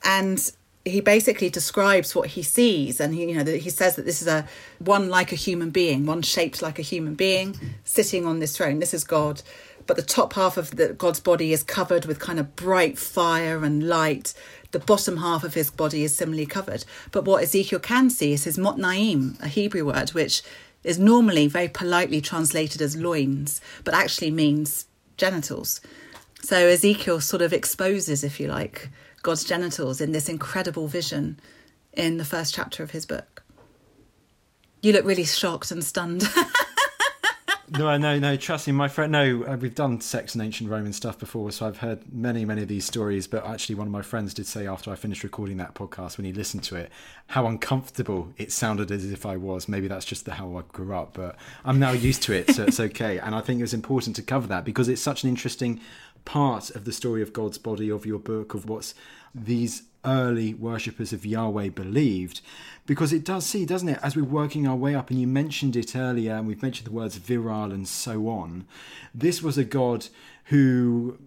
And 0.04 0.50
he 0.84 1.00
basically 1.00 1.48
describes 1.48 2.14
what 2.14 2.30
he 2.30 2.42
sees 2.42 3.00
and 3.00 3.14
he 3.14 3.30
you 3.30 3.36
know 3.36 3.52
he 3.52 3.70
says 3.70 3.94
that 3.96 4.04
this 4.04 4.20
is 4.20 4.26
a 4.26 4.46
one 4.80 5.08
like 5.08 5.30
a 5.30 5.36
human 5.36 5.70
being 5.70 6.06
one 6.06 6.22
shaped 6.22 6.60
like 6.60 6.76
a 6.76 6.82
human 6.82 7.14
being 7.14 7.56
sitting 7.84 8.26
on 8.26 8.40
this 8.40 8.56
throne. 8.56 8.78
This 8.78 8.94
is 8.94 9.04
god. 9.04 9.42
But 9.86 9.96
the 9.96 10.02
top 10.02 10.32
half 10.34 10.56
of 10.56 10.76
the 10.76 10.88
god's 10.88 11.20
body 11.20 11.52
is 11.52 11.62
covered 11.62 12.04
with 12.06 12.18
kind 12.18 12.38
of 12.38 12.56
bright 12.56 12.98
fire 12.98 13.64
and 13.64 13.88
light 13.88 14.34
the 14.72 14.78
bottom 14.78 15.18
half 15.18 15.44
of 15.44 15.54
his 15.54 15.70
body 15.70 16.02
is 16.02 16.14
similarly 16.14 16.46
covered 16.46 16.84
but 17.10 17.24
what 17.24 17.42
ezekiel 17.42 17.78
can 17.78 18.10
see 18.10 18.32
is 18.32 18.44
his 18.44 18.58
motnaim 18.58 19.40
a 19.40 19.48
hebrew 19.48 19.86
word 19.86 20.10
which 20.10 20.42
is 20.84 20.98
normally 20.98 21.46
very 21.46 21.68
politely 21.68 22.20
translated 22.20 22.82
as 22.82 22.96
loins 22.96 23.60
but 23.84 23.94
actually 23.94 24.30
means 24.30 24.86
genitals 25.16 25.80
so 26.42 26.56
ezekiel 26.56 27.20
sort 27.20 27.42
of 27.42 27.52
exposes 27.52 28.24
if 28.24 28.40
you 28.40 28.48
like 28.48 28.88
God's 29.22 29.44
genitals 29.44 30.00
in 30.00 30.12
this 30.12 30.28
incredible 30.28 30.88
vision 30.88 31.38
in 31.92 32.16
the 32.16 32.24
first 32.24 32.52
chapter 32.54 32.82
of 32.82 32.90
his 32.90 33.06
book. 33.06 33.44
You 34.82 34.92
look 34.92 35.04
really 35.04 35.24
shocked 35.24 35.70
and 35.70 35.84
stunned. 35.84 36.24
no, 37.78 37.96
no, 37.96 38.18
no. 38.18 38.36
Trust 38.36 38.66
me, 38.66 38.72
my 38.72 38.88
friend. 38.88 39.12
No, 39.12 39.44
uh, 39.44 39.56
we've 39.56 39.74
done 39.74 40.00
sex 40.00 40.34
and 40.34 40.42
ancient 40.42 40.70
Roman 40.70 40.92
stuff 40.92 41.18
before, 41.18 41.50
so 41.52 41.66
I've 41.66 41.78
heard 41.78 42.12
many, 42.12 42.44
many 42.44 42.62
of 42.62 42.68
these 42.68 42.84
stories. 42.84 43.26
But 43.26 43.46
actually, 43.46 43.76
one 43.76 43.86
of 43.86 43.92
my 43.92 44.02
friends 44.02 44.34
did 44.34 44.46
say 44.46 44.66
after 44.66 44.90
I 44.90 44.94
finished 44.94 45.22
recording 45.22 45.56
that 45.58 45.74
podcast, 45.74 46.18
when 46.18 46.24
he 46.24 46.32
listened 46.32 46.64
to 46.64 46.76
it, 46.76 46.90
how 47.28 47.46
uncomfortable 47.46 48.32
it 48.36 48.52
sounded 48.52 48.90
as 48.90 49.10
if 49.10 49.24
I 49.24 49.36
was. 49.36 49.68
Maybe 49.68 49.88
that's 49.88 50.04
just 50.04 50.24
the 50.24 50.32
how 50.32 50.56
I 50.56 50.62
grew 50.72 50.94
up, 50.94 51.14
but 51.14 51.36
I'm 51.64 51.78
now 51.78 51.92
used 51.92 52.22
to 52.24 52.32
it, 52.32 52.54
so 52.54 52.64
it's 52.64 52.80
okay. 52.80 53.18
And 53.18 53.34
I 53.34 53.40
think 53.40 53.60
it 53.60 53.64
was 53.64 53.74
important 53.74 54.16
to 54.16 54.22
cover 54.22 54.46
that 54.48 54.64
because 54.64 54.88
it's 54.88 55.02
such 55.02 55.22
an 55.22 55.28
interesting 55.28 55.80
part 56.24 56.70
of 56.70 56.84
the 56.84 56.92
story 56.92 57.22
of 57.22 57.32
God's 57.32 57.58
body 57.58 57.90
of 57.90 58.06
your 58.06 58.18
book 58.18 58.54
of 58.54 58.68
what's 58.68 58.94
these 59.34 59.82
early 60.04 60.54
worshippers 60.54 61.12
of 61.12 61.24
Yahweh 61.24 61.68
believed 61.68 62.40
because 62.86 63.12
it 63.12 63.24
does 63.24 63.46
see 63.46 63.64
doesn't 63.64 63.88
it 63.88 63.98
as 64.02 64.16
we're 64.16 64.24
working 64.24 64.66
our 64.66 64.76
way 64.76 64.94
up 64.94 65.10
and 65.10 65.20
you 65.20 65.26
mentioned 65.26 65.76
it 65.76 65.94
earlier 65.94 66.34
and 66.34 66.46
we've 66.46 66.62
mentioned 66.62 66.86
the 66.86 66.92
words 66.92 67.16
virile 67.16 67.72
and 67.72 67.86
so 67.86 68.28
on 68.28 68.66
this 69.14 69.42
was 69.42 69.56
a 69.56 69.64
god 69.64 70.08
who 70.46 71.18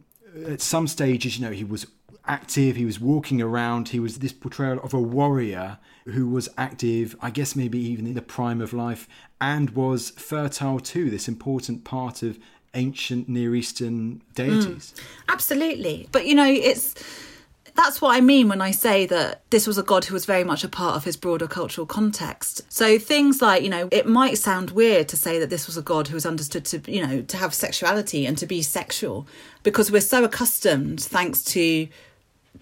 at 0.47 0.59
some 0.59 0.87
stages 0.87 1.39
you 1.39 1.45
know 1.45 1.53
he 1.53 1.63
was 1.63 1.87
active 2.27 2.75
he 2.75 2.85
was 2.85 2.99
walking 2.99 3.41
around 3.41 3.89
he 3.89 3.99
was 3.99 4.19
this 4.19 4.33
portrayal 4.33 4.79
of 4.79 4.93
a 4.93 4.99
warrior 4.99 5.77
who 6.05 6.27
was 6.27 6.49
active 6.57 7.15
i 7.21 7.29
guess 7.29 7.55
maybe 7.55 7.79
even 7.79 8.07
in 8.07 8.15
the 8.15 8.21
prime 8.21 8.61
of 8.61 8.73
life 8.73 9.07
and 9.39 9.69
was 9.71 10.09
fertile 10.11 10.79
too 10.79 11.09
this 11.09 11.27
important 11.27 11.83
part 11.83 12.23
of 12.23 12.39
ancient 12.75 13.27
Near 13.27 13.55
Eastern 13.55 14.21
deities. 14.35 14.93
Mm, 14.95 15.03
absolutely. 15.29 16.07
But 16.11 16.25
you 16.25 16.35
know, 16.35 16.45
it's 16.45 16.93
that's 17.75 18.01
what 18.01 18.15
I 18.15 18.21
mean 18.21 18.47
when 18.47 18.61
I 18.61 18.71
say 18.71 19.05
that 19.07 19.41
this 19.49 19.67
was 19.67 19.77
a 19.77 19.83
god 19.83 20.05
who 20.05 20.13
was 20.13 20.25
very 20.25 20.45
much 20.45 20.63
a 20.63 20.69
part 20.69 20.95
of 20.95 21.03
his 21.03 21.17
broader 21.17 21.47
cultural 21.47 21.85
context. 21.85 22.61
So 22.69 22.97
things 22.97 23.41
like, 23.41 23.63
you 23.63 23.69
know, 23.69 23.89
it 23.91 24.07
might 24.07 24.37
sound 24.37 24.71
weird 24.71 25.09
to 25.09 25.17
say 25.17 25.39
that 25.39 25.49
this 25.49 25.67
was 25.67 25.75
a 25.75 25.81
god 25.81 26.07
who 26.07 26.13
was 26.13 26.25
understood 26.25 26.63
to, 26.65 26.91
you 26.91 27.05
know, 27.05 27.21
to 27.21 27.37
have 27.37 27.53
sexuality 27.53 28.25
and 28.25 28.37
to 28.37 28.45
be 28.45 28.61
sexual 28.61 29.27
because 29.63 29.91
we're 29.91 29.99
so 29.99 30.23
accustomed, 30.23 31.01
thanks 31.01 31.43
to 31.43 31.89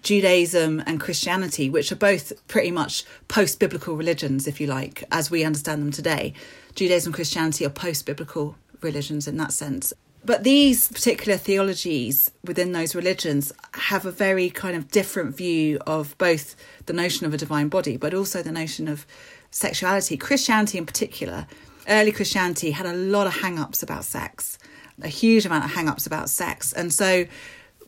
Judaism 0.02 0.82
and 0.84 1.00
Christianity, 1.00 1.70
which 1.70 1.92
are 1.92 1.96
both 1.96 2.32
pretty 2.48 2.72
much 2.72 3.04
post 3.28 3.60
biblical 3.60 3.96
religions, 3.96 4.48
if 4.48 4.60
you 4.60 4.66
like, 4.66 5.04
as 5.12 5.30
we 5.30 5.44
understand 5.44 5.80
them 5.80 5.92
today. 5.92 6.34
Judaism 6.74 7.10
and 7.10 7.14
Christianity 7.14 7.64
are 7.64 7.70
post 7.70 8.04
biblical 8.04 8.56
religions 8.80 9.28
in 9.28 9.36
that 9.36 9.52
sense. 9.52 9.92
But 10.24 10.42
these 10.42 10.88
particular 10.88 11.36
theologies 11.36 12.30
within 12.42 12.72
those 12.72 12.94
religions 12.94 13.52
have 13.74 14.06
a 14.06 14.10
very 14.10 14.48
kind 14.48 14.74
of 14.74 14.90
different 14.90 15.36
view 15.36 15.78
of 15.86 16.16
both 16.16 16.56
the 16.86 16.94
notion 16.94 17.26
of 17.26 17.34
a 17.34 17.36
divine 17.36 17.68
body, 17.68 17.98
but 17.98 18.14
also 18.14 18.42
the 18.42 18.52
notion 18.52 18.88
of 18.88 19.06
sexuality. 19.50 20.16
Christianity, 20.16 20.78
in 20.78 20.86
particular, 20.86 21.46
early 21.88 22.10
Christianity 22.10 22.70
had 22.70 22.86
a 22.86 22.94
lot 22.94 23.26
of 23.26 23.34
hang 23.34 23.58
ups 23.58 23.82
about 23.82 24.04
sex, 24.04 24.58
a 25.02 25.08
huge 25.08 25.44
amount 25.44 25.64
of 25.64 25.72
hang 25.72 25.88
ups 25.88 26.06
about 26.06 26.30
sex. 26.30 26.72
And 26.72 26.92
so 26.92 27.26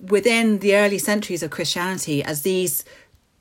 within 0.00 0.58
the 0.58 0.76
early 0.76 0.98
centuries 0.98 1.42
of 1.42 1.50
Christianity, 1.50 2.22
as 2.22 2.42
these 2.42 2.84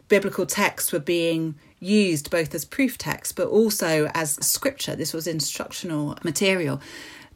biblical 0.08 0.46
texts 0.46 0.94
were 0.94 1.00
being 1.00 1.56
used 1.80 2.32
both 2.32 2.56
as 2.56 2.64
proof 2.64 2.98
texts 2.98 3.34
but 3.34 3.48
also 3.48 4.10
as 4.14 4.36
scripture, 4.46 4.96
this 4.96 5.14
was 5.14 5.28
instructional 5.28 6.18
material 6.24 6.80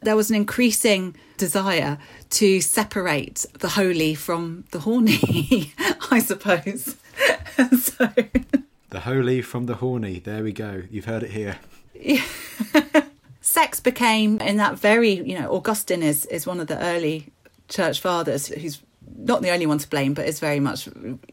there 0.02 0.16
was 0.16 0.30
an 0.30 0.36
increasing 0.36 1.16
desire 1.36 1.98
to 2.30 2.60
separate 2.60 3.46
the 3.58 3.70
holy 3.70 4.14
from 4.14 4.64
the 4.70 4.80
horny, 4.80 5.72
I 6.10 6.20
suppose. 6.20 6.96
so 7.80 8.08
the 8.90 9.00
holy 9.00 9.42
from 9.42 9.66
the 9.66 9.76
horny. 9.76 10.18
There 10.18 10.42
we 10.42 10.52
go. 10.52 10.82
You've 10.90 11.04
heard 11.04 11.22
it 11.22 11.30
here. 11.30 11.58
Yeah. 11.94 12.24
Sex 13.40 13.80
became 13.80 14.40
in 14.40 14.58
that 14.58 14.78
very, 14.78 15.12
you 15.12 15.38
know, 15.38 15.52
Augustine 15.52 16.02
is 16.02 16.26
is 16.26 16.46
one 16.46 16.60
of 16.60 16.66
the 16.66 16.78
early 16.78 17.32
church 17.68 18.00
fathers 18.00 18.48
who's 18.48 18.80
not 19.16 19.42
the 19.42 19.50
only 19.50 19.66
one 19.66 19.78
to 19.78 19.88
blame, 19.88 20.14
but 20.14 20.26
is 20.26 20.40
very 20.40 20.60
much 20.60 20.86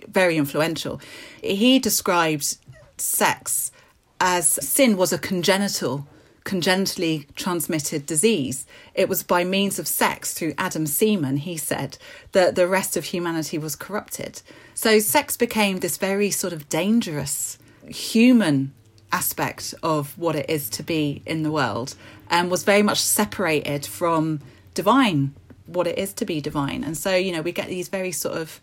very 0.07 0.37
influential. 0.37 1.01
He 1.43 1.79
described 1.79 2.57
sex 2.97 3.71
as 4.19 4.47
sin 4.47 4.97
was 4.97 5.13
a 5.13 5.17
congenital 5.17 6.07
congenitally 6.47 7.27
transmitted 7.35 8.05
disease. 8.05 8.65
It 8.95 9.09
was 9.09 9.21
by 9.21 9.43
means 9.43 9.79
of 9.79 9.87
sex 9.87 10.33
through 10.33 10.53
Adam's 10.57 10.95
semen, 10.95 11.35
he 11.35 11.57
said, 11.57 11.97
that 12.31 12.55
the 12.55 12.69
rest 12.69 12.95
of 12.95 13.03
humanity 13.03 13.57
was 13.57 13.75
corrupted. 13.75 14.41
So 14.73 14.99
sex 14.99 15.35
became 15.35 15.79
this 15.79 15.97
very 15.97 16.31
sort 16.31 16.53
of 16.53 16.69
dangerous 16.69 17.57
human 17.85 18.73
aspect 19.11 19.73
of 19.83 20.17
what 20.17 20.37
it 20.37 20.49
is 20.49 20.69
to 20.69 20.83
be 20.83 21.21
in 21.25 21.43
the 21.43 21.51
world 21.51 21.95
and 22.29 22.49
was 22.49 22.63
very 22.63 22.81
much 22.81 23.01
separated 23.01 23.85
from 23.85 24.39
divine, 24.73 25.35
what 25.65 25.85
it 25.85 25.97
is 25.97 26.13
to 26.13 26.25
be 26.25 26.39
divine. 26.39 26.81
And 26.81 26.97
so, 26.97 27.13
you 27.13 27.33
know, 27.33 27.41
we 27.41 27.51
get 27.51 27.67
these 27.67 27.89
very 27.89 28.13
sort 28.13 28.37
of 28.37 28.61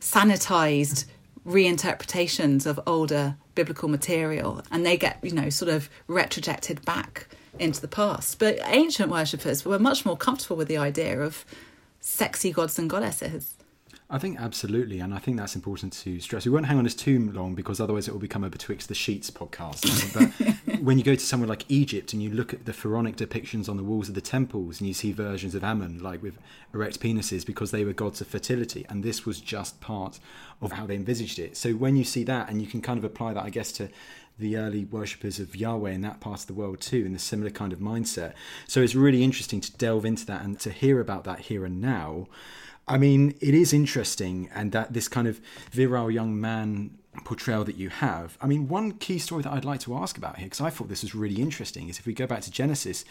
sanitized 0.00 1.04
reinterpretations 1.48 2.66
of 2.66 2.78
older 2.86 3.36
biblical 3.54 3.88
material 3.88 4.62
and 4.70 4.84
they 4.84 4.96
get, 4.96 5.18
you 5.22 5.32
know, 5.32 5.48
sort 5.50 5.70
of 5.70 5.88
retrojected 6.08 6.84
back 6.84 7.26
into 7.58 7.80
the 7.80 7.88
past. 7.88 8.38
But 8.38 8.58
ancient 8.64 9.10
worshippers 9.10 9.64
were 9.64 9.78
much 9.78 10.04
more 10.04 10.16
comfortable 10.16 10.56
with 10.56 10.68
the 10.68 10.76
idea 10.76 11.20
of 11.20 11.44
sexy 12.00 12.52
gods 12.52 12.78
and 12.78 12.88
goddesses. 12.88 13.57
I 14.10 14.16
think 14.16 14.40
absolutely, 14.40 15.00
and 15.00 15.12
I 15.12 15.18
think 15.18 15.36
that's 15.36 15.54
important 15.54 15.92
to 15.92 16.18
stress. 16.20 16.46
We 16.46 16.50
won't 16.50 16.64
hang 16.64 16.78
on 16.78 16.84
this 16.84 16.94
too 16.94 17.30
long 17.30 17.54
because 17.54 17.78
otherwise 17.78 18.08
it 18.08 18.12
will 18.12 18.18
become 18.18 18.42
a 18.42 18.48
betwixt 18.48 18.88
the 18.88 18.94
sheets 18.94 19.30
podcast. 19.30 20.14
but 20.14 20.80
when 20.80 20.96
you 20.96 21.04
go 21.04 21.14
to 21.14 21.20
somewhere 21.20 21.48
like 21.48 21.66
Egypt 21.68 22.14
and 22.14 22.22
you 22.22 22.30
look 22.30 22.54
at 22.54 22.64
the 22.64 22.72
pharaonic 22.72 23.16
depictions 23.16 23.68
on 23.68 23.76
the 23.76 23.84
walls 23.84 24.08
of 24.08 24.14
the 24.14 24.22
temples, 24.22 24.80
and 24.80 24.88
you 24.88 24.94
see 24.94 25.12
versions 25.12 25.54
of 25.54 25.62
Ammon 25.62 26.02
like 26.02 26.22
with 26.22 26.38
erect 26.72 27.00
penises 27.00 27.44
because 27.44 27.70
they 27.70 27.84
were 27.84 27.92
gods 27.92 28.22
of 28.22 28.28
fertility, 28.28 28.86
and 28.88 29.04
this 29.04 29.26
was 29.26 29.42
just 29.42 29.78
part 29.82 30.18
of 30.62 30.72
how 30.72 30.86
they 30.86 30.94
envisaged 30.94 31.38
it. 31.38 31.54
So 31.54 31.72
when 31.72 31.94
you 31.94 32.04
see 32.04 32.24
that, 32.24 32.48
and 32.48 32.62
you 32.62 32.66
can 32.66 32.80
kind 32.80 32.98
of 32.98 33.04
apply 33.04 33.34
that, 33.34 33.44
I 33.44 33.50
guess, 33.50 33.72
to 33.72 33.90
the 34.38 34.56
early 34.56 34.86
worshippers 34.86 35.38
of 35.38 35.54
Yahweh 35.54 35.90
in 35.90 36.00
that 36.00 36.20
part 36.20 36.40
of 36.40 36.46
the 36.46 36.54
world 36.54 36.80
too, 36.80 37.04
in 37.04 37.14
a 37.14 37.18
similar 37.18 37.50
kind 37.50 37.74
of 37.74 37.80
mindset. 37.80 38.32
So 38.66 38.80
it's 38.80 38.94
really 38.94 39.22
interesting 39.22 39.60
to 39.60 39.76
delve 39.76 40.06
into 40.06 40.24
that 40.26 40.42
and 40.42 40.58
to 40.60 40.70
hear 40.70 40.98
about 40.98 41.24
that 41.24 41.40
here 41.40 41.66
and 41.66 41.78
now. 41.78 42.28
I 42.88 42.98
mean, 42.98 43.34
it 43.40 43.54
is 43.54 43.72
interesting, 43.72 44.48
and 44.54 44.72
that 44.72 44.92
this 44.92 45.08
kind 45.08 45.28
of 45.28 45.40
virile 45.70 46.10
young 46.10 46.40
man 46.40 46.98
portrayal 47.24 47.64
that 47.64 47.76
you 47.76 47.90
have. 47.90 48.38
I 48.40 48.46
mean, 48.46 48.68
one 48.68 48.92
key 48.92 49.18
story 49.18 49.42
that 49.42 49.52
I'd 49.52 49.64
like 49.64 49.80
to 49.80 49.96
ask 49.96 50.16
about 50.16 50.36
here, 50.36 50.46
because 50.46 50.60
I 50.60 50.70
thought 50.70 50.88
this 50.88 51.02
was 51.02 51.14
really 51.14 51.42
interesting, 51.42 51.88
is 51.88 51.98
if 51.98 52.06
we 52.06 52.14
go 52.14 52.26
back 52.26 52.42
to 52.42 52.50
Genesis, 52.50 53.04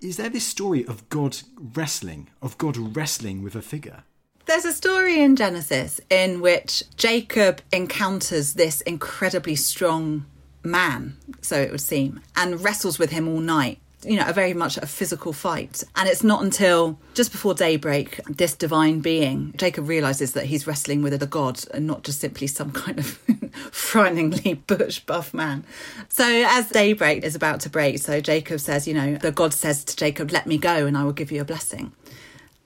is 0.00 0.16
there 0.16 0.28
this 0.28 0.46
story 0.46 0.86
of 0.86 1.08
God 1.08 1.38
wrestling, 1.58 2.30
of 2.42 2.56
God 2.58 2.76
wrestling 2.76 3.42
with 3.42 3.54
a 3.54 3.62
figure? 3.62 4.04
There's 4.46 4.64
a 4.64 4.72
story 4.72 5.22
in 5.22 5.36
Genesis 5.36 6.00
in 6.10 6.40
which 6.40 6.82
Jacob 6.96 7.62
encounters 7.72 8.54
this 8.54 8.82
incredibly 8.82 9.56
strong 9.56 10.26
man, 10.62 11.16
so 11.40 11.60
it 11.60 11.70
would 11.70 11.80
seem, 11.80 12.20
and 12.36 12.62
wrestles 12.62 12.98
with 12.98 13.10
him 13.10 13.26
all 13.28 13.40
night 13.40 13.78
you 14.04 14.16
know, 14.16 14.26
a 14.26 14.32
very 14.32 14.54
much 14.54 14.76
a 14.76 14.86
physical 14.86 15.32
fight. 15.32 15.82
And 15.96 16.08
it's 16.08 16.22
not 16.22 16.42
until 16.42 16.98
just 17.14 17.32
before 17.32 17.54
daybreak, 17.54 18.20
this 18.28 18.54
divine 18.54 19.00
being, 19.00 19.54
Jacob 19.56 19.88
realizes 19.88 20.32
that 20.32 20.46
he's 20.46 20.66
wrestling 20.66 21.02
with 21.02 21.20
a 21.22 21.26
god 21.26 21.62
and 21.72 21.86
not 21.86 22.02
just 22.04 22.20
simply 22.20 22.46
some 22.46 22.72
kind 22.72 22.98
of 22.98 23.06
frighteningly 23.70 24.54
bush 24.66 25.00
buff 25.00 25.32
man. 25.32 25.64
So 26.08 26.24
as 26.24 26.68
daybreak 26.68 27.24
is 27.24 27.34
about 27.34 27.60
to 27.60 27.70
break, 27.70 27.98
so 27.98 28.20
Jacob 28.20 28.60
says, 28.60 28.86
you 28.86 28.94
know, 28.94 29.16
the 29.16 29.32
god 29.32 29.52
says 29.52 29.84
to 29.84 29.96
Jacob, 29.96 30.30
let 30.30 30.46
me 30.46 30.58
go 30.58 30.86
and 30.86 30.96
I 30.96 31.04
will 31.04 31.12
give 31.12 31.32
you 31.32 31.40
a 31.40 31.44
blessing 31.44 31.92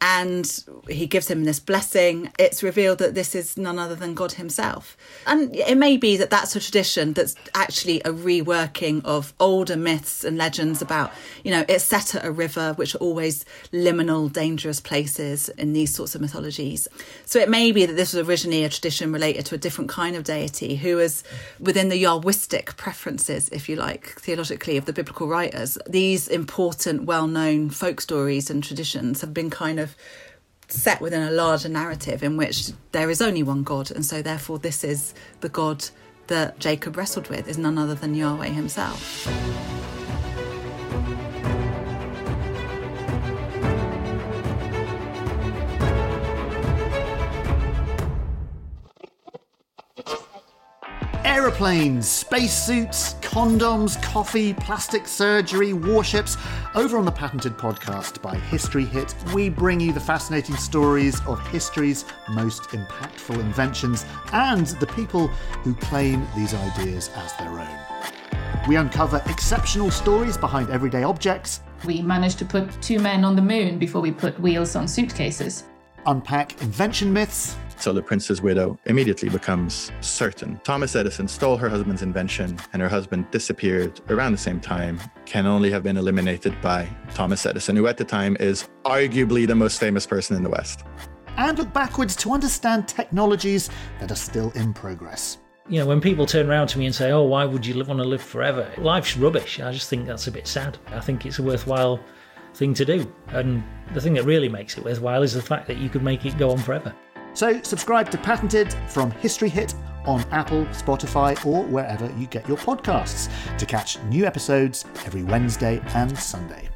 and 0.00 0.64
he 0.88 1.06
gives 1.06 1.28
him 1.28 1.44
this 1.44 1.60
blessing. 1.60 2.30
It's 2.38 2.62
revealed 2.62 2.98
that 2.98 3.14
this 3.14 3.34
is 3.34 3.56
none 3.56 3.78
other 3.78 3.94
than 3.94 4.14
God 4.14 4.32
Himself. 4.32 4.96
And 5.26 5.54
it 5.54 5.76
may 5.76 5.96
be 5.96 6.16
that 6.16 6.30
that's 6.30 6.54
a 6.54 6.60
tradition 6.60 7.14
that's 7.14 7.34
actually 7.54 8.00
a 8.00 8.10
reworking 8.10 9.04
of 9.04 9.34
older 9.40 9.76
myths 9.76 10.24
and 10.24 10.36
legends 10.36 10.82
about, 10.82 11.12
you 11.42 11.50
know, 11.50 11.64
it's 11.68 11.84
set 11.84 12.14
at 12.14 12.24
a 12.24 12.30
river, 12.30 12.74
which 12.74 12.94
are 12.94 12.98
always 12.98 13.44
liminal, 13.72 14.32
dangerous 14.32 14.80
places 14.80 15.48
in 15.50 15.72
these 15.72 15.94
sorts 15.94 16.14
of 16.14 16.20
mythologies. 16.20 16.86
So 17.24 17.40
it 17.40 17.48
may 17.48 17.72
be 17.72 17.86
that 17.86 17.94
this 17.94 18.12
was 18.14 18.28
originally 18.28 18.64
a 18.64 18.68
tradition 18.68 19.12
related 19.12 19.46
to 19.46 19.56
a 19.56 19.58
different 19.58 19.90
kind 19.90 20.14
of 20.14 20.24
deity 20.24 20.76
who 20.76 20.96
was 20.96 21.24
within 21.58 21.88
the 21.88 22.02
Yahwistic 22.02 22.76
preferences, 22.76 23.48
if 23.50 23.68
you 23.68 23.76
like, 23.76 24.14
theologically, 24.20 24.76
of 24.76 24.84
the 24.84 24.92
biblical 24.92 25.26
writers. 25.26 25.76
These 25.88 26.28
important, 26.28 27.04
well 27.04 27.26
known 27.26 27.70
folk 27.70 28.00
stories 28.00 28.48
and 28.48 28.62
traditions 28.62 29.20
have 29.20 29.34
been 29.34 29.50
kind 29.50 29.80
of 29.80 29.87
of 29.88 29.96
set 30.68 31.00
within 31.00 31.22
a 31.22 31.30
larger 31.30 31.68
narrative 31.68 32.22
in 32.22 32.36
which 32.36 32.72
there 32.92 33.10
is 33.10 33.22
only 33.22 33.42
one 33.42 33.62
God, 33.62 33.90
and 33.90 34.04
so 34.04 34.22
therefore 34.22 34.58
this 34.58 34.84
is 34.84 35.14
the 35.40 35.48
God 35.48 35.84
that 36.26 36.58
Jacob 36.58 36.96
wrestled 36.96 37.28
with, 37.28 37.48
is 37.48 37.56
none 37.56 37.78
other 37.78 37.94
than 37.94 38.14
Yahweh 38.14 38.48
himself. 38.48 39.26
Aeroplanes, 51.24 52.08
spacesuits, 52.08 53.14
condoms, 53.14 54.00
coffee, 54.02 54.54
plastic 54.54 55.06
surgery, 55.08 55.72
warships. 55.72 56.36
Over 56.74 56.96
on 56.96 57.04
the 57.04 57.10
Patented 57.12 57.54
podcast 57.54 58.22
by 58.22 58.36
History 58.36 58.84
Hit, 58.84 59.14
we 59.34 59.48
bring 59.48 59.80
you 59.80 59.92
the 59.92 60.00
fascinating 60.00 60.56
stories 60.56 61.20
of 61.26 61.44
history's 61.48 62.04
most 62.30 62.62
impactful 62.70 63.38
inventions 63.40 64.06
and 64.32 64.66
the 64.66 64.86
people 64.86 65.28
who 65.64 65.74
claim 65.74 66.26
these 66.36 66.54
ideas 66.54 67.10
as 67.16 67.32
their 67.34 67.50
own. 67.50 67.78
We 68.68 68.76
uncover 68.76 69.22
exceptional 69.26 69.90
stories 69.90 70.36
behind 70.36 70.70
everyday 70.70 71.02
objects. 71.02 71.62
We 71.84 72.02
managed 72.02 72.38
to 72.40 72.44
put 72.44 72.70
two 72.80 72.98
men 72.98 73.24
on 73.24 73.34
the 73.34 73.42
moon 73.42 73.78
before 73.78 74.00
we 74.00 74.12
put 74.12 74.38
wheels 74.40 74.76
on 74.76 74.86
suitcases. 74.86 75.64
Unpack 76.06 76.62
invention 76.62 77.12
myths 77.12 77.56
so 77.78 77.92
the 77.92 78.02
prince's 78.02 78.42
widow 78.42 78.78
immediately 78.86 79.28
becomes 79.28 79.92
certain. 80.00 80.60
Thomas 80.64 80.96
Edison 80.96 81.28
stole 81.28 81.56
her 81.56 81.68
husband's 81.68 82.02
invention, 82.02 82.58
and 82.72 82.82
her 82.82 82.88
husband 82.88 83.30
disappeared 83.30 84.00
around 84.10 84.32
the 84.32 84.38
same 84.38 84.60
time, 84.60 85.00
can 85.26 85.46
only 85.46 85.70
have 85.70 85.82
been 85.82 85.96
eliminated 85.96 86.60
by 86.60 86.88
Thomas 87.14 87.44
Edison, 87.46 87.76
who 87.76 87.86
at 87.86 87.96
the 87.96 88.04
time 88.04 88.36
is 88.40 88.68
arguably 88.84 89.46
the 89.46 89.54
most 89.54 89.78
famous 89.78 90.06
person 90.06 90.36
in 90.36 90.42
the 90.42 90.50
West. 90.50 90.84
And 91.36 91.56
look 91.56 91.72
backwards 91.72 92.16
to 92.16 92.32
understand 92.32 92.88
technologies 92.88 93.70
that 94.00 94.10
are 94.10 94.16
still 94.16 94.50
in 94.52 94.74
progress. 94.74 95.38
You 95.68 95.80
know, 95.80 95.86
when 95.86 96.00
people 96.00 96.26
turn 96.26 96.48
around 96.48 96.68
to 96.68 96.78
me 96.78 96.86
and 96.86 96.94
say, 96.94 97.12
Oh, 97.12 97.24
why 97.24 97.44
would 97.44 97.64
you 97.64 97.76
want 97.84 98.00
to 98.00 98.04
live 98.04 98.22
forever? 98.22 98.68
Life's 98.78 99.16
rubbish. 99.16 99.60
I 99.60 99.70
just 99.70 99.88
think 99.88 100.06
that's 100.06 100.26
a 100.26 100.32
bit 100.32 100.48
sad. 100.48 100.78
I 100.88 101.00
think 101.00 101.26
it's 101.26 101.38
a 101.38 101.42
worthwhile 101.42 102.00
thing 102.54 102.74
to 102.74 102.84
do. 102.84 103.12
And 103.28 103.62
the 103.94 104.00
thing 104.00 104.14
that 104.14 104.24
really 104.24 104.48
makes 104.48 104.76
it 104.76 104.84
worthwhile 104.84 105.22
is 105.22 105.34
the 105.34 105.42
fact 105.42 105.66
that 105.68 105.76
you 105.76 105.88
could 105.88 106.02
make 106.02 106.24
it 106.24 106.36
go 106.38 106.50
on 106.50 106.58
forever. 106.58 106.94
So 107.38 107.62
subscribe 107.62 108.10
to 108.10 108.18
Patented 108.18 108.74
from 108.88 109.12
History 109.12 109.48
Hit 109.48 109.72
on 110.06 110.22
Apple, 110.32 110.64
Spotify, 110.72 111.46
or 111.46 111.62
wherever 111.66 112.12
you 112.18 112.26
get 112.26 112.48
your 112.48 112.56
podcasts 112.56 113.30
to 113.58 113.64
catch 113.64 113.96
new 114.06 114.26
episodes 114.26 114.84
every 115.06 115.22
Wednesday 115.22 115.80
and 115.94 116.18
Sunday. 116.18 116.68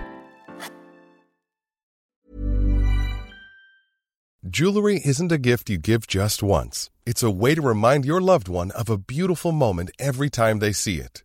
Jewelry 4.48 5.00
isn't 5.04 5.32
a 5.32 5.38
gift 5.38 5.68
you 5.68 5.78
give 5.78 6.06
just 6.06 6.44
once, 6.44 6.90
it's 7.04 7.24
a 7.24 7.30
way 7.30 7.56
to 7.56 7.60
remind 7.60 8.04
your 8.04 8.20
loved 8.20 8.46
one 8.46 8.70
of 8.70 8.88
a 8.88 8.96
beautiful 8.96 9.50
moment 9.50 9.90
every 9.98 10.30
time 10.30 10.60
they 10.60 10.72
see 10.72 10.98
it. 10.98 11.24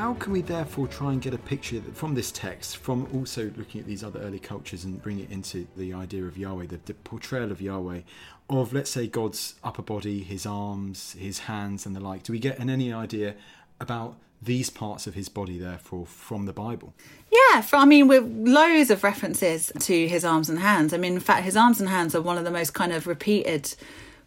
How 0.00 0.14
can 0.14 0.32
we 0.32 0.40
therefore 0.40 0.88
try 0.88 1.12
and 1.12 1.20
get 1.20 1.34
a 1.34 1.38
picture 1.38 1.82
from 1.92 2.14
this 2.14 2.32
text, 2.32 2.78
from 2.78 3.06
also 3.12 3.52
looking 3.58 3.82
at 3.82 3.86
these 3.86 4.02
other 4.02 4.18
early 4.20 4.38
cultures 4.38 4.84
and 4.84 5.02
bring 5.02 5.18
it 5.18 5.30
into 5.30 5.66
the 5.76 5.92
idea 5.92 6.24
of 6.24 6.38
Yahweh, 6.38 6.68
the, 6.68 6.80
the 6.86 6.94
portrayal 6.94 7.52
of 7.52 7.60
Yahweh, 7.60 8.00
of 8.48 8.72
let's 8.72 8.90
say 8.90 9.06
God's 9.06 9.56
upper 9.62 9.82
body, 9.82 10.22
his 10.22 10.46
arms, 10.46 11.12
his 11.18 11.40
hands, 11.40 11.84
and 11.84 11.94
the 11.94 12.00
like? 12.00 12.22
Do 12.22 12.32
we 12.32 12.38
get 12.38 12.58
any 12.58 12.90
idea 12.90 13.34
about 13.78 14.16
these 14.40 14.70
parts 14.70 15.06
of 15.06 15.12
his 15.12 15.28
body, 15.28 15.58
therefore, 15.58 16.06
from 16.06 16.46
the 16.46 16.54
Bible? 16.54 16.94
Yeah, 17.30 17.62
I 17.70 17.84
mean, 17.84 18.08
with 18.08 18.24
loads 18.24 18.90
of 18.90 19.04
references 19.04 19.70
to 19.80 20.08
his 20.08 20.24
arms 20.24 20.48
and 20.48 20.60
hands. 20.60 20.94
I 20.94 20.96
mean, 20.96 21.12
in 21.12 21.20
fact, 21.20 21.44
his 21.44 21.58
arms 21.58 21.78
and 21.78 21.90
hands 21.90 22.14
are 22.14 22.22
one 22.22 22.38
of 22.38 22.44
the 22.44 22.50
most 22.50 22.72
kind 22.72 22.94
of 22.94 23.06
repeated 23.06 23.74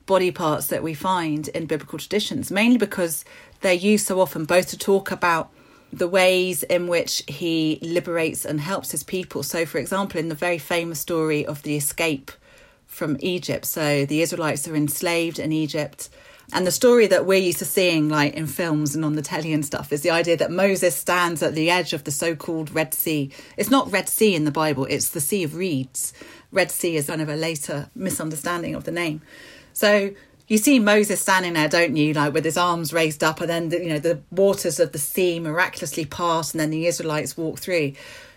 body 0.05 0.29
parts 0.29 0.67
that 0.67 0.83
we 0.83 0.93
find 0.93 1.47
in 1.47 1.65
biblical 1.65 1.97
traditions, 1.97 2.51
mainly 2.51 2.77
because 2.77 3.25
they're 3.61 3.73
used 3.73 4.05
so 4.05 4.19
often 4.19 4.45
both 4.45 4.67
to 4.67 4.77
talk 4.77 5.09
about 5.09 5.49
the 5.93 6.07
ways 6.07 6.63
in 6.63 6.87
which 6.87 7.23
he 7.27 7.77
liberates 7.81 8.45
and 8.45 8.59
helps 8.59 8.91
his 8.91 9.03
people. 9.03 9.43
So, 9.43 9.65
for 9.65 9.77
example, 9.77 10.19
in 10.19 10.29
the 10.29 10.35
very 10.35 10.57
famous 10.57 10.99
story 10.99 11.45
of 11.45 11.61
the 11.61 11.75
escape 11.75 12.31
from 12.87 13.17
Egypt, 13.19 13.65
so 13.65 14.05
the 14.05 14.21
Israelites 14.21 14.67
are 14.67 14.75
enslaved 14.75 15.39
in 15.39 15.51
Egypt. 15.51 16.09
And 16.51 16.67
the 16.67 16.71
story 16.71 17.07
that 17.07 17.25
we're 17.25 17.39
used 17.39 17.59
to 17.59 17.65
seeing, 17.65 18.09
like 18.09 18.33
in 18.33 18.47
films 18.47 18.95
and 18.95 19.05
on 19.05 19.13
the 19.13 19.21
telly 19.21 19.53
and 19.53 19.65
stuff, 19.65 19.93
is 19.93 20.01
the 20.01 20.11
idea 20.11 20.35
that 20.37 20.51
Moses 20.51 20.95
stands 20.95 21.41
at 21.41 21.55
the 21.55 21.69
edge 21.69 21.93
of 21.93 22.03
the 22.03 22.11
so 22.11 22.35
called 22.35 22.73
Red 22.73 22.93
Sea. 22.93 23.31
It's 23.55 23.69
not 23.69 23.91
Red 23.91 24.09
Sea 24.09 24.35
in 24.35 24.45
the 24.45 24.51
Bible, 24.51 24.85
it's 24.85 25.09
the 25.09 25.21
Sea 25.21 25.43
of 25.43 25.55
Reeds. 25.55 26.11
Red 26.51 26.69
Sea 26.69 26.95
is 26.95 27.07
kind 27.07 27.21
of 27.21 27.29
a 27.29 27.35
later 27.35 27.89
misunderstanding 27.95 28.75
of 28.75 28.83
the 28.83 28.91
name. 28.91 29.21
So 29.73 30.11
you 30.53 30.59
see 30.59 30.77
Moses 30.77 31.19
standing 31.19 31.53
there, 31.53 31.67
don't 31.67 31.97
you, 31.97 32.13
like 32.13 32.31
with 32.31 32.45
his 32.45 32.57
arms 32.57 32.93
raised 32.93 33.23
up, 33.23 33.41
and 33.41 33.49
then 33.49 33.69
the, 33.69 33.81
you 33.81 33.89
know 33.89 33.97
the 33.97 34.19
waters 34.29 34.79
of 34.79 34.91
the 34.91 34.99
sea 34.99 35.39
miraculously 35.39 36.05
pass, 36.05 36.51
and 36.51 36.61
then 36.61 36.69
the 36.69 36.85
Israelites 36.85 37.35
walk 37.35 37.57
through. 37.57 37.93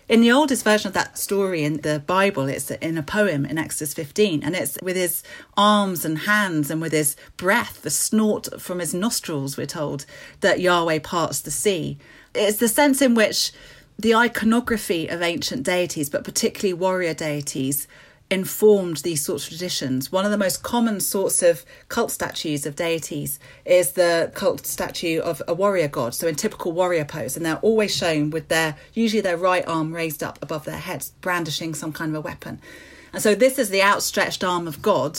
In 0.09 0.21
the 0.21 0.31
oldest 0.31 0.63
version 0.63 0.87
of 0.87 0.95
that 0.95 1.19
story 1.19 1.63
in 1.63 1.81
the 1.81 1.99
Bible, 1.99 2.47
it's 2.47 2.71
in 2.71 2.97
a 2.97 3.03
poem 3.03 3.45
in 3.45 3.59
Exodus 3.59 3.93
15, 3.93 4.43
and 4.43 4.55
it's 4.55 4.79
with 4.81 4.95
his 4.95 5.21
arms 5.55 6.03
and 6.03 6.17
hands 6.17 6.71
and 6.71 6.81
with 6.81 6.91
his 6.91 7.15
breath, 7.35 7.83
the 7.83 7.91
snort 7.91 8.59
from 8.59 8.79
his 8.79 8.95
nostrils, 8.95 9.55
we're 9.55 9.67
told, 9.67 10.07
that 10.41 10.59
Yahweh 10.59 10.97
parts 11.03 11.41
the 11.41 11.51
sea. 11.51 11.99
It's 12.33 12.57
the 12.57 12.67
sense 12.67 12.99
in 12.99 13.13
which 13.13 13.51
the 13.99 14.15
iconography 14.15 15.07
of 15.07 15.21
ancient 15.21 15.61
deities, 15.61 16.09
but 16.09 16.23
particularly 16.23 16.73
warrior 16.73 17.13
deities, 17.13 17.87
informed 18.29 18.97
these 18.97 19.23
sorts 19.23 19.45
of 19.45 19.49
traditions. 19.51 20.11
One 20.11 20.25
of 20.25 20.31
the 20.31 20.37
most 20.37 20.61
common 20.61 20.99
sorts 20.99 21.41
of 21.41 21.63
cult 21.87 22.11
statues 22.11 22.65
of 22.65 22.75
deities 22.75 23.39
is 23.63 23.93
the 23.93 24.31
cult 24.35 24.65
statue 24.65 25.19
of 25.19 25.41
a 25.47 25.53
warrior 25.53 25.87
god, 25.87 26.13
so 26.13 26.27
in 26.27 26.35
typical 26.35 26.73
warrior 26.73 27.05
pose, 27.05 27.37
and 27.37 27.45
they're 27.45 27.57
always 27.57 27.95
shown 27.95 28.29
with 28.29 28.49
their 28.49 28.75
usually 28.93 29.21
their 29.21 29.37
right 29.37 29.65
arm 29.67 29.93
raised 29.93 30.23
up 30.23 30.39
above 30.41 30.65
their 30.65 30.77
heads, 30.77 31.11
brandishing 31.21 31.73
some 31.73 31.93
kind 31.93 32.11
of 32.11 32.15
a 32.15 32.21
weapon. 32.21 32.59
And 33.13 33.21
so 33.23 33.33
this 33.33 33.57
is 33.57 33.69
the 33.69 33.81
outstretched 33.81 34.43
arm 34.43 34.67
of 34.67 34.81
God, 34.81 35.17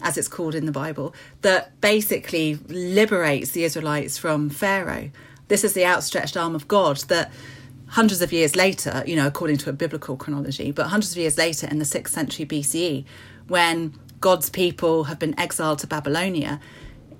as 0.00 0.18
it's 0.18 0.28
called 0.28 0.56
in 0.56 0.66
the 0.66 0.72
Bible, 0.72 1.14
that 1.42 1.80
basically 1.80 2.56
liberates 2.68 3.52
the 3.52 3.64
Israelites 3.64 4.18
from 4.18 4.50
Pharaoh. 4.50 5.10
This 5.46 5.62
is 5.62 5.74
the 5.74 5.86
outstretched 5.86 6.36
arm 6.36 6.54
of 6.56 6.66
God 6.66 6.98
that 7.08 7.30
hundreds 7.88 8.22
of 8.22 8.32
years 8.32 8.54
later, 8.56 9.02
you 9.06 9.16
know, 9.16 9.26
according 9.26 9.58
to 9.58 9.70
a 9.70 9.72
biblical 9.72 10.16
chronology, 10.16 10.70
but 10.70 10.88
hundreds 10.88 11.12
of 11.12 11.18
years 11.18 11.38
later 11.38 11.66
in 11.66 11.78
the 11.78 11.84
6th 11.84 12.08
century 12.08 12.46
BCE, 12.46 13.04
when 13.48 13.94
God's 14.20 14.50
people 14.50 15.04
have 15.04 15.18
been 15.18 15.38
exiled 15.38 15.78
to 15.80 15.86
Babylonia, 15.86 16.60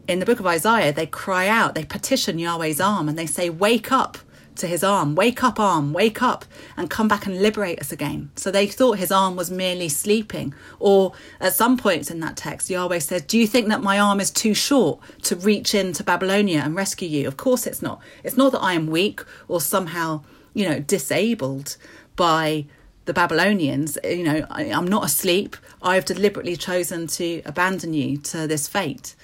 in 0.06 0.20
the 0.20 0.26
book 0.26 0.40
of 0.40 0.46
Isaiah, 0.46 0.92
they 0.92 1.06
cry 1.06 1.48
out, 1.48 1.74
they 1.74 1.84
petition 1.84 2.38
Yahweh's 2.38 2.80
arm, 2.80 3.08
and 3.08 3.18
they 3.18 3.26
say, 3.26 3.50
Wake 3.50 3.92
up 3.92 4.18
to 4.56 4.66
his 4.66 4.82
arm, 4.82 5.14
wake 5.14 5.44
up, 5.44 5.60
arm, 5.60 5.92
wake 5.92 6.20
up, 6.20 6.44
and 6.76 6.90
come 6.90 7.08
back 7.08 7.26
and 7.26 7.40
liberate 7.40 7.78
us 7.78 7.92
again. 7.92 8.30
So 8.36 8.50
they 8.50 8.66
thought 8.66 8.98
his 8.98 9.12
arm 9.12 9.36
was 9.36 9.50
merely 9.50 9.88
sleeping. 9.88 10.54
Or 10.80 11.12
at 11.40 11.54
some 11.54 11.76
points 11.76 12.10
in 12.10 12.20
that 12.20 12.36
text, 12.36 12.68
Yahweh 12.68 12.98
says, 12.98 13.22
Do 13.22 13.38
you 13.38 13.46
think 13.46 13.68
that 13.68 13.82
my 13.82 13.98
arm 13.98 14.18
is 14.18 14.30
too 14.30 14.54
short 14.54 15.00
to 15.22 15.36
reach 15.36 15.74
into 15.74 16.02
Babylonia 16.02 16.60
and 16.60 16.74
rescue 16.74 17.08
you? 17.08 17.28
Of 17.28 17.36
course 17.36 17.66
it's 17.66 17.82
not. 17.82 18.00
It's 18.24 18.36
not 18.36 18.52
that 18.52 18.60
I 18.60 18.72
am 18.72 18.88
weak 18.88 19.22
or 19.46 19.60
somehow 19.60 20.22
you 20.59 20.68
know, 20.68 20.80
disabled 20.80 21.76
by 22.16 22.66
the 23.04 23.14
Babylonians. 23.14 23.96
You 24.02 24.24
know, 24.24 24.46
I, 24.50 24.64
am 24.64 24.88
not 24.88 25.04
asleep. 25.04 25.56
I've 25.80 26.04
deliberately 26.04 26.56
chosen 26.56 27.06
to 27.18 27.42
abandon 27.44 27.94
you 27.94 28.18
to 28.32 28.48
this 28.48 28.66
fate. 28.66 29.14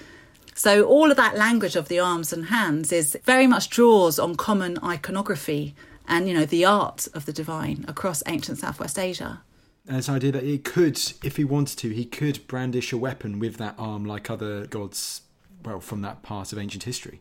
So 0.53 0.85
all 0.85 1.11
of 1.11 1.17
that 1.17 1.35
language 1.35 1.75
of 1.75 1.89
the 1.89 1.99
arms 1.99 2.31
and 2.31 2.45
hands 2.45 2.93
is 2.93 3.17
very 3.25 3.47
much 3.47 3.69
draws 3.69 4.17
on 4.17 4.35
common 4.35 4.79
iconography 4.81 5.75
and 6.07 6.29
you 6.29 6.33
know 6.33 6.45
the 6.45 6.63
art 6.63 7.09
of 7.13 7.25
the 7.25 7.33
divine 7.33 7.83
across 7.89 8.23
ancient 8.27 8.59
Southwest 8.59 8.97
Asia. 8.97 9.41
And 9.85 9.97
this 9.97 10.07
idea 10.07 10.31
that 10.31 10.43
he 10.43 10.57
could, 10.57 10.97
if 11.21 11.35
he 11.35 11.43
wanted 11.43 11.77
to, 11.79 11.89
he 11.89 12.05
could 12.05 12.47
brandish 12.47 12.93
a 12.93 12.97
weapon 12.97 13.39
with 13.39 13.57
that 13.57 13.75
arm 13.77 14.05
like 14.05 14.29
other 14.29 14.67
gods, 14.67 15.23
well, 15.65 15.81
from 15.81 16.01
that 16.01 16.23
part 16.23 16.53
of 16.53 16.59
ancient 16.59 16.83
history. 16.83 17.19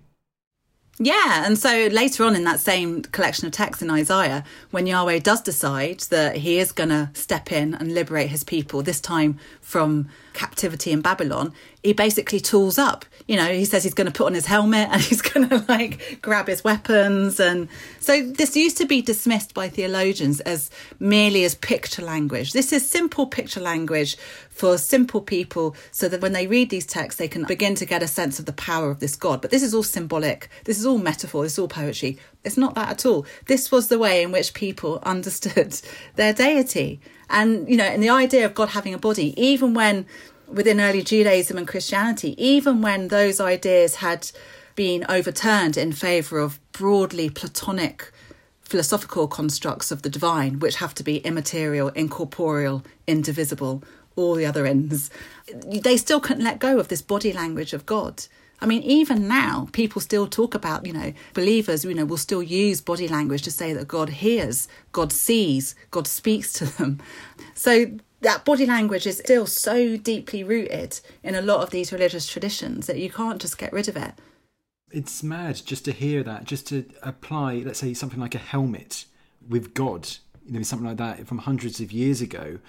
Yeah, 0.98 1.44
and 1.44 1.58
so 1.58 1.88
later 1.88 2.22
on 2.24 2.36
in 2.36 2.44
that 2.44 2.60
same 2.60 3.02
collection 3.02 3.46
of 3.46 3.52
texts 3.52 3.82
in 3.82 3.90
Isaiah, 3.90 4.44
when 4.70 4.86
Yahweh 4.86 5.18
does 5.18 5.40
decide 5.40 6.00
that 6.10 6.36
he 6.36 6.58
is 6.58 6.70
going 6.70 6.90
to 6.90 7.10
step 7.14 7.50
in 7.50 7.74
and 7.74 7.92
liberate 7.92 8.28
his 8.28 8.44
people, 8.44 8.80
this 8.80 9.00
time 9.00 9.38
from 9.60 10.08
captivity 10.34 10.92
in 10.92 11.00
Babylon, 11.00 11.52
he 11.82 11.92
basically 11.92 12.40
tools 12.40 12.78
up. 12.78 13.04
You 13.26 13.36
know, 13.36 13.52
he 13.52 13.64
says 13.64 13.82
he's 13.82 13.94
going 13.94 14.06
to 14.06 14.12
put 14.12 14.26
on 14.26 14.34
his 14.34 14.46
helmet 14.46 14.88
and 14.90 15.00
he's 15.02 15.22
going 15.22 15.48
to 15.48 15.64
like 15.68 16.18
grab 16.20 16.48
his 16.48 16.62
weapons. 16.62 17.40
And 17.40 17.68
so 18.00 18.22
this 18.22 18.54
used 18.56 18.76
to 18.78 18.86
be 18.86 19.00
dismissed 19.00 19.54
by 19.54 19.68
theologians 19.68 20.40
as 20.40 20.70
merely 20.98 21.44
as 21.44 21.54
picture 21.54 22.02
language. 22.02 22.52
This 22.52 22.72
is 22.72 22.88
simple 22.88 23.26
picture 23.26 23.60
language 23.60 24.16
for 24.50 24.78
simple 24.78 25.20
people 25.20 25.74
so 25.90 26.08
that 26.08 26.20
when 26.20 26.32
they 26.32 26.46
read 26.46 26.70
these 26.70 26.86
texts, 26.86 27.18
they 27.18 27.28
can 27.28 27.44
begin 27.44 27.74
to 27.76 27.86
get 27.86 28.02
a 28.02 28.06
sense 28.08 28.38
of 28.38 28.46
the 28.46 28.52
power 28.52 28.90
of 28.90 29.00
this 29.00 29.16
God. 29.16 29.40
But 29.40 29.50
this 29.50 29.62
is 29.62 29.74
all 29.74 29.82
symbolic. 29.82 30.48
This 30.64 30.78
is 30.78 30.83
all 30.86 30.98
metaphor. 30.98 31.42
This 31.42 31.54
is 31.54 31.58
all 31.58 31.68
poetry. 31.68 32.18
It's 32.44 32.56
not 32.56 32.74
that 32.74 32.90
at 32.90 33.06
all. 33.06 33.26
This 33.46 33.70
was 33.70 33.88
the 33.88 33.98
way 33.98 34.22
in 34.22 34.32
which 34.32 34.54
people 34.54 34.98
understood 35.02 35.80
their 36.16 36.32
deity. 36.32 37.00
And, 37.30 37.68
you 37.68 37.76
know, 37.76 37.84
and 37.84 38.02
the 38.02 38.10
idea 38.10 38.44
of 38.44 38.54
God 38.54 38.70
having 38.70 38.94
a 38.94 38.98
body, 38.98 39.34
even 39.42 39.74
when 39.74 40.06
within 40.46 40.80
early 40.80 41.02
Judaism 41.02 41.56
and 41.56 41.66
Christianity, 41.66 42.34
even 42.42 42.82
when 42.82 43.08
those 43.08 43.40
ideas 43.40 43.96
had 43.96 44.30
been 44.74 45.04
overturned 45.08 45.76
in 45.76 45.92
favour 45.92 46.38
of 46.38 46.60
broadly 46.72 47.30
Platonic 47.30 48.12
philosophical 48.62 49.28
constructs 49.28 49.90
of 49.90 50.02
the 50.02 50.10
divine, 50.10 50.58
which 50.58 50.76
have 50.76 50.94
to 50.94 51.02
be 51.02 51.18
immaterial, 51.18 51.88
incorporeal, 51.90 52.82
indivisible, 53.06 53.82
all 54.16 54.34
the 54.34 54.46
other 54.46 54.66
ends, 54.66 55.10
they 55.64 55.96
still 55.96 56.20
couldn't 56.20 56.44
let 56.44 56.58
go 56.58 56.78
of 56.78 56.88
this 56.88 57.02
body 57.02 57.32
language 57.32 57.72
of 57.72 57.86
God. 57.86 58.24
I 58.64 58.66
mean, 58.66 58.82
even 58.84 59.28
now, 59.28 59.68
people 59.72 60.00
still 60.00 60.26
talk 60.26 60.54
about, 60.54 60.86
you 60.86 60.94
know, 60.94 61.12
believers, 61.34 61.84
you 61.84 61.92
know, 61.92 62.06
will 62.06 62.16
still 62.16 62.42
use 62.42 62.80
body 62.80 63.06
language 63.06 63.42
to 63.42 63.50
say 63.50 63.74
that 63.74 63.86
God 63.86 64.08
hears, 64.08 64.68
God 64.90 65.12
sees, 65.12 65.74
God 65.90 66.06
speaks 66.06 66.50
to 66.54 66.64
them. 66.64 66.98
So 67.54 67.98
that 68.22 68.46
body 68.46 68.64
language 68.64 69.06
is 69.06 69.18
still 69.18 69.46
so 69.46 69.98
deeply 69.98 70.42
rooted 70.42 70.98
in 71.22 71.34
a 71.34 71.42
lot 71.42 71.60
of 71.60 71.68
these 71.68 71.92
religious 71.92 72.26
traditions 72.26 72.86
that 72.86 72.96
you 72.96 73.10
can't 73.10 73.38
just 73.38 73.58
get 73.58 73.70
rid 73.70 73.86
of 73.86 73.98
it. 73.98 74.14
It's 74.90 75.22
mad 75.22 75.60
just 75.62 75.84
to 75.84 75.92
hear 75.92 76.22
that, 76.22 76.44
just 76.44 76.66
to 76.68 76.86
apply, 77.02 77.56
let's 77.66 77.80
say, 77.80 77.92
something 77.92 78.18
like 78.18 78.34
a 78.34 78.38
helmet 78.38 79.04
with 79.46 79.74
God, 79.74 80.08
you 80.46 80.54
know, 80.54 80.62
something 80.62 80.88
like 80.88 80.96
that 80.96 81.26
from 81.26 81.36
hundreds 81.36 81.80
of 81.80 81.92
years 81.92 82.22
ago. 82.22 82.60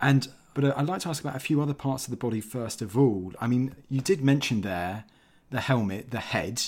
And 0.00 0.26
but 0.52 0.76
I'd 0.76 0.86
like 0.86 1.02
to 1.02 1.10
ask 1.10 1.22
about 1.22 1.36
a 1.36 1.40
few 1.40 1.62
other 1.62 1.74
parts 1.74 2.06
of 2.06 2.10
the 2.10 2.16
body 2.16 2.40
first 2.40 2.82
of 2.82 2.98
all. 2.98 3.32
I 3.40 3.46
mean, 3.46 3.76
you 3.88 4.00
did 4.00 4.20
mention 4.20 4.62
there 4.62 5.04
the 5.54 5.60
helmet, 5.60 6.10
the 6.10 6.18
head. 6.18 6.60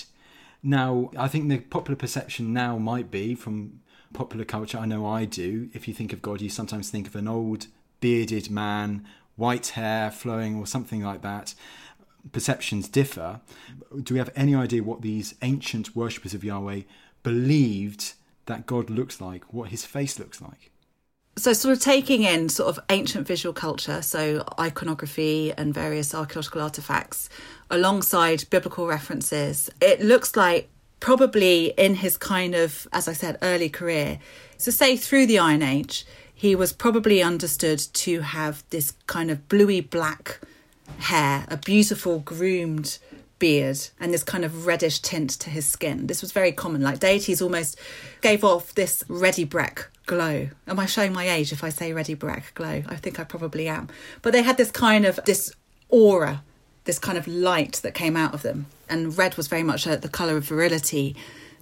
Now, 0.63 1.11
I 1.17 1.27
think 1.27 1.49
the 1.49 1.59
popular 1.59 1.97
perception 1.97 2.53
now 2.53 2.77
might 2.77 3.11
be 3.11 3.35
from 3.35 3.81
popular 4.13 4.45
culture, 4.45 4.77
I 4.77 4.85
know 4.85 5.05
I 5.05 5.25
do, 5.25 5.69
if 5.73 5.89
you 5.89 5.93
think 5.93 6.13
of 6.13 6.21
God, 6.21 6.39
you 6.39 6.49
sometimes 6.49 6.89
think 6.89 7.05
of 7.05 7.15
an 7.17 7.27
old 7.27 7.67
bearded 7.99 8.49
man, 8.49 9.05
white 9.35 9.67
hair 9.67 10.09
flowing, 10.09 10.55
or 10.55 10.65
something 10.65 11.03
like 11.03 11.21
that. 11.21 11.53
Perceptions 12.31 12.87
differ. 12.87 13.41
Do 14.01 14.13
we 14.13 14.19
have 14.19 14.31
any 14.37 14.55
idea 14.55 14.83
what 14.83 15.01
these 15.01 15.35
ancient 15.41 15.93
worshippers 15.93 16.33
of 16.33 16.45
Yahweh 16.45 16.83
believed 17.23 18.13
that 18.45 18.67
God 18.67 18.89
looks 18.89 19.19
like, 19.19 19.53
what 19.53 19.67
his 19.69 19.85
face 19.85 20.17
looks 20.17 20.41
like? 20.41 20.71
So 21.37 21.53
sort 21.53 21.77
of 21.77 21.79
taking 21.79 22.23
in 22.23 22.49
sort 22.49 22.69
of 22.69 22.83
ancient 22.89 23.27
visual 23.27 23.53
culture 23.53 24.01
so 24.01 24.43
iconography 24.59 25.53
and 25.53 25.71
various 25.71 26.15
archaeological 26.15 26.61
artifacts 26.61 27.29
alongside 27.69 28.49
biblical 28.49 28.87
references 28.87 29.69
it 29.79 30.01
looks 30.01 30.35
like 30.35 30.67
probably 30.99 31.67
in 31.77 31.93
his 31.95 32.17
kind 32.17 32.55
of 32.55 32.87
as 32.91 33.07
i 33.07 33.13
said 33.13 33.37
early 33.43 33.69
career 33.69 34.17
so 34.57 34.71
say 34.71 34.97
through 34.97 35.27
the 35.27 35.37
iron 35.37 35.61
age 35.61 36.07
he 36.33 36.55
was 36.55 36.73
probably 36.73 37.21
understood 37.21 37.77
to 37.77 38.21
have 38.21 38.63
this 38.71 38.93
kind 39.05 39.29
of 39.29 39.47
bluey 39.47 39.79
black 39.79 40.39
hair 40.99 41.45
a 41.49 41.57
beautiful 41.57 42.19
groomed 42.19 42.97
beard 43.39 43.77
and 43.99 44.13
this 44.13 44.23
kind 44.23 44.43
of 44.43 44.65
reddish 44.65 44.99
tint 44.99 45.29
to 45.29 45.49
his 45.49 45.65
skin. 45.65 46.07
This 46.07 46.21
was 46.21 46.31
very 46.31 46.51
common. 46.51 46.81
Like 46.81 46.99
deities 46.99 47.41
almost 47.41 47.77
gave 48.21 48.43
off 48.43 48.73
this 48.73 49.03
Ready 49.07 49.45
Brek 49.45 49.85
glow. 50.07 50.49
Am 50.67 50.79
I 50.79 50.87
showing 50.87 51.13
my 51.13 51.29
age 51.29 51.51
if 51.51 51.63
I 51.63 51.69
say 51.69 51.93
Ready 51.93 52.15
Brek 52.15 52.55
glow? 52.55 52.81
I 52.87 52.95
think 52.95 53.19
I 53.19 53.23
probably 53.23 53.67
am. 53.67 53.89
But 54.23 54.33
they 54.33 54.41
had 54.41 54.57
this 54.57 54.71
kind 54.71 55.05
of 55.05 55.19
this 55.25 55.53
aura, 55.89 56.43
this 56.85 56.97
kind 56.97 57.17
of 57.19 57.27
light 57.27 57.73
that 57.83 57.93
came 57.93 58.17
out 58.17 58.33
of 58.33 58.41
them. 58.41 58.65
And 58.89 59.15
red 59.15 59.37
was 59.37 59.47
very 59.47 59.63
much 59.63 59.85
a, 59.85 59.97
the 59.97 60.09
colour 60.09 60.37
of 60.37 60.45
virility 60.45 61.15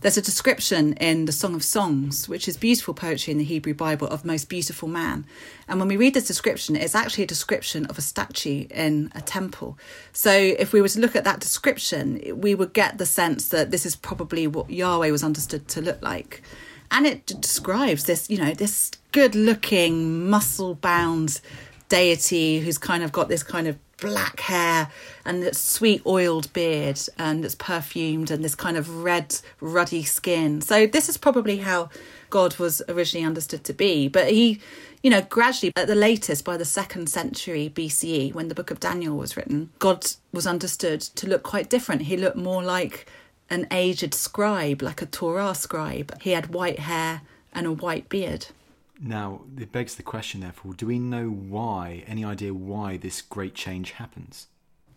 there's 0.06 0.18
a 0.18 0.22
description 0.22 0.94
in 0.94 1.26
the 1.26 1.32
Song 1.32 1.56
of 1.56 1.64
Songs, 1.64 2.30
which 2.30 2.48
is 2.48 2.58
beautiful 2.58 2.94
poetry 2.94 3.32
in 3.32 3.40
the 3.40 3.44
Hebrew 3.44 3.74
Bible, 3.74 4.08
of 4.08 4.24
most 4.24 4.50
beautiful 4.50 4.88
man. 4.88 5.26
And 5.68 5.80
when 5.80 5.88
we 5.88 5.98
read 5.98 6.14
this 6.14 6.28
description, 6.28 6.76
it's 6.76 6.94
actually 6.94 7.24
a 7.24 7.28
description 7.28 7.88
of 7.88 7.98
a 7.98 8.02
statue 8.02 8.68
in 8.70 9.12
a 9.16 9.22
temple. 9.22 9.80
So 10.14 10.32
if 10.32 10.74
we 10.74 10.82
were 10.82 10.90
to 10.90 11.00
look 11.00 11.16
at 11.16 11.24
that 11.24 11.40
description, 11.40 12.22
we 12.36 12.54
would 12.54 12.74
get 12.74 13.00
the 13.00 13.06
sense 13.08 13.48
that 13.48 13.72
this 13.72 13.84
is 13.84 13.96
probably 13.96 14.46
what 14.46 14.70
Yahweh 14.70 15.10
was 15.10 15.24
understood 15.24 15.68
to 15.70 15.82
look 15.82 16.02
like. 16.04 16.44
And 16.92 17.06
it 17.06 17.26
describes 17.26 18.06
this, 18.06 18.30
you 18.30 18.38
know, 18.38 18.54
this 18.54 18.92
good 19.12 19.36
looking, 19.36 20.30
muscle 20.30 20.76
bound 20.76 21.42
deity 21.90 22.60
who's 22.60 22.78
kind 22.78 23.04
of 23.04 23.12
got 23.12 23.30
this 23.30 23.44
kind 23.44 23.68
of 23.68 23.78
black 23.98 24.42
hair 24.42 24.90
and 25.24 25.42
this 25.42 25.60
sweet 25.60 26.02
oiled 26.06 26.52
beard 26.52 27.00
and 27.18 27.46
it's 27.46 27.56
perfumed 27.56 28.30
and 28.30 28.44
this 28.44 28.56
kind 28.56 28.78
of 28.78 29.04
red 29.04 29.40
ruddy 29.62 30.04
skin. 30.04 30.62
So 30.62 30.86
this 30.86 31.08
is 31.08 31.18
probably 31.18 31.58
how 31.58 31.90
god 32.30 32.58
was 32.58 32.82
originally 32.90 33.26
understood 33.26 33.64
to 33.66 33.74
be. 33.74 34.08
But 34.08 34.32
he 34.32 34.60
you 35.02 35.10
know 35.10 35.22
gradually 35.22 35.72
at 35.76 35.88
the 35.88 35.96
latest 35.96 36.44
by 36.44 36.58
the 36.58 36.66
second 36.66 37.08
century 37.08 37.72
bce 37.74 38.34
when 38.34 38.48
the 38.48 38.56
book 38.56 38.72
of 38.72 38.80
daniel 38.80 39.16
was 39.16 39.38
written 39.38 39.70
god 39.78 40.04
was 40.32 40.48
understood 40.48 41.00
to 41.00 41.28
look 41.28 41.44
quite 41.44 41.70
different. 41.70 42.04
He 42.04 42.18
looked 42.18 42.38
more 42.38 42.64
like 42.64 43.08
an 43.50 43.68
aged 43.72 44.14
scribe 44.14 44.82
like 44.82 45.02
a 45.02 45.06
torah 45.06 45.56
scribe 45.56 46.22
he 46.22 46.32
had 46.32 46.54
white 46.54 46.80
hair 46.80 47.22
and 47.54 47.66
a 47.66 47.72
white 47.72 48.10
beard 48.10 48.48
now, 49.00 49.42
it 49.60 49.72
begs 49.72 49.96
the 49.96 50.04
question, 50.04 50.42
therefore, 50.42 50.74
do 50.74 50.88
we 50.88 51.00
know 51.00 51.28
why, 51.30 52.04
any 52.08 52.24
idea 52.24 52.54
why 52.54 52.98
this 52.98 53.22
great 53.22 53.54
change 53.54 53.92
happens? 53.92 54.48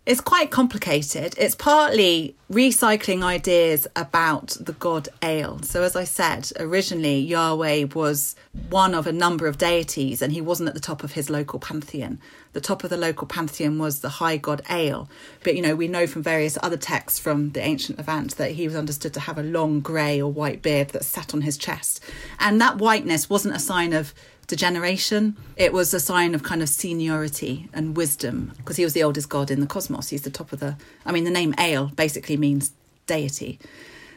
It's 0.09 0.23
quite 0.23 0.51
complicated. 0.51 1.35
It's 1.37 1.55
partly 1.55 2.35
recycling 2.51 3.23
ideas 3.23 3.87
about 3.95 4.57
the 4.59 4.73
god 4.73 5.11
El. 5.21 5.61
So, 5.61 5.83
as 5.83 5.95
I 5.95 6.05
said, 6.05 6.51
originally 6.59 7.19
Yahweh 7.19 7.89
was 7.95 8.35
one 8.71 8.95
of 8.95 9.07
a 9.07 9.13
number 9.13 9.47
of 9.47 9.59
deities 9.59 10.23
and 10.23 10.33
he 10.33 10.41
wasn't 10.41 10.71
at 10.71 10.75
the 10.75 10.81
top 10.81 11.05
of 11.05 11.13
his 11.13 11.29
local 11.29 11.59
pantheon. 11.59 12.21
The 12.55 12.61
top 12.63 12.85
of 12.85 12.89
the 12.89 12.97
local 12.97 13.27
pantheon 13.27 13.79
was 13.79 14.01
the 14.01 14.09
high 14.09 14.39
god 14.39 14.63
El. 14.71 15.11
But, 15.45 15.57
you 15.57 15.61
know, 15.61 15.77
we 15.77 15.89
know 15.89 16.07
from 16.07 16.23
various 16.23 16.57
other 16.63 16.79
texts 16.79 17.19
from 17.19 17.51
the 17.51 17.61
ancient 17.61 17.99
Levant 17.99 18.39
that 18.39 18.53
he 18.53 18.67
was 18.67 18.77
understood 18.77 19.13
to 19.13 19.21
have 19.21 19.37
a 19.37 19.43
long 19.43 19.81
grey 19.81 20.23
or 20.23 20.33
white 20.33 20.63
beard 20.63 20.89
that 20.91 21.05
sat 21.05 21.35
on 21.35 21.43
his 21.43 21.59
chest. 21.59 22.03
And 22.41 22.59
that 22.63 22.79
whiteness 22.79 23.29
wasn't 23.29 23.57
a 23.57 23.61
sign 23.61 23.93
of 23.93 24.15
degeneration. 24.49 25.37
It 25.57 25.73
was 25.73 25.95
a 25.95 26.01
sign 26.01 26.35
of 26.35 26.43
kind 26.43 26.63
of 26.63 26.69
seniority 26.69 27.69
and 27.73 27.97
wisdom 27.97 28.53
because 28.57 28.77
he 28.77 28.85
was 28.85 28.95
the 28.95 29.05
oldest 29.05 29.29
god 29.29 29.51
in 29.51 29.61
the 29.61 29.67
cosmos. 29.67 30.09
He's 30.09 30.23
the 30.23 30.31
top 30.31 30.53
of 30.53 30.59
the. 30.59 30.77
I 31.07 31.13
mean, 31.13 31.25
the 31.25 31.31
name 31.31 31.55
El 31.57 31.87
basically 31.87 32.37
means 32.37 32.73
deity. 33.07 33.61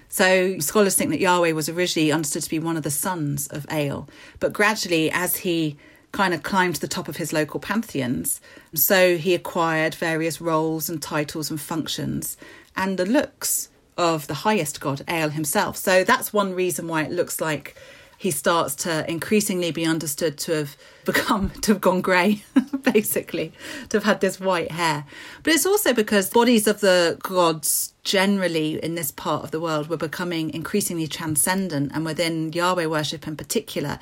So 0.10 0.60
scholars 0.60 0.96
think 0.96 1.12
that 1.12 1.20
Yahweh 1.20 1.52
was 1.52 1.70
originally 1.70 2.12
understood 2.12 2.44
to 2.44 2.50
be 2.50 2.60
one 2.60 2.76
of 2.76 2.84
the 2.84 2.92
sons 2.92 3.48
of 3.48 3.66
El, 3.70 4.10
but 4.40 4.52
gradually, 4.52 5.10
as 5.10 5.38
he 5.38 5.78
kind 6.12 6.34
of 6.34 6.44
climbed 6.44 6.76
to 6.76 6.82
the 6.82 6.88
top 6.88 7.08
of 7.08 7.16
his 7.16 7.32
local 7.32 7.62
pantheons, 7.62 8.42
so 8.74 9.16
he 9.16 9.34
acquired 9.34 9.96
various 9.96 10.42
roles 10.42 10.90
and 10.90 11.02
titles 11.02 11.50
and 11.50 11.62
functions 11.62 12.36
and 12.76 12.98
the 12.98 13.06
looks 13.06 13.70
of 13.98 14.28
the 14.28 14.34
highest 14.34 14.82
god, 14.82 15.02
El 15.08 15.30
himself. 15.30 15.78
So 15.78 16.04
that's 16.04 16.34
one 16.34 16.54
reason 16.54 16.88
why 16.88 17.04
it 17.04 17.12
looks 17.12 17.40
like 17.40 17.78
he 18.22 18.30
starts 18.30 18.76
to 18.76 19.10
increasingly 19.10 19.72
be 19.72 19.84
understood 19.84 20.38
to 20.38 20.52
have 20.52 20.78
become 21.06 21.50
to 21.62 21.72
have 21.72 21.82
gone 21.82 22.02
grey, 22.02 22.44
basically, 22.94 23.52
to 23.90 23.98
have 23.98 24.04
had 24.04 24.22
this 24.22 24.40
white 24.40 24.70
hair. 24.70 25.06
But 25.42 25.54
it's 25.54 25.66
also 25.66 25.92
because 25.92 26.30
bodies 26.30 26.68
of 26.68 26.82
the 26.82 27.18
gods 27.24 27.96
generally 28.04 28.76
in 28.84 28.94
this 28.94 29.10
part 29.10 29.44
of 29.44 29.50
the 29.50 29.60
world 29.60 29.90
were 29.90 29.98
becoming 29.98 30.54
increasingly 30.54 31.08
transcendent, 31.08 31.94
and 31.96 32.06
within 32.06 32.54
Yahweh 32.54 32.86
worship 32.86 33.26
in 33.26 33.36
particular, 33.36 33.98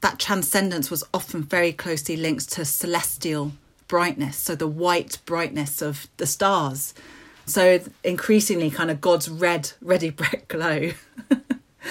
that 0.00 0.18
transcendence 0.18 0.90
was 0.90 1.04
often 1.12 1.42
very 1.42 1.74
closely 1.74 2.16
linked 2.16 2.50
to 2.52 2.64
celestial 2.64 3.52
brightness, 3.86 4.38
so 4.38 4.54
the 4.54 4.66
white 4.66 5.18
brightness 5.26 5.82
of 5.82 6.06
the 6.16 6.26
stars. 6.26 6.94
So 7.44 7.80
increasingly, 8.02 8.70
kind 8.70 8.90
of 8.90 9.02
God's 9.02 9.28
red, 9.28 9.72
ready 9.82 10.10
Brek 10.18 10.48
glow. 10.48 10.92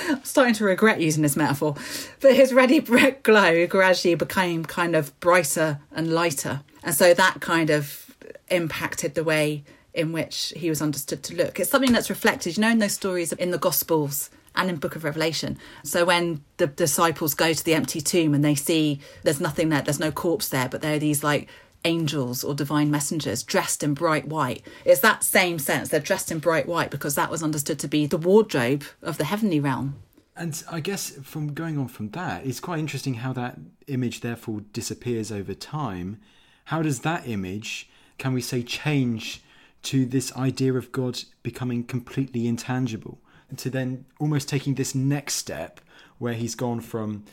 I'm 0.08 0.24
starting 0.24 0.54
to 0.56 0.66
regret 0.66 1.02
using 1.02 1.24
this 1.24 1.36
metaphor. 1.36 1.76
But 2.20 2.36
his 2.36 2.54
ready 2.54 2.82
Brek 2.82 3.24
glow 3.24 3.68
gradually 3.68 4.16
became 4.16 4.66
kind 4.66 4.96
of 4.96 5.18
brighter 5.20 5.80
and 5.92 6.14
lighter. 6.14 6.62
And 6.84 6.94
so 6.94 7.14
that 7.14 7.42
kind 7.42 7.70
of 7.70 8.16
impacted 8.50 9.16
the 9.16 9.24
way 9.24 9.64
in 9.94 10.12
which 10.12 10.54
he 10.56 10.70
was 10.70 10.82
understood 10.82 11.24
to 11.24 11.36
look. 11.36 11.60
It's 11.60 11.72
something 11.72 11.92
that's 11.92 12.10
reflected, 12.10 12.56
you 12.56 12.62
know, 12.62 12.70
in 12.70 12.80
those 12.80 12.94
stories 12.94 13.34
in 13.34 13.52
the 13.52 13.58
Gospels 13.58 14.30
and 14.56 14.70
in 14.70 14.76
Book 14.78 14.96
of 14.96 15.04
Revelation. 15.04 15.58
So 15.84 16.06
when 16.06 16.44
the 16.58 16.68
disciples 16.68 17.34
go 17.34 17.54
to 17.54 17.64
the 17.64 17.74
empty 17.74 18.02
tomb 18.02 18.34
and 18.34 18.44
they 18.44 18.56
see 18.56 19.00
there's 19.24 19.40
nothing 19.40 19.70
there, 19.70 19.82
there's 19.82 20.00
no 20.00 20.12
corpse 20.12 20.50
there, 20.50 20.70
but 20.70 20.82
there 20.82 20.96
are 20.96 21.00
these 21.00 21.24
like 21.24 21.48
angels 21.88 22.44
or 22.44 22.54
divine 22.54 22.92
messengers 22.92 23.42
dressed 23.42 23.82
in 23.82 23.94
bright 23.94 24.28
white. 24.28 24.62
It's 24.86 25.00
that 25.00 25.24
same 25.24 25.58
sense. 25.58 25.90
They're 25.90 26.00
dressed 26.00 26.32
in 26.32 26.40
bright 26.40 26.68
white 26.68 26.92
because 26.92 27.16
that 27.16 27.32
was 27.32 27.42
understood 27.42 27.80
to 27.80 27.88
be 27.88 28.06
the 28.06 28.18
wardrobe 28.18 28.84
of 29.02 29.18
the 29.18 29.24
heavenly 29.24 29.60
realm. 29.60 29.96
And 30.36 30.62
I 30.70 30.82
guess 30.82 31.12
from 31.24 31.54
going 31.54 31.80
on 31.80 31.88
from 31.88 32.10
that, 32.10 32.46
it's 32.46 32.60
quite 32.60 32.80
interesting 32.80 33.16
how 33.16 33.34
that 33.34 33.58
image 33.88 34.22
therefore 34.22 34.62
disappears 34.74 35.32
over 35.32 35.56
time. 35.56 36.20
How 36.66 36.84
does 36.84 37.00
that 37.00 37.28
image, 37.28 37.90
can 38.20 38.34
we 38.34 38.42
say, 38.42 38.62
change 38.62 39.42
to 39.84 40.06
this 40.06 40.36
idea 40.36 40.74
of 40.74 40.92
God 40.92 41.22
becoming 41.42 41.84
completely 41.84 42.46
intangible? 42.48 43.20
To 43.56 43.70
then 43.70 44.06
almost 44.20 44.50
taking 44.50 44.76
this 44.76 44.94
next 44.94 45.36
step 45.36 45.80
where 46.18 46.34
he's 46.34 46.54
gone 46.54 46.82
from 46.82 47.24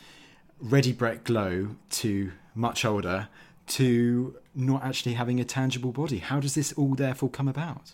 Ready 0.59 0.93
Brek 0.93 1.25
glow 1.25 1.75
to 1.89 2.31
much 2.55 2.85
older 2.85 3.27
to 3.67 4.35
not 4.53 4.83
actually 4.83 5.13
having 5.13 5.39
a 5.39 5.45
tangible 5.45 5.91
body. 5.91 6.19
How 6.19 6.39
does 6.39 6.55
this 6.55 6.73
all 6.73 6.95
therefore 6.95 7.29
come 7.29 7.47
about? 7.47 7.93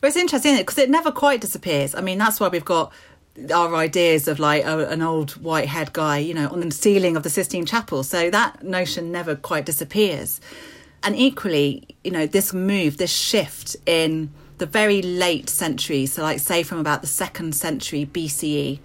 Well, 0.00 0.08
it's 0.08 0.16
interesting 0.16 0.56
because 0.56 0.78
it? 0.78 0.84
it 0.84 0.90
never 0.90 1.10
quite 1.10 1.40
disappears. 1.40 1.94
I 1.94 2.00
mean, 2.00 2.18
that's 2.18 2.38
why 2.38 2.48
we've 2.48 2.64
got 2.64 2.92
our 3.54 3.74
ideas 3.74 4.28
of 4.28 4.38
like 4.38 4.64
a, 4.64 4.88
an 4.88 5.02
old 5.02 5.32
white 5.42 5.68
haired 5.68 5.92
guy, 5.92 6.18
you 6.18 6.34
know, 6.34 6.48
on 6.48 6.60
the 6.60 6.70
ceiling 6.70 7.16
of 7.16 7.22
the 7.22 7.30
Sistine 7.30 7.66
Chapel. 7.66 8.02
So 8.02 8.30
that 8.30 8.62
notion 8.62 9.10
never 9.12 9.34
quite 9.34 9.64
disappears. 9.64 10.40
And 11.02 11.16
equally, 11.16 11.96
you 12.02 12.10
know, 12.10 12.26
this 12.26 12.52
move, 12.52 12.96
this 12.96 13.12
shift 13.12 13.76
in 13.86 14.30
the 14.58 14.66
very 14.66 15.02
late 15.02 15.48
centuries, 15.48 16.12
so 16.14 16.22
like 16.22 16.40
say 16.40 16.64
from 16.64 16.78
about 16.78 17.00
the 17.00 17.06
second 17.06 17.54
century 17.54 18.06
BCE 18.06 18.80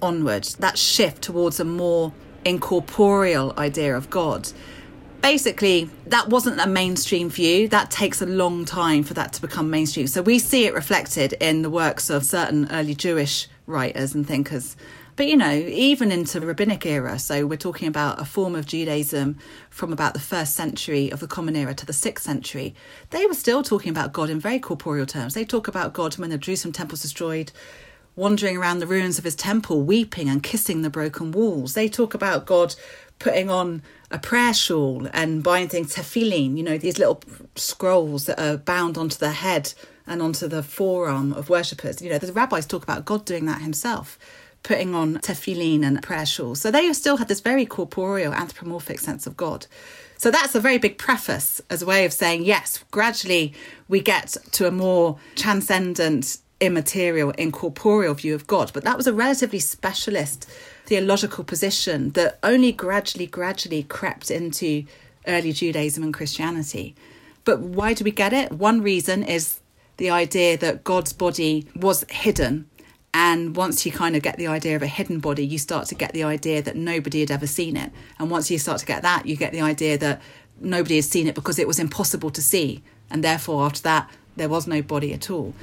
onward, 0.00 0.44
that 0.60 0.78
shift 0.78 1.22
towards 1.22 1.58
a 1.58 1.64
more 1.64 2.12
incorporeal 2.44 3.52
idea 3.58 3.96
of 3.96 4.10
God 4.10 4.50
basically 5.24 5.88
that 6.08 6.28
wasn't 6.28 6.60
a 6.60 6.66
mainstream 6.66 7.30
view. 7.30 7.66
That 7.66 7.90
takes 7.90 8.20
a 8.20 8.26
long 8.26 8.66
time 8.66 9.02
for 9.02 9.14
that 9.14 9.32
to 9.32 9.40
become 9.40 9.70
mainstream. 9.70 10.06
So 10.06 10.20
we 10.20 10.38
see 10.38 10.66
it 10.66 10.74
reflected 10.74 11.32
in 11.40 11.62
the 11.62 11.70
works 11.70 12.10
of 12.10 12.26
certain 12.26 12.70
early 12.70 12.94
jewish 12.94 13.48
writers 13.66 14.14
and 14.14 14.28
thinkers. 14.28 14.76
But 15.16 15.26
you 15.26 15.38
know 15.38 15.50
even 15.50 16.12
into 16.12 16.40
the 16.40 16.46
rabbinic 16.46 16.84
era 16.84 17.18
so 17.18 17.46
we're 17.46 17.56
talking 17.56 17.88
about 17.88 18.20
a 18.20 18.26
form 18.26 18.54
of 18.54 18.66
judaism 18.66 19.38
from 19.70 19.94
about 19.94 20.12
the 20.12 20.20
first 20.20 20.54
century 20.54 21.10
of 21.10 21.20
the 21.20 21.26
common 21.26 21.56
era 21.56 21.72
to 21.72 21.86
the 21.86 21.94
sixth 21.94 22.26
century. 22.26 22.74
They 23.08 23.24
were 23.24 23.32
still 23.32 23.62
talking 23.62 23.88
about 23.88 24.12
god 24.12 24.28
in 24.28 24.38
very 24.38 24.58
corporeal 24.58 25.06
terms. 25.06 25.32
They 25.32 25.46
talk 25.46 25.68
about 25.68 25.94
god 25.94 26.18
when 26.18 26.28
the 26.28 26.36
jerusalem 26.36 26.72
temple 26.72 26.94
was 26.94 27.02
destroyed 27.02 27.50
wandering 28.16 28.56
around 28.56 28.78
the 28.78 28.86
ruins 28.86 29.18
of 29.18 29.24
his 29.24 29.34
temple, 29.34 29.82
weeping 29.82 30.28
and 30.28 30.42
kissing 30.42 30.82
the 30.82 30.90
broken 30.90 31.32
walls. 31.32 31.74
They 31.74 31.88
talk 31.88 32.14
about 32.14 32.46
God 32.46 32.74
putting 33.18 33.50
on 33.50 33.82
a 34.14 34.18
prayer 34.18 34.54
shawl 34.54 35.08
and 35.12 35.42
buying 35.42 35.68
things 35.68 35.94
tefillin, 35.94 36.56
you 36.56 36.62
know, 36.62 36.78
these 36.78 36.98
little 36.98 37.20
scrolls 37.56 38.26
that 38.26 38.40
are 38.40 38.56
bound 38.56 38.96
onto 38.96 39.18
the 39.18 39.32
head 39.32 39.74
and 40.06 40.22
onto 40.22 40.46
the 40.46 40.62
forearm 40.62 41.32
of 41.32 41.50
worshippers. 41.50 42.00
You 42.00 42.10
know, 42.10 42.18
the 42.18 42.32
rabbis 42.32 42.64
talk 42.64 42.84
about 42.84 43.04
God 43.04 43.24
doing 43.24 43.46
that 43.46 43.60
himself, 43.60 44.16
putting 44.62 44.94
on 44.94 45.16
tefillin 45.16 45.84
and 45.84 46.00
prayer 46.00 46.24
shawls. 46.24 46.60
So 46.60 46.70
they 46.70 46.92
still 46.92 47.16
had 47.16 47.26
this 47.26 47.40
very 47.40 47.66
corporeal, 47.66 48.32
anthropomorphic 48.32 49.00
sense 49.00 49.26
of 49.26 49.36
God. 49.36 49.66
So 50.16 50.30
that's 50.30 50.54
a 50.54 50.60
very 50.60 50.78
big 50.78 50.96
preface 50.96 51.60
as 51.68 51.82
a 51.82 51.86
way 51.86 52.04
of 52.04 52.12
saying, 52.12 52.44
yes, 52.44 52.84
gradually 52.92 53.52
we 53.88 54.00
get 54.00 54.36
to 54.52 54.68
a 54.68 54.70
more 54.70 55.18
transcendent, 55.34 56.38
immaterial, 56.60 57.30
incorporeal 57.32 58.14
view 58.14 58.36
of 58.36 58.46
God. 58.46 58.70
But 58.72 58.84
that 58.84 58.96
was 58.96 59.08
a 59.08 59.12
relatively 59.12 59.58
specialist 59.58 60.48
theological 60.86 61.44
position 61.44 62.10
that 62.10 62.38
only 62.42 62.72
gradually, 62.72 63.26
gradually 63.26 63.82
crept 63.82 64.30
into 64.30 64.84
early 65.26 65.52
Judaism 65.52 66.02
and 66.02 66.12
Christianity. 66.12 66.94
But 67.44 67.60
why 67.60 67.94
do 67.94 68.04
we 68.04 68.10
get 68.10 68.32
it? 68.32 68.52
One 68.52 68.80
reason 68.82 69.22
is 69.22 69.60
the 69.96 70.10
idea 70.10 70.56
that 70.58 70.84
God's 70.84 71.12
body 71.12 71.66
was 71.76 72.04
hidden. 72.10 72.68
And 73.12 73.54
once 73.54 73.86
you 73.86 73.92
kind 73.92 74.16
of 74.16 74.22
get 74.22 74.38
the 74.38 74.48
idea 74.48 74.74
of 74.74 74.82
a 74.82 74.88
hidden 74.88 75.20
body, 75.20 75.46
you 75.46 75.58
start 75.58 75.86
to 75.88 75.94
get 75.94 76.12
the 76.12 76.24
idea 76.24 76.62
that 76.62 76.76
nobody 76.76 77.20
had 77.20 77.30
ever 77.30 77.46
seen 77.46 77.76
it. 77.76 77.92
And 78.18 78.30
once 78.30 78.50
you 78.50 78.58
start 78.58 78.80
to 78.80 78.86
get 78.86 79.02
that, 79.02 79.26
you 79.26 79.36
get 79.36 79.52
the 79.52 79.60
idea 79.60 79.96
that 79.98 80.20
nobody 80.60 80.96
has 80.96 81.08
seen 81.08 81.28
it 81.28 81.34
because 81.34 81.58
it 81.58 81.68
was 81.68 81.78
impossible 81.78 82.30
to 82.30 82.42
see. 82.42 82.82
And 83.10 83.22
therefore, 83.22 83.64
after 83.64 83.82
that, 83.82 84.10
there 84.36 84.48
was 84.48 84.66
no 84.66 84.82
body 84.82 85.12
at 85.12 85.30
all. 85.30 85.54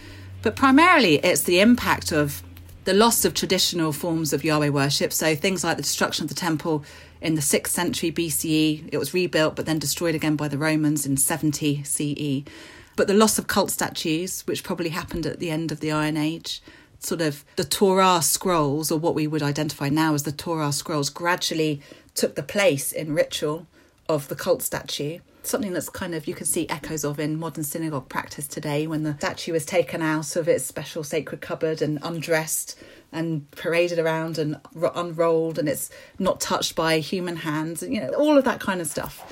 But 0.41 0.55
primarily, 0.55 1.15
it's 1.15 1.43
the 1.43 1.59
impact 1.59 2.11
of 2.11 2.41
the 2.83 2.93
loss 2.93 3.25
of 3.25 3.33
traditional 3.33 3.91
forms 3.91 4.33
of 4.33 4.43
Yahweh 4.43 4.69
worship. 4.69 5.13
So 5.13 5.35
things 5.35 5.63
like 5.63 5.77
the 5.77 5.83
destruction 5.83 6.23
of 6.25 6.29
the 6.29 6.35
temple 6.35 6.83
in 7.21 7.35
the 7.35 7.41
6th 7.41 7.67
century 7.67 8.11
BCE, 8.11 8.89
it 8.91 8.97
was 8.97 9.13
rebuilt 9.13 9.55
but 9.55 9.65
then 9.65 9.79
destroyed 9.79 10.15
again 10.15 10.35
by 10.35 10.47
the 10.47 10.57
Romans 10.57 11.05
in 11.05 11.17
70 11.17 11.83
CE. 11.83 12.49
But 12.95 13.07
the 13.07 13.13
loss 13.13 13.37
of 13.37 13.47
cult 13.47 13.71
statues, 13.71 14.41
which 14.47 14.63
probably 14.63 14.89
happened 14.89 15.25
at 15.25 15.39
the 15.39 15.51
end 15.51 15.71
of 15.71 15.79
the 15.79 15.91
Iron 15.91 16.17
Age, 16.17 16.61
sort 16.99 17.21
of 17.21 17.45
the 17.55 17.63
Torah 17.63 18.21
scrolls, 18.21 18.91
or 18.91 18.99
what 18.99 19.15
we 19.15 19.27
would 19.27 19.43
identify 19.43 19.89
now 19.89 20.13
as 20.13 20.23
the 20.23 20.31
Torah 20.31 20.71
scrolls, 20.71 21.09
gradually 21.09 21.81
took 22.15 22.35
the 22.35 22.43
place 22.43 22.91
in 22.91 23.13
ritual 23.13 23.67
of 24.09 24.27
the 24.27 24.35
cult 24.35 24.61
statue 24.61 25.19
something 25.43 25.73
that's 25.73 25.89
kind 25.89 26.13
of 26.13 26.27
you 26.27 26.33
can 26.33 26.45
see 26.45 26.67
echoes 26.69 27.03
of 27.03 27.19
in 27.19 27.39
modern 27.39 27.63
synagogue 27.63 28.07
practice 28.09 28.47
today 28.47 28.87
when 28.87 29.03
the 29.03 29.15
statue 29.15 29.53
is 29.53 29.65
taken 29.65 30.01
out 30.01 30.35
of 30.35 30.47
its 30.47 30.65
special 30.65 31.03
sacred 31.03 31.41
cupboard 31.41 31.81
and 31.81 31.99
undressed 32.03 32.77
and 33.11 33.49
paraded 33.51 33.99
around 33.99 34.37
and 34.37 34.59
unrolled 34.95 35.57
and 35.57 35.67
it's 35.67 35.89
not 36.19 36.39
touched 36.39 36.75
by 36.75 36.99
human 36.99 37.37
hands 37.37 37.81
you 37.81 37.99
know 37.99 38.09
all 38.13 38.37
of 38.37 38.43
that 38.43 38.59
kind 38.59 38.81
of 38.81 38.87
stuff. 38.87 39.23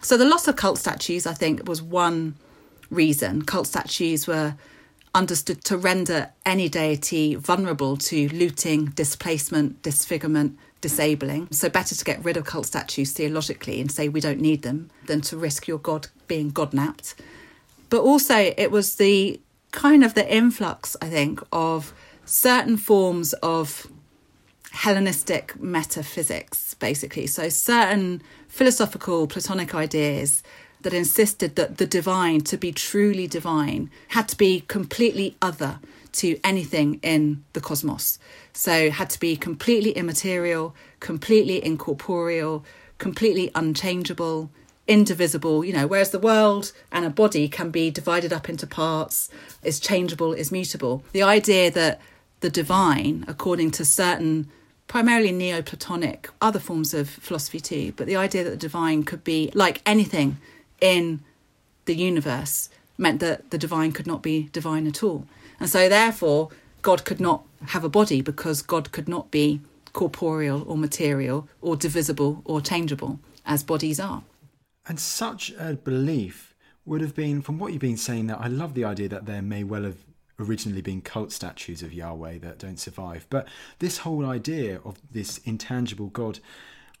So 0.00 0.16
the 0.16 0.24
loss 0.24 0.48
of 0.48 0.56
cult 0.56 0.78
statues 0.78 1.26
i 1.26 1.34
think 1.34 1.68
was 1.68 1.82
one 1.82 2.34
reason. 2.90 3.42
Cult 3.42 3.66
statues 3.66 4.26
were 4.26 4.54
understood 5.14 5.64
to 5.64 5.76
render 5.76 6.30
any 6.44 6.68
deity 6.68 7.34
vulnerable 7.34 7.96
to 7.96 8.28
looting 8.28 8.86
displacement 8.86 9.82
disfigurement 9.82 10.58
disabling. 10.80 11.48
So, 11.50 11.68
better 11.68 11.94
to 11.94 12.04
get 12.04 12.24
rid 12.24 12.36
of 12.36 12.44
cult 12.44 12.66
statues 12.66 13.12
theologically 13.12 13.80
and 13.80 13.90
say 13.90 14.08
we 14.08 14.20
don't 14.20 14.40
need 14.40 14.62
them 14.62 14.90
than 15.06 15.20
to 15.22 15.36
risk 15.36 15.66
your 15.66 15.78
God 15.78 16.08
being 16.26 16.50
godnapped. 16.50 17.14
But 17.90 18.02
also, 18.02 18.52
it 18.56 18.70
was 18.70 18.96
the 18.96 19.40
kind 19.72 20.04
of 20.04 20.14
the 20.14 20.32
influx, 20.34 20.96
I 21.00 21.08
think, 21.08 21.40
of 21.52 21.92
certain 22.24 22.76
forms 22.76 23.32
of 23.34 23.86
Hellenistic 24.70 25.58
metaphysics, 25.58 26.74
basically. 26.74 27.26
So, 27.26 27.48
certain 27.48 28.22
philosophical 28.48 29.26
Platonic 29.26 29.74
ideas 29.74 30.42
that 30.82 30.92
insisted 30.92 31.56
that 31.56 31.78
the 31.78 31.86
divine, 31.86 32.42
to 32.42 32.56
be 32.56 32.70
truly 32.70 33.26
divine, 33.26 33.90
had 34.08 34.28
to 34.28 34.36
be 34.36 34.60
completely 34.68 35.36
other 35.42 35.80
to 36.18 36.38
anything 36.44 37.00
in 37.02 37.44
the 37.52 37.60
cosmos. 37.60 38.18
So 38.52 38.90
had 38.90 39.10
to 39.10 39.20
be 39.20 39.36
completely 39.36 39.92
immaterial, 39.92 40.74
completely 41.00 41.64
incorporeal, 41.64 42.64
completely 42.98 43.50
unchangeable, 43.54 44.50
indivisible, 44.86 45.64
you 45.64 45.72
know, 45.72 45.86
whereas 45.86 46.10
the 46.10 46.18
world 46.18 46.72
and 46.90 47.04
a 47.04 47.10
body 47.10 47.48
can 47.48 47.70
be 47.70 47.90
divided 47.90 48.32
up 48.32 48.48
into 48.48 48.66
parts, 48.66 49.30
is 49.62 49.78
changeable, 49.78 50.32
is 50.32 50.50
mutable. 50.50 51.04
The 51.12 51.22
idea 51.22 51.70
that 51.70 52.00
the 52.40 52.50
divine, 52.50 53.24
according 53.28 53.72
to 53.72 53.84
certain 53.84 54.50
primarily 54.88 55.30
Neoplatonic, 55.32 56.30
other 56.40 56.58
forms 56.58 56.94
of 56.94 57.10
philosophy 57.10 57.60
too, 57.60 57.92
but 57.96 58.06
the 58.06 58.16
idea 58.16 58.42
that 58.42 58.50
the 58.50 58.56
divine 58.56 59.02
could 59.02 59.22
be 59.22 59.50
like 59.54 59.82
anything 59.84 60.38
in 60.80 61.20
the 61.84 61.94
universe 61.94 62.70
meant 62.96 63.20
that 63.20 63.50
the 63.50 63.58
divine 63.58 63.92
could 63.92 64.06
not 64.06 64.22
be 64.22 64.48
divine 64.52 64.86
at 64.86 65.02
all. 65.02 65.26
And 65.60 65.68
so, 65.68 65.88
therefore, 65.88 66.50
God 66.82 67.04
could 67.04 67.20
not 67.20 67.44
have 67.66 67.84
a 67.84 67.88
body 67.88 68.20
because 68.20 68.62
God 68.62 68.92
could 68.92 69.08
not 69.08 69.30
be 69.30 69.60
corporeal 69.92 70.62
or 70.62 70.76
material 70.76 71.48
or 71.60 71.76
divisible 71.76 72.42
or 72.44 72.60
changeable 72.60 73.18
as 73.44 73.64
bodies 73.64 73.98
are. 73.98 74.22
And 74.86 75.00
such 75.00 75.52
a 75.58 75.74
belief 75.74 76.54
would 76.86 77.00
have 77.00 77.14
been, 77.14 77.42
from 77.42 77.58
what 77.58 77.72
you've 77.72 77.80
been 77.80 77.96
saying, 77.96 78.28
that 78.28 78.40
I 78.40 78.46
love 78.46 78.74
the 78.74 78.84
idea 78.84 79.08
that 79.08 79.26
there 79.26 79.42
may 79.42 79.64
well 79.64 79.82
have 79.82 79.98
originally 80.40 80.80
been 80.80 81.00
cult 81.00 81.32
statues 81.32 81.82
of 81.82 81.92
Yahweh 81.92 82.38
that 82.38 82.58
don't 82.58 82.78
survive. 82.78 83.26
But 83.28 83.48
this 83.80 83.98
whole 83.98 84.24
idea 84.24 84.80
of 84.84 84.96
this 85.10 85.38
intangible 85.38 86.06
God 86.06 86.38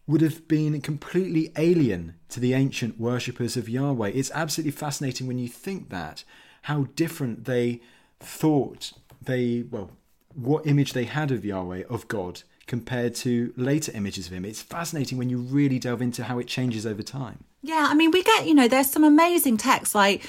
would 0.06 0.20
have 0.20 0.48
been 0.48 0.80
completely 0.80 1.52
alien 1.56 2.14
to 2.30 2.40
the 2.40 2.54
ancient 2.54 2.98
worshippers 2.98 3.56
of 3.56 3.68
Yahweh. 3.68 4.08
It's 4.08 4.30
absolutely 4.32 4.72
fascinating 4.72 5.26
when 5.26 5.38
you 5.38 5.48
think 5.48 5.90
that, 5.90 6.24
how 6.62 6.88
different 6.96 7.44
they 7.44 7.80
thought 8.20 8.92
they, 9.22 9.64
well, 9.70 9.90
what 10.34 10.66
image 10.66 10.92
they 10.92 11.04
had 11.04 11.30
of 11.30 11.44
Yahweh, 11.44 11.84
of 11.88 12.08
God, 12.08 12.42
compared 12.68 13.14
to 13.16 13.52
later 13.56 13.90
images 13.94 14.28
of 14.28 14.32
him. 14.32 14.44
It's 14.44 14.62
fascinating 14.62 15.18
when 15.18 15.30
you 15.30 15.38
really 15.38 15.78
delve 15.78 16.02
into 16.02 16.24
how 16.24 16.38
it 16.38 16.46
changes 16.46 16.86
over 16.86 17.02
time. 17.02 17.42
Yeah, 17.62 17.88
I 17.90 17.94
mean, 17.94 18.12
we 18.12 18.22
get, 18.22 18.46
you 18.46 18.54
know, 18.54 18.68
there's 18.68 18.90
some 18.90 19.02
amazing 19.02 19.56
texts, 19.56 19.94
like 19.94 20.22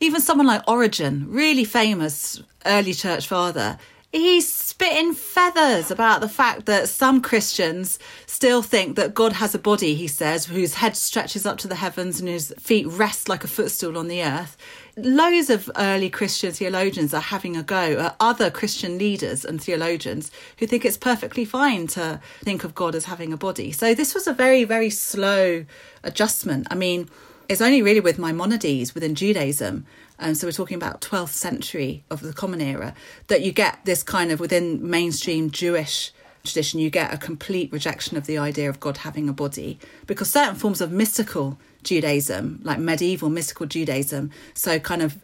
even 0.00 0.20
someone 0.20 0.46
like 0.46 0.66
Origen, 0.66 1.26
really 1.28 1.64
famous 1.64 2.42
early 2.64 2.94
church 2.94 3.26
father. 3.26 3.76
He's 4.12 4.50
spitting 4.50 5.12
feathers 5.12 5.90
about 5.90 6.20
the 6.20 6.28
fact 6.28 6.66
that 6.66 6.88
some 6.88 7.20
Christians 7.20 7.98
still 8.26 8.62
think 8.62 8.94
that 8.94 9.12
God 9.12 9.32
has 9.34 9.56
a 9.56 9.58
body, 9.58 9.96
he 9.96 10.06
says, 10.06 10.46
whose 10.46 10.74
head 10.74 10.96
stretches 10.96 11.44
up 11.44 11.58
to 11.58 11.68
the 11.68 11.74
heavens 11.74 12.20
and 12.20 12.28
whose 12.28 12.52
feet 12.60 12.86
rest 12.86 13.28
like 13.28 13.42
a 13.42 13.48
footstool 13.48 13.98
on 13.98 14.06
the 14.06 14.22
earth 14.22 14.56
loads 14.96 15.50
of 15.50 15.70
early 15.76 16.08
Christian 16.08 16.52
theologians 16.52 17.12
are 17.12 17.20
having 17.20 17.56
a 17.56 17.62
go 17.62 17.98
at 17.98 18.16
other 18.20 18.50
Christian 18.50 18.98
leaders 18.98 19.44
and 19.44 19.62
theologians 19.62 20.30
who 20.58 20.66
think 20.66 20.84
it's 20.84 20.96
perfectly 20.96 21.44
fine 21.44 21.86
to 21.88 22.20
think 22.40 22.64
of 22.64 22.74
God 22.74 22.94
as 22.94 23.06
having 23.06 23.32
a 23.32 23.36
body. 23.36 23.72
So 23.72 23.94
this 23.94 24.14
was 24.14 24.26
a 24.26 24.32
very, 24.32 24.64
very 24.64 24.90
slow 24.90 25.64
adjustment. 26.02 26.68
I 26.70 26.74
mean, 26.74 27.08
it's 27.48 27.60
only 27.60 27.82
really 27.82 28.00
with 28.00 28.18
Maimonides 28.18 28.94
within 28.94 29.14
Judaism, 29.14 29.84
and 30.18 30.36
so 30.38 30.46
we're 30.46 30.52
talking 30.52 30.76
about 30.76 31.00
12th 31.00 31.30
century 31.30 32.04
of 32.10 32.20
the 32.20 32.32
Common 32.32 32.60
Era, 32.60 32.94
that 33.26 33.42
you 33.42 33.52
get 33.52 33.84
this 33.84 34.02
kind 34.02 34.30
of 34.32 34.40
within 34.40 34.88
mainstream 34.88 35.50
Jewish 35.50 36.12
tradition, 36.44 36.78
you 36.78 36.90
get 36.90 37.12
a 37.12 37.18
complete 37.18 37.72
rejection 37.72 38.16
of 38.16 38.26
the 38.26 38.38
idea 38.38 38.68
of 38.68 38.78
God 38.78 38.98
having 38.98 39.28
a 39.28 39.32
body 39.32 39.78
because 40.06 40.30
certain 40.30 40.54
forms 40.54 40.80
of 40.80 40.92
mystical 40.92 41.58
Judaism, 41.84 42.60
like 42.62 42.78
medieval 42.78 43.30
mystical 43.30 43.66
Judaism, 43.66 44.30
so 44.54 44.78
kind 44.78 45.02
of 45.02 45.18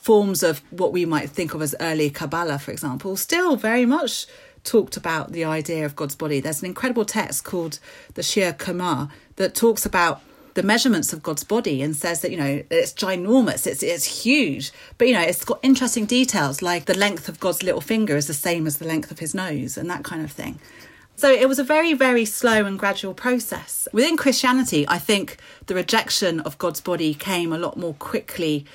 forms 0.00 0.42
of 0.42 0.60
what 0.70 0.92
we 0.92 1.04
might 1.04 1.30
think 1.30 1.54
of 1.54 1.62
as 1.62 1.74
early 1.80 2.10
Kabbalah, 2.10 2.58
for 2.58 2.70
example, 2.70 3.16
still 3.16 3.56
very 3.56 3.84
much 3.84 4.26
talked 4.62 4.96
about 4.96 5.32
the 5.32 5.44
idea 5.44 5.84
of 5.84 5.96
God's 5.96 6.14
body. 6.14 6.40
There's 6.40 6.60
an 6.60 6.66
incredible 6.66 7.04
text 7.04 7.44
called 7.44 7.78
the 8.14 8.22
Shi'ur 8.22 8.56
Qomah 8.56 9.10
that 9.36 9.54
talks 9.54 9.86
about 9.86 10.20
the 10.54 10.62
measurements 10.62 11.12
of 11.12 11.22
God's 11.22 11.44
body 11.44 11.82
and 11.82 11.94
says 11.94 12.22
that 12.22 12.30
you 12.30 12.36
know 12.36 12.62
it's 12.70 12.92
ginormous, 12.92 13.66
it's 13.66 13.82
it's 13.82 14.22
huge, 14.22 14.72
but 14.96 15.06
you 15.06 15.14
know 15.14 15.20
it's 15.20 15.44
got 15.44 15.60
interesting 15.62 16.06
details 16.06 16.62
like 16.62 16.86
the 16.86 16.96
length 16.96 17.28
of 17.28 17.38
God's 17.38 17.62
little 17.62 17.82
finger 17.82 18.16
is 18.16 18.26
the 18.26 18.34
same 18.34 18.66
as 18.66 18.78
the 18.78 18.86
length 18.86 19.10
of 19.10 19.18
His 19.18 19.34
nose 19.34 19.76
and 19.76 19.90
that 19.90 20.02
kind 20.02 20.24
of 20.24 20.32
thing. 20.32 20.58
So 21.16 21.30
it 21.30 21.48
was 21.48 21.58
a 21.58 21.64
very, 21.64 21.94
very 21.94 22.26
slow 22.26 22.66
and 22.66 22.78
gradual 22.78 23.14
process. 23.14 23.88
Within 23.92 24.18
Christianity, 24.18 24.84
I 24.86 24.98
think 24.98 25.38
the 25.66 25.74
rejection 25.74 26.40
of 26.40 26.58
God's 26.58 26.82
body 26.82 27.14
came 27.14 27.54
a 27.54 27.58
lot 27.58 27.78
more 27.78 27.94
quickly, 27.94 28.66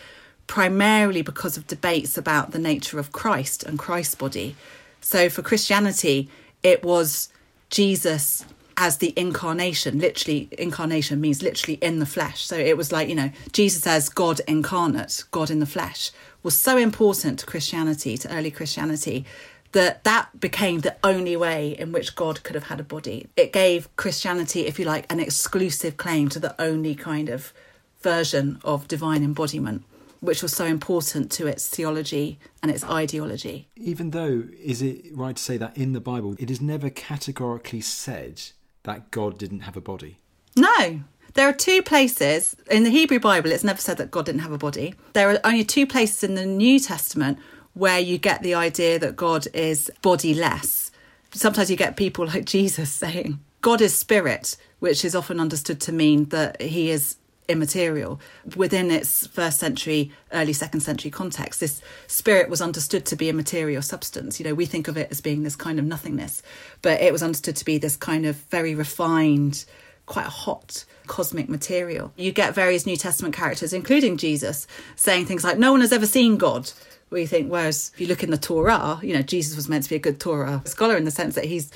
primarily 0.47 1.21
because 1.21 1.55
of 1.55 1.67
debates 1.67 2.17
about 2.17 2.51
the 2.51 2.59
nature 2.59 2.97
of 2.97 3.11
Christ 3.11 3.61
and 3.61 3.77
Christ's 3.77 4.15
body. 4.15 4.55
So 5.01 5.29
for 5.29 5.43
Christianity, 5.43 6.29
it 6.63 6.83
was 6.83 7.29
Jesus 7.69 8.43
as 8.75 8.97
the 8.97 9.13
incarnation. 9.15 9.99
Literally, 9.99 10.49
incarnation 10.57 11.21
means 11.21 11.43
literally 11.43 11.77
in 11.81 11.99
the 11.99 12.07
flesh. 12.07 12.43
So 12.43 12.57
it 12.57 12.75
was 12.75 12.91
like, 12.91 13.07
you 13.07 13.15
know, 13.15 13.29
Jesus 13.51 13.85
as 13.85 14.09
God 14.09 14.41
incarnate, 14.47 15.23
God 15.29 15.51
in 15.51 15.59
the 15.59 15.67
flesh, 15.67 16.09
was 16.41 16.57
so 16.57 16.75
important 16.75 17.37
to 17.39 17.45
Christianity, 17.45 18.17
to 18.17 18.35
early 18.35 18.49
Christianity, 18.49 19.25
that 19.72 20.03
that 20.03 20.39
became 20.39 20.82
the 20.82 20.95
only 21.03 21.36
way 21.36 21.78
in 21.78 21.91
which 21.91 22.15
God 22.15 22.43
could 22.43 22.55
have 22.55 22.65
had 22.65 22.80
a 22.80 22.84
body. 22.84 23.28
It 23.36 23.53
gave 23.53 23.93
Christianity, 23.95 24.67
if 24.67 24.78
you 24.80 24.86
like, 24.86 25.11
an 25.11 25.19
exclusive 25.19 25.97
claim 25.97 26.30
to 26.30 26.39
the 26.39 26.59
only 26.61 26.95
kind 26.95 27.30
of 27.30 27.53
version 28.01 28.59
of 28.63 28.88
divine 28.88 29.24
embodiment, 29.24 29.84
which 30.19 30.41
was 30.41 30.53
so 30.53 30.65
important 30.65 31.32
to 31.34 31.47
its 31.47 31.67
theology 31.67 32.39
and 32.61 32.72
its 32.72 32.84
ideology. 32.84 33.67
Even 33.76 34.11
though, 34.11 34.43
is 34.61 34.82
it 34.82 35.05
right 35.13 35.36
to 35.36 35.41
say 35.41 35.57
that 35.57 35.78
in 35.78 35.93
the 35.93 36.01
Bible, 36.01 36.36
it 36.39 36.51
is 36.51 36.61
never 36.61 36.89
categorically 36.89 37.82
said 37.82 38.41
that 38.84 39.11
God 39.11 39.38
didn't 39.38 39.61
have 39.61 39.78
a 39.78 39.82
body? 39.82 40.17
No. 40.55 41.01
There 41.34 41.47
are 41.47 41.53
two 41.53 41.82
places 41.82 42.57
in 42.69 42.84
the 42.84 42.89
Hebrew 42.89 43.19
Bible, 43.19 43.53
it's 43.53 43.63
never 43.63 43.80
said 43.80 43.97
that 43.97 44.11
God 44.11 44.26
didn't 44.26 44.41
have 44.41 44.51
a 44.51 44.57
body. 44.57 44.95
There 45.13 45.30
are 45.30 45.39
only 45.45 45.63
two 45.63 45.88
places 45.88 46.26
in 46.26 46.36
the 46.36 46.45
New 46.45 46.78
Testament 46.78 47.39
where 47.74 47.99
you 47.99 48.17
get 48.17 48.43
the 48.43 48.55
idea 48.55 48.99
that 48.99 49.15
God 49.15 49.47
is 49.53 49.91
bodiless. 50.01 50.91
Sometimes 51.34 51.72
you 51.72 51.78
get 51.78 51.95
people 51.95 52.26
like 52.34 52.45
Jesus 52.45 52.91
saying, 52.91 53.39
God 53.61 53.82
is 53.82 53.95
spirit, 53.95 54.57
which 54.80 55.05
is 55.05 55.15
often 55.15 55.39
understood 55.39 55.80
to 55.82 55.91
mean 55.91 56.26
that 56.26 56.61
he 56.61 56.89
is 56.89 57.17
immaterial. 57.47 58.19
Within 58.55 58.89
its 58.89 59.28
first 59.28 59.59
century, 59.59 60.11
early 60.32 60.53
second 60.53 60.80
century 60.82 61.11
context, 61.11 61.59
this 61.59 61.82
spirit 62.07 62.49
was 62.49 62.61
understood 62.61 63.05
to 63.07 63.15
be 63.15 63.30
a 63.30 63.34
material 63.34 63.82
substance. 63.82 64.39
You 64.39 64.45
know, 64.45 64.55
we 64.55 64.65
think 64.65 64.88
of 64.88 64.97
it 64.97 65.11
as 65.11 65.22
being 65.22 65.43
this 65.43 65.55
kind 65.55 65.78
of 65.78 65.86
nothingness, 65.86 66.41
but 66.82 67.01
it 67.01 67.13
was 67.13 67.22
understood 67.22 67.55
to 67.57 67.65
be 67.65 67.78
this 67.78 67.95
kind 67.95 68.26
of 68.26 68.36
very 68.36 68.74
refined, 68.74 69.65
quite 70.05 70.26
hot 70.26 70.86
cosmic 71.07 71.49
material. 71.49 72.13
You 72.15 72.32
get 72.32 72.55
various 72.55 72.86
New 72.86 72.95
Testament 72.95 73.36
characters, 73.36 73.74
including 73.74 74.17
Jesus, 74.17 74.65
saying 74.95 75.26
things 75.26 75.43
like, 75.43 75.57
No 75.57 75.72
one 75.72 75.82
has 75.82 75.91
ever 75.91 76.07
seen 76.07 76.38
God 76.38 76.72
where 77.12 77.20
you 77.20 77.28
think, 77.28 77.51
whereas 77.51 77.91
if 77.93 77.99
you 77.99 78.07
look 78.07 78.24
in 78.24 78.32
the 78.32 78.38
Torah, 78.38 78.97
you 79.03 79.14
know, 79.14 79.22
Jesus 79.22 79.57
was 79.57 79.68
meant 79.68 79.84
to 79.84 79.89
be 79.89 79.97
a 79.97 79.99
good 79.99 80.20
Torah 80.20 80.62
scholar 80.66 80.95
in 80.95 81.03
the 81.03 81.12
sense 81.12 81.36
that 81.36 81.43
he's 81.43 81.70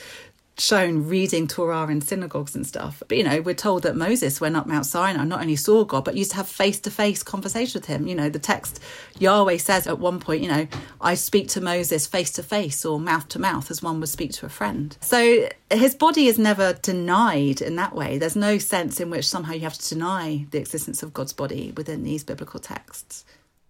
shown 0.57 1.09
reading 1.09 1.45
Torah 1.45 1.87
in 1.87 1.99
synagogues 1.99 2.55
and 2.55 2.65
stuff. 2.65 3.03
But, 3.05 3.17
you 3.17 3.23
know, 3.25 3.41
we're 3.41 3.53
told 3.53 3.83
that 3.83 3.97
Moses 3.97 4.39
went 4.39 4.55
up 4.55 4.65
Mount 4.65 4.85
Sinai, 4.85 5.25
not 5.25 5.41
only 5.41 5.57
saw 5.57 5.83
God, 5.83 6.05
but 6.05 6.15
used 6.15 6.31
to 6.31 6.37
have 6.37 6.47
face 6.47 6.79
to 6.79 6.89
face 6.89 7.21
conversation 7.21 7.81
with 7.81 7.87
him. 7.87 8.07
You 8.07 8.15
know, 8.15 8.29
the 8.29 8.39
text, 8.39 8.79
Yahweh 9.19 9.57
says 9.57 9.87
at 9.87 9.99
one 9.99 10.21
point, 10.21 10.41
you 10.41 10.47
know, 10.47 10.67
I 11.01 11.15
speak 11.15 11.49
to 11.49 11.59
Moses 11.59 12.07
face 12.07 12.31
to 12.31 12.43
face 12.43 12.85
or 12.85 12.97
mouth 12.97 13.27
to 13.29 13.39
mouth 13.39 13.69
as 13.69 13.83
one 13.83 13.99
would 13.99 14.07
speak 14.07 14.31
to 14.33 14.45
a 14.45 14.49
friend. 14.49 14.95
So 15.01 15.49
his 15.69 15.95
body 15.95 16.27
is 16.27 16.39
never 16.39 16.71
denied 16.73 17.61
in 17.61 17.75
that 17.75 17.93
way. 17.93 18.17
There's 18.17 18.37
no 18.37 18.57
sense 18.57 19.01
in 19.01 19.09
which 19.09 19.27
somehow 19.27 19.51
you 19.51 19.61
have 19.61 19.77
to 19.77 19.89
deny 19.89 20.45
the 20.51 20.59
existence 20.59 21.03
of 21.03 21.13
God's 21.13 21.33
body 21.33 21.73
within 21.75 22.03
these 22.03 22.23
biblical 22.23 22.61
texts. 22.61 23.25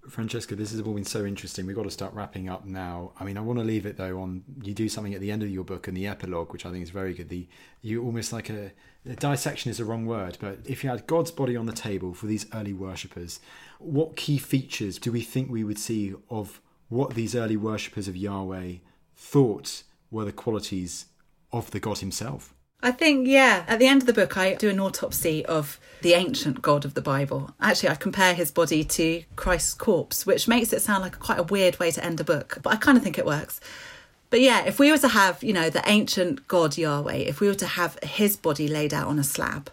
Francesca, 0.09 0.55
this 0.55 0.71
has 0.71 0.81
all 0.81 0.93
been 0.93 1.03
so 1.03 1.25
interesting. 1.25 1.65
We've 1.65 1.75
got 1.75 1.83
to 1.83 1.91
start 1.91 2.13
wrapping 2.13 2.49
up 2.49 2.65
now. 2.65 3.11
I 3.19 3.23
mean, 3.23 3.37
I 3.37 3.41
want 3.41 3.59
to 3.59 3.65
leave 3.65 3.85
it 3.85 3.97
though 3.97 4.19
on 4.19 4.43
you 4.63 4.73
do 4.73 4.89
something 4.89 5.13
at 5.13 5.21
the 5.21 5.31
end 5.31 5.43
of 5.43 5.49
your 5.49 5.63
book 5.63 5.87
and 5.87 5.95
the 5.95 6.07
epilogue, 6.07 6.51
which 6.51 6.65
I 6.65 6.71
think 6.71 6.83
is 6.83 6.89
very 6.89 7.13
good. 7.13 7.29
The 7.29 7.47
you 7.81 8.03
almost 8.03 8.33
like 8.33 8.49
a, 8.49 8.71
a 9.07 9.15
dissection 9.15 9.69
is 9.69 9.79
a 9.79 9.85
wrong 9.85 10.05
word, 10.05 10.37
but 10.39 10.59
if 10.65 10.83
you 10.83 10.89
had 10.89 11.05
God's 11.05 11.31
body 11.31 11.55
on 11.55 11.65
the 11.65 11.73
table 11.73 12.13
for 12.13 12.25
these 12.25 12.45
early 12.53 12.73
worshippers, 12.73 13.39
what 13.79 14.15
key 14.15 14.37
features 14.37 14.97
do 14.97 15.11
we 15.11 15.21
think 15.21 15.49
we 15.49 15.63
would 15.63 15.79
see 15.79 16.13
of 16.29 16.61
what 16.89 17.13
these 17.13 17.35
early 17.35 17.57
worshippers 17.57 18.07
of 18.07 18.15
Yahweh 18.15 18.75
thought 19.15 19.83
were 20.09 20.25
the 20.25 20.31
qualities 20.31 21.05
of 21.51 21.71
the 21.71 21.79
God 21.79 21.99
Himself? 21.99 22.54
I 22.85 22.91
think, 22.91 23.27
yeah, 23.27 23.65
at 23.67 23.79
the 23.79 23.87
end 23.87 24.03
of 24.03 24.05
the 24.05 24.13
book, 24.13 24.37
I 24.37 24.53
do 24.53 24.69
an 24.69 24.79
autopsy 24.79 25.43
of 25.43 25.79
the 26.03 26.13
ancient 26.13 26.61
God 26.61 26.85
of 26.85 26.93
the 26.93 27.01
Bible. 27.01 27.49
Actually, 27.59 27.89
I 27.89 27.95
compare 27.95 28.35
his 28.35 28.51
body 28.51 28.83
to 28.83 29.23
Christ's 29.35 29.73
corpse, 29.73 30.23
which 30.27 30.47
makes 30.47 30.71
it 30.71 30.83
sound 30.83 31.01
like 31.01 31.17
quite 31.17 31.39
a 31.39 31.43
weird 31.43 31.79
way 31.79 31.89
to 31.89 32.05
end 32.05 32.19
a 32.19 32.23
book, 32.23 32.59
but 32.61 32.71
I 32.71 32.75
kind 32.75 32.95
of 32.95 33.03
think 33.03 33.17
it 33.17 33.25
works. 33.25 33.59
But 34.29 34.41
yeah, 34.41 34.65
if 34.65 34.77
we 34.77 34.91
were 34.91 34.99
to 34.99 35.07
have, 35.07 35.43
you 35.43 35.51
know, 35.51 35.71
the 35.71 35.81
ancient 35.89 36.47
God 36.47 36.77
Yahweh, 36.77 37.15
if 37.15 37.39
we 37.39 37.47
were 37.47 37.55
to 37.55 37.65
have 37.65 37.97
his 38.03 38.37
body 38.37 38.67
laid 38.67 38.93
out 38.93 39.07
on 39.07 39.17
a 39.17 39.23
slab, 39.23 39.71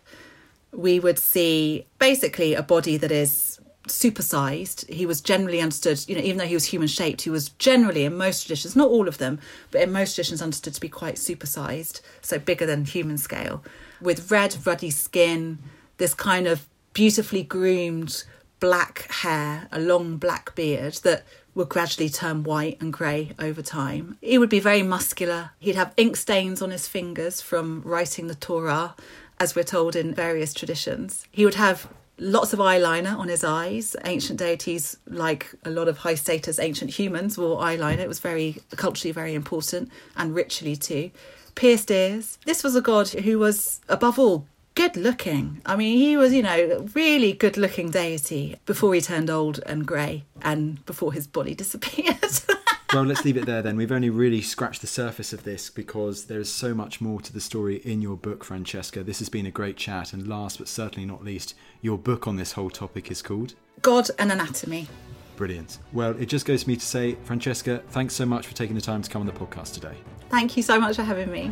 we 0.72 0.98
would 0.98 1.18
see 1.18 1.84
basically 1.98 2.54
a 2.54 2.62
body 2.62 2.96
that 2.96 3.12
is 3.12 3.51
supersized. 3.88 4.88
He 4.88 5.06
was 5.06 5.20
generally 5.20 5.60
understood, 5.60 6.04
you 6.08 6.14
know, 6.14 6.22
even 6.22 6.38
though 6.38 6.46
he 6.46 6.54
was 6.54 6.66
human 6.66 6.88
shaped, 6.88 7.22
he 7.22 7.30
was 7.30 7.50
generally 7.50 8.04
in 8.04 8.16
most 8.16 8.42
traditions, 8.42 8.76
not 8.76 8.88
all 8.88 9.08
of 9.08 9.18
them, 9.18 9.40
but 9.70 9.82
in 9.82 9.92
most 9.92 10.14
traditions 10.14 10.42
understood 10.42 10.74
to 10.74 10.80
be 10.80 10.88
quite 10.88 11.16
supersized, 11.16 12.00
so 12.20 12.38
bigger 12.38 12.66
than 12.66 12.84
human 12.84 13.18
scale, 13.18 13.62
with 14.00 14.30
red, 14.30 14.56
ruddy 14.64 14.90
skin, 14.90 15.58
this 15.98 16.14
kind 16.14 16.46
of 16.46 16.68
beautifully 16.92 17.42
groomed 17.42 18.24
black 18.60 19.10
hair, 19.10 19.68
a 19.72 19.80
long 19.80 20.16
black 20.16 20.54
beard 20.54 20.94
that 21.02 21.24
would 21.54 21.68
gradually 21.68 22.08
turn 22.08 22.44
white 22.44 22.80
and 22.80 22.92
grey 22.92 23.32
over 23.38 23.60
time. 23.60 24.16
He 24.22 24.38
would 24.38 24.48
be 24.48 24.60
very 24.60 24.82
muscular. 24.82 25.50
He'd 25.58 25.74
have 25.74 25.92
ink 25.96 26.16
stains 26.16 26.62
on 26.62 26.70
his 26.70 26.88
fingers 26.88 27.40
from 27.40 27.82
writing 27.84 28.28
the 28.28 28.34
Torah, 28.34 28.94
as 29.38 29.56
we're 29.56 29.64
told 29.64 29.96
in 29.96 30.14
various 30.14 30.54
traditions. 30.54 31.26
He 31.32 31.44
would 31.44 31.56
have 31.56 31.88
lots 32.18 32.52
of 32.52 32.58
eyeliner 32.58 33.16
on 33.18 33.28
his 33.28 33.44
eyes. 33.44 33.96
Ancient 34.04 34.38
deities, 34.38 34.96
like 35.06 35.50
a 35.64 35.70
lot 35.70 35.88
of 35.88 35.98
high 35.98 36.14
status 36.14 36.58
ancient 36.58 36.90
humans, 36.90 37.36
wore 37.36 37.60
eyeliner. 37.60 37.98
It 37.98 38.08
was 38.08 38.20
very 38.20 38.56
culturally 38.76 39.12
very 39.12 39.34
important 39.34 39.90
and 40.16 40.34
ritually 40.34 40.76
too. 40.76 41.10
Pierced 41.54 41.90
ears. 41.90 42.38
This 42.46 42.64
was 42.64 42.74
a 42.76 42.80
god 42.80 43.08
who 43.08 43.38
was, 43.38 43.80
above 43.88 44.18
all, 44.18 44.46
good 44.74 44.96
looking. 44.96 45.60
I 45.66 45.76
mean, 45.76 45.98
he 45.98 46.16
was, 46.16 46.32
you 46.32 46.42
know, 46.42 46.86
really 46.94 47.32
good 47.32 47.56
looking 47.56 47.90
deity 47.90 48.56
before 48.64 48.94
he 48.94 49.00
turned 49.00 49.28
old 49.28 49.60
and 49.66 49.86
grey 49.86 50.24
and 50.40 50.84
before 50.86 51.12
his 51.12 51.26
body 51.26 51.54
disappeared. 51.62 52.16
Well, 52.93 53.05
let's 53.05 53.24
leave 53.24 53.38
it 53.38 53.47
there 53.47 53.62
then. 53.62 53.78
We've 53.78 53.90
only 53.90 54.11
really 54.11 54.43
scratched 54.43 54.82
the 54.82 54.86
surface 54.86 55.32
of 55.32 55.45
this 55.45 55.70
because 55.70 56.26
there 56.26 56.38
is 56.38 56.53
so 56.53 56.74
much 56.74 57.01
more 57.01 57.22
to 57.22 57.32
the 57.32 57.40
story 57.40 57.76
in 57.76 58.03
your 58.03 58.18
book, 58.18 58.45
Francesca. 58.45 59.03
This 59.03 59.18
has 59.20 59.30
been 59.30 59.47
a 59.47 59.51
great 59.51 59.78
chat. 59.78 60.12
And 60.12 60.28
last 60.28 60.59
but 60.59 60.68
certainly 60.68 61.07
not 61.07 61.24
least, 61.24 61.55
your 61.80 61.97
book 61.97 62.28
on 62.28 62.36
this 62.36 62.53
whole 62.53 62.68
topic 62.68 63.11
is 63.11 63.22
called 63.22 63.55
God 63.80 64.11
and 64.18 64.30
Anatomy. 64.30 64.88
Brilliant. 65.36 65.78
Well, 65.95 66.14
it 66.20 66.26
just 66.26 66.45
goes 66.45 66.64
to 66.64 66.68
me 66.68 66.76
to 66.76 66.84
say, 66.84 67.16
Francesca, 67.24 67.82
thanks 67.88 68.12
so 68.12 68.26
much 68.26 68.47
for 68.47 68.55
taking 68.55 68.74
the 68.74 68.82
time 68.82 69.01
to 69.01 69.09
come 69.09 69.22
on 69.22 69.26
the 69.26 69.32
podcast 69.32 69.72
today. 69.72 69.97
Thank 70.28 70.59
you 70.59 70.62
so 70.62 70.78
much 70.78 70.97
for 70.97 71.03
having 71.03 71.32
me. 71.32 71.51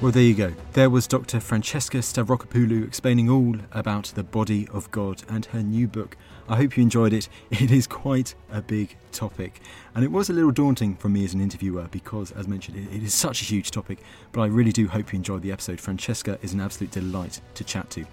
Well, 0.00 0.10
there 0.10 0.22
you 0.22 0.34
go. 0.34 0.54
There 0.72 0.90
was 0.90 1.06
Dr. 1.06 1.38
Francesca 1.38 1.98
Stavrakopoulou 1.98 2.84
explaining 2.84 3.30
all 3.30 3.56
about 3.70 4.06
the 4.16 4.24
body 4.24 4.66
of 4.72 4.90
God 4.90 5.22
and 5.28 5.44
her 5.46 5.62
new 5.62 5.86
book. 5.86 6.16
I 6.50 6.56
hope 6.56 6.76
you 6.76 6.82
enjoyed 6.82 7.12
it. 7.12 7.28
It 7.50 7.70
is 7.70 7.86
quite 7.86 8.34
a 8.50 8.60
big 8.60 8.96
topic, 9.12 9.60
and 9.94 10.04
it 10.04 10.10
was 10.10 10.30
a 10.30 10.32
little 10.32 10.50
daunting 10.50 10.96
for 10.96 11.08
me 11.08 11.24
as 11.24 11.34
an 11.34 11.40
interviewer 11.40 11.86
because, 11.90 12.32
as 12.32 12.48
mentioned, 12.48 12.88
it, 12.92 13.02
is 13.02 13.14
such 13.14 13.42
a 13.42 13.44
huge 13.44 13.70
topic. 13.70 13.98
But 14.32 14.40
I 14.42 14.46
really 14.46 14.72
do 14.72 14.88
hope 14.88 15.12
you 15.12 15.16
enjoyed 15.18 15.42
the 15.42 15.52
episode. 15.52 15.80
Francesca 15.80 16.38
is 16.42 16.52
an 16.52 16.60
absolute 16.60 16.90
delight 16.90 17.40
to 17.54 17.64
chat 17.64 17.88
to. 17.90 18.04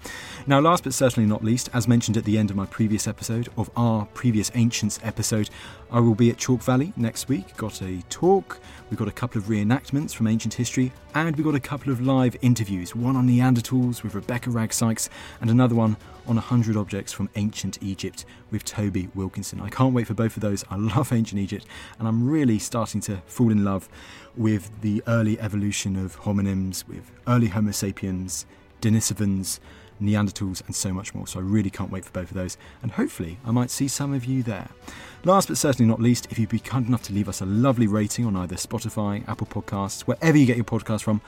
Now, 0.46 0.60
last 0.60 0.84
but 0.84 0.94
certainly 0.94 1.28
not 1.28 1.42
least, 1.42 1.68
as 1.72 1.88
mentioned 1.88 2.16
at 2.16 2.24
the 2.24 2.38
end 2.38 2.50
of 2.50 2.56
my 2.56 2.66
previous 2.66 3.08
episode, 3.08 3.48
of 3.56 3.70
our 3.76 4.06
previous 4.06 4.52
Ancients 4.54 5.00
episode, 5.02 5.50
I 5.90 5.98
will 5.98 6.14
be 6.14 6.30
at 6.30 6.36
Chalk 6.36 6.62
Valley 6.62 6.92
next 6.96 7.28
week. 7.28 7.56
Got 7.56 7.82
a 7.82 8.02
talk, 8.08 8.60
we've 8.90 8.98
got 8.98 9.08
a 9.08 9.12
couple 9.12 9.40
of 9.40 9.48
reenactments 9.48 10.14
from 10.14 10.26
ancient 10.28 10.54
history, 10.54 10.92
and 11.14 11.34
we've 11.34 11.46
got 11.46 11.54
a 11.54 11.60
couple 11.60 11.90
of 11.90 12.00
live 12.00 12.36
interviews 12.42 12.94
one 12.94 13.16
on 13.16 13.26
Neanderthals 13.26 14.02
with 14.02 14.14
Rebecca 14.14 14.50
Wragg 14.50 14.72
Sykes, 14.72 15.08
and 15.40 15.50
another 15.50 15.74
one 15.74 15.96
on 16.28 16.36
100 16.36 16.76
objects 16.76 17.12
from 17.12 17.28
ancient 17.34 17.78
Egypt 17.82 18.24
with 18.50 18.64
Toby 18.64 19.08
Wilkinson. 19.14 19.60
I 19.60 19.70
can't 19.70 19.94
wait 19.94 20.06
for 20.06 20.14
both 20.14 20.36
of 20.36 20.42
those. 20.42 20.64
I 20.70 20.76
love 20.76 21.12
ancient 21.12 21.40
Egypt, 21.40 21.66
and 21.98 22.06
I'm 22.06 22.28
really 22.28 22.58
starting 22.58 23.00
to 23.02 23.16
fall 23.26 23.50
in 23.50 23.64
love 23.64 23.88
with 24.36 24.70
the 24.82 25.02
early 25.06 25.40
evolution 25.40 25.96
of 25.96 26.20
hominins, 26.20 26.86
with 26.86 27.10
early 27.26 27.48
Homo 27.48 27.72
sapiens, 27.72 28.46
Denisovans, 28.80 29.58
Neanderthals, 30.00 30.64
and 30.66 30.76
so 30.76 30.92
much 30.92 31.14
more. 31.14 31.26
So 31.26 31.40
I 31.40 31.42
really 31.42 31.70
can't 31.70 31.90
wait 31.90 32.04
for 32.04 32.12
both 32.12 32.28
of 32.28 32.34
those, 32.34 32.56
and 32.82 32.92
hopefully 32.92 33.38
I 33.44 33.50
might 33.50 33.70
see 33.70 33.88
some 33.88 34.12
of 34.12 34.24
you 34.24 34.42
there. 34.42 34.68
Last 35.24 35.48
but 35.48 35.58
certainly 35.58 35.88
not 35.88 36.00
least, 36.00 36.28
if 36.30 36.38
you'd 36.38 36.48
be 36.48 36.60
kind 36.60 36.86
enough 36.86 37.02
to 37.04 37.12
leave 37.12 37.28
us 37.28 37.40
a 37.40 37.46
lovely 37.46 37.86
rating 37.86 38.24
on 38.26 38.36
either 38.36 38.54
Spotify, 38.54 39.26
Apple 39.28 39.46
Podcasts, 39.46 40.02
wherever 40.02 40.38
you 40.38 40.46
get 40.46 40.56
your 40.56 40.64
podcast 40.64 41.02
from, 41.02 41.20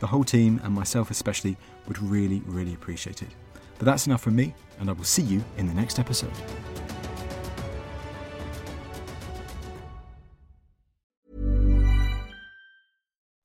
the 0.00 0.08
whole 0.08 0.24
team 0.24 0.60
and 0.62 0.74
myself 0.74 1.10
especially 1.10 1.56
would 1.86 2.00
really, 2.00 2.42
really 2.46 2.74
appreciate 2.74 3.22
it. 3.22 3.30
But 3.78 3.84
that's 3.84 4.06
enough 4.06 4.20
from 4.20 4.36
me, 4.36 4.54
and 4.80 4.90
I 4.90 4.92
will 4.92 5.04
see 5.04 5.22
you 5.22 5.44
in 5.56 5.66
the 5.66 5.74
next 5.74 5.98
episode. 5.98 6.32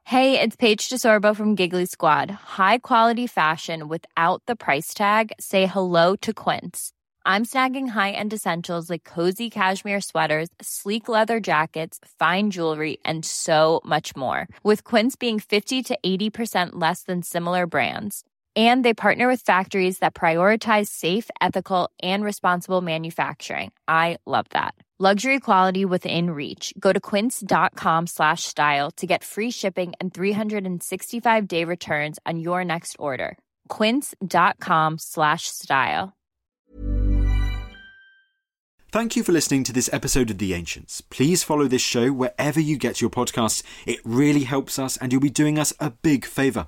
Hey, 0.06 0.40
it's 0.40 0.56
Paige 0.56 0.90
DeSorbo 0.90 1.36
from 1.36 1.56
Giggly 1.56 1.86
Squad. 1.86 2.30
High 2.30 2.78
quality 2.78 3.26
fashion 3.26 3.88
without 3.88 4.44
the 4.46 4.56
price 4.56 4.94
tag? 4.94 5.32
Say 5.40 5.66
hello 5.66 6.16
to 6.18 6.34
Quince. 6.34 6.92
I'm 7.26 7.46
snagging 7.46 7.88
high 7.88 8.12
end 8.12 8.32
essentials 8.32 8.90
like 8.90 9.04
cozy 9.06 9.50
cashmere 9.50 10.02
sweaters, 10.02 10.50
sleek 10.62 11.08
leather 11.08 11.40
jackets, 11.40 12.00
fine 12.20 12.52
jewelry, 12.52 12.98
and 13.04 13.26
so 13.26 13.82
much 13.86 14.16
more. 14.16 14.48
With 14.62 14.84
Quince 14.84 15.16
being 15.16 15.40
50 15.40 15.82
to 15.84 15.98
80% 16.06 16.72
less 16.74 17.04
than 17.04 17.24
similar 17.24 17.66
brands 17.66 18.24
and 18.56 18.86
they 18.86 18.94
partner 18.94 19.28
with 19.28 19.42
factories 19.42 20.00
that 20.00 20.14
prioritize 20.14 20.88
safe 20.88 21.30
ethical 21.42 21.90
and 22.02 22.24
responsible 22.24 22.82
manufacturing 22.82 23.72
i 23.88 24.18
love 24.26 24.46
that 24.52 24.76
Luxury 25.00 25.40
quality 25.42 25.84
within 25.84 26.30
reach. 26.30 26.74
Go 26.80 26.94
to 26.94 27.00
quince.com 27.00 28.08
slash 28.08 28.44
style 28.44 28.90
to 28.92 29.06
get 29.06 29.22
free 29.22 29.52
shipping 29.52 29.92
and 30.00 30.14
365 30.14 31.46
day 31.46 31.66
returns 31.66 32.20
on 32.26 32.40
your 32.40 32.64
next 32.64 32.96
order. 33.00 33.38
Quince.com 33.68 34.98
slash 35.00 35.48
style. 35.48 36.14
Thank 38.94 39.16
you 39.18 39.24
for 39.24 39.34
listening 39.34 39.66
to 39.66 39.74
this 39.74 39.90
episode 39.92 40.30
of 40.30 40.38
The 40.38 40.54
Ancients. 40.54 41.02
Please 41.02 41.44
follow 41.44 41.68
this 41.68 41.82
show 41.82 42.14
wherever 42.14 42.62
you 42.62 42.78
get 42.78 43.02
your 43.02 43.10
podcasts. 43.10 43.62
It 43.86 44.00
really 44.06 44.44
helps 44.44 44.80
us 44.80 44.96
and 44.96 45.12
you'll 45.12 45.20
be 45.20 45.30
doing 45.30 45.60
us 45.60 45.74
a 45.82 45.90
big 45.90 46.24
favour. 46.24 46.68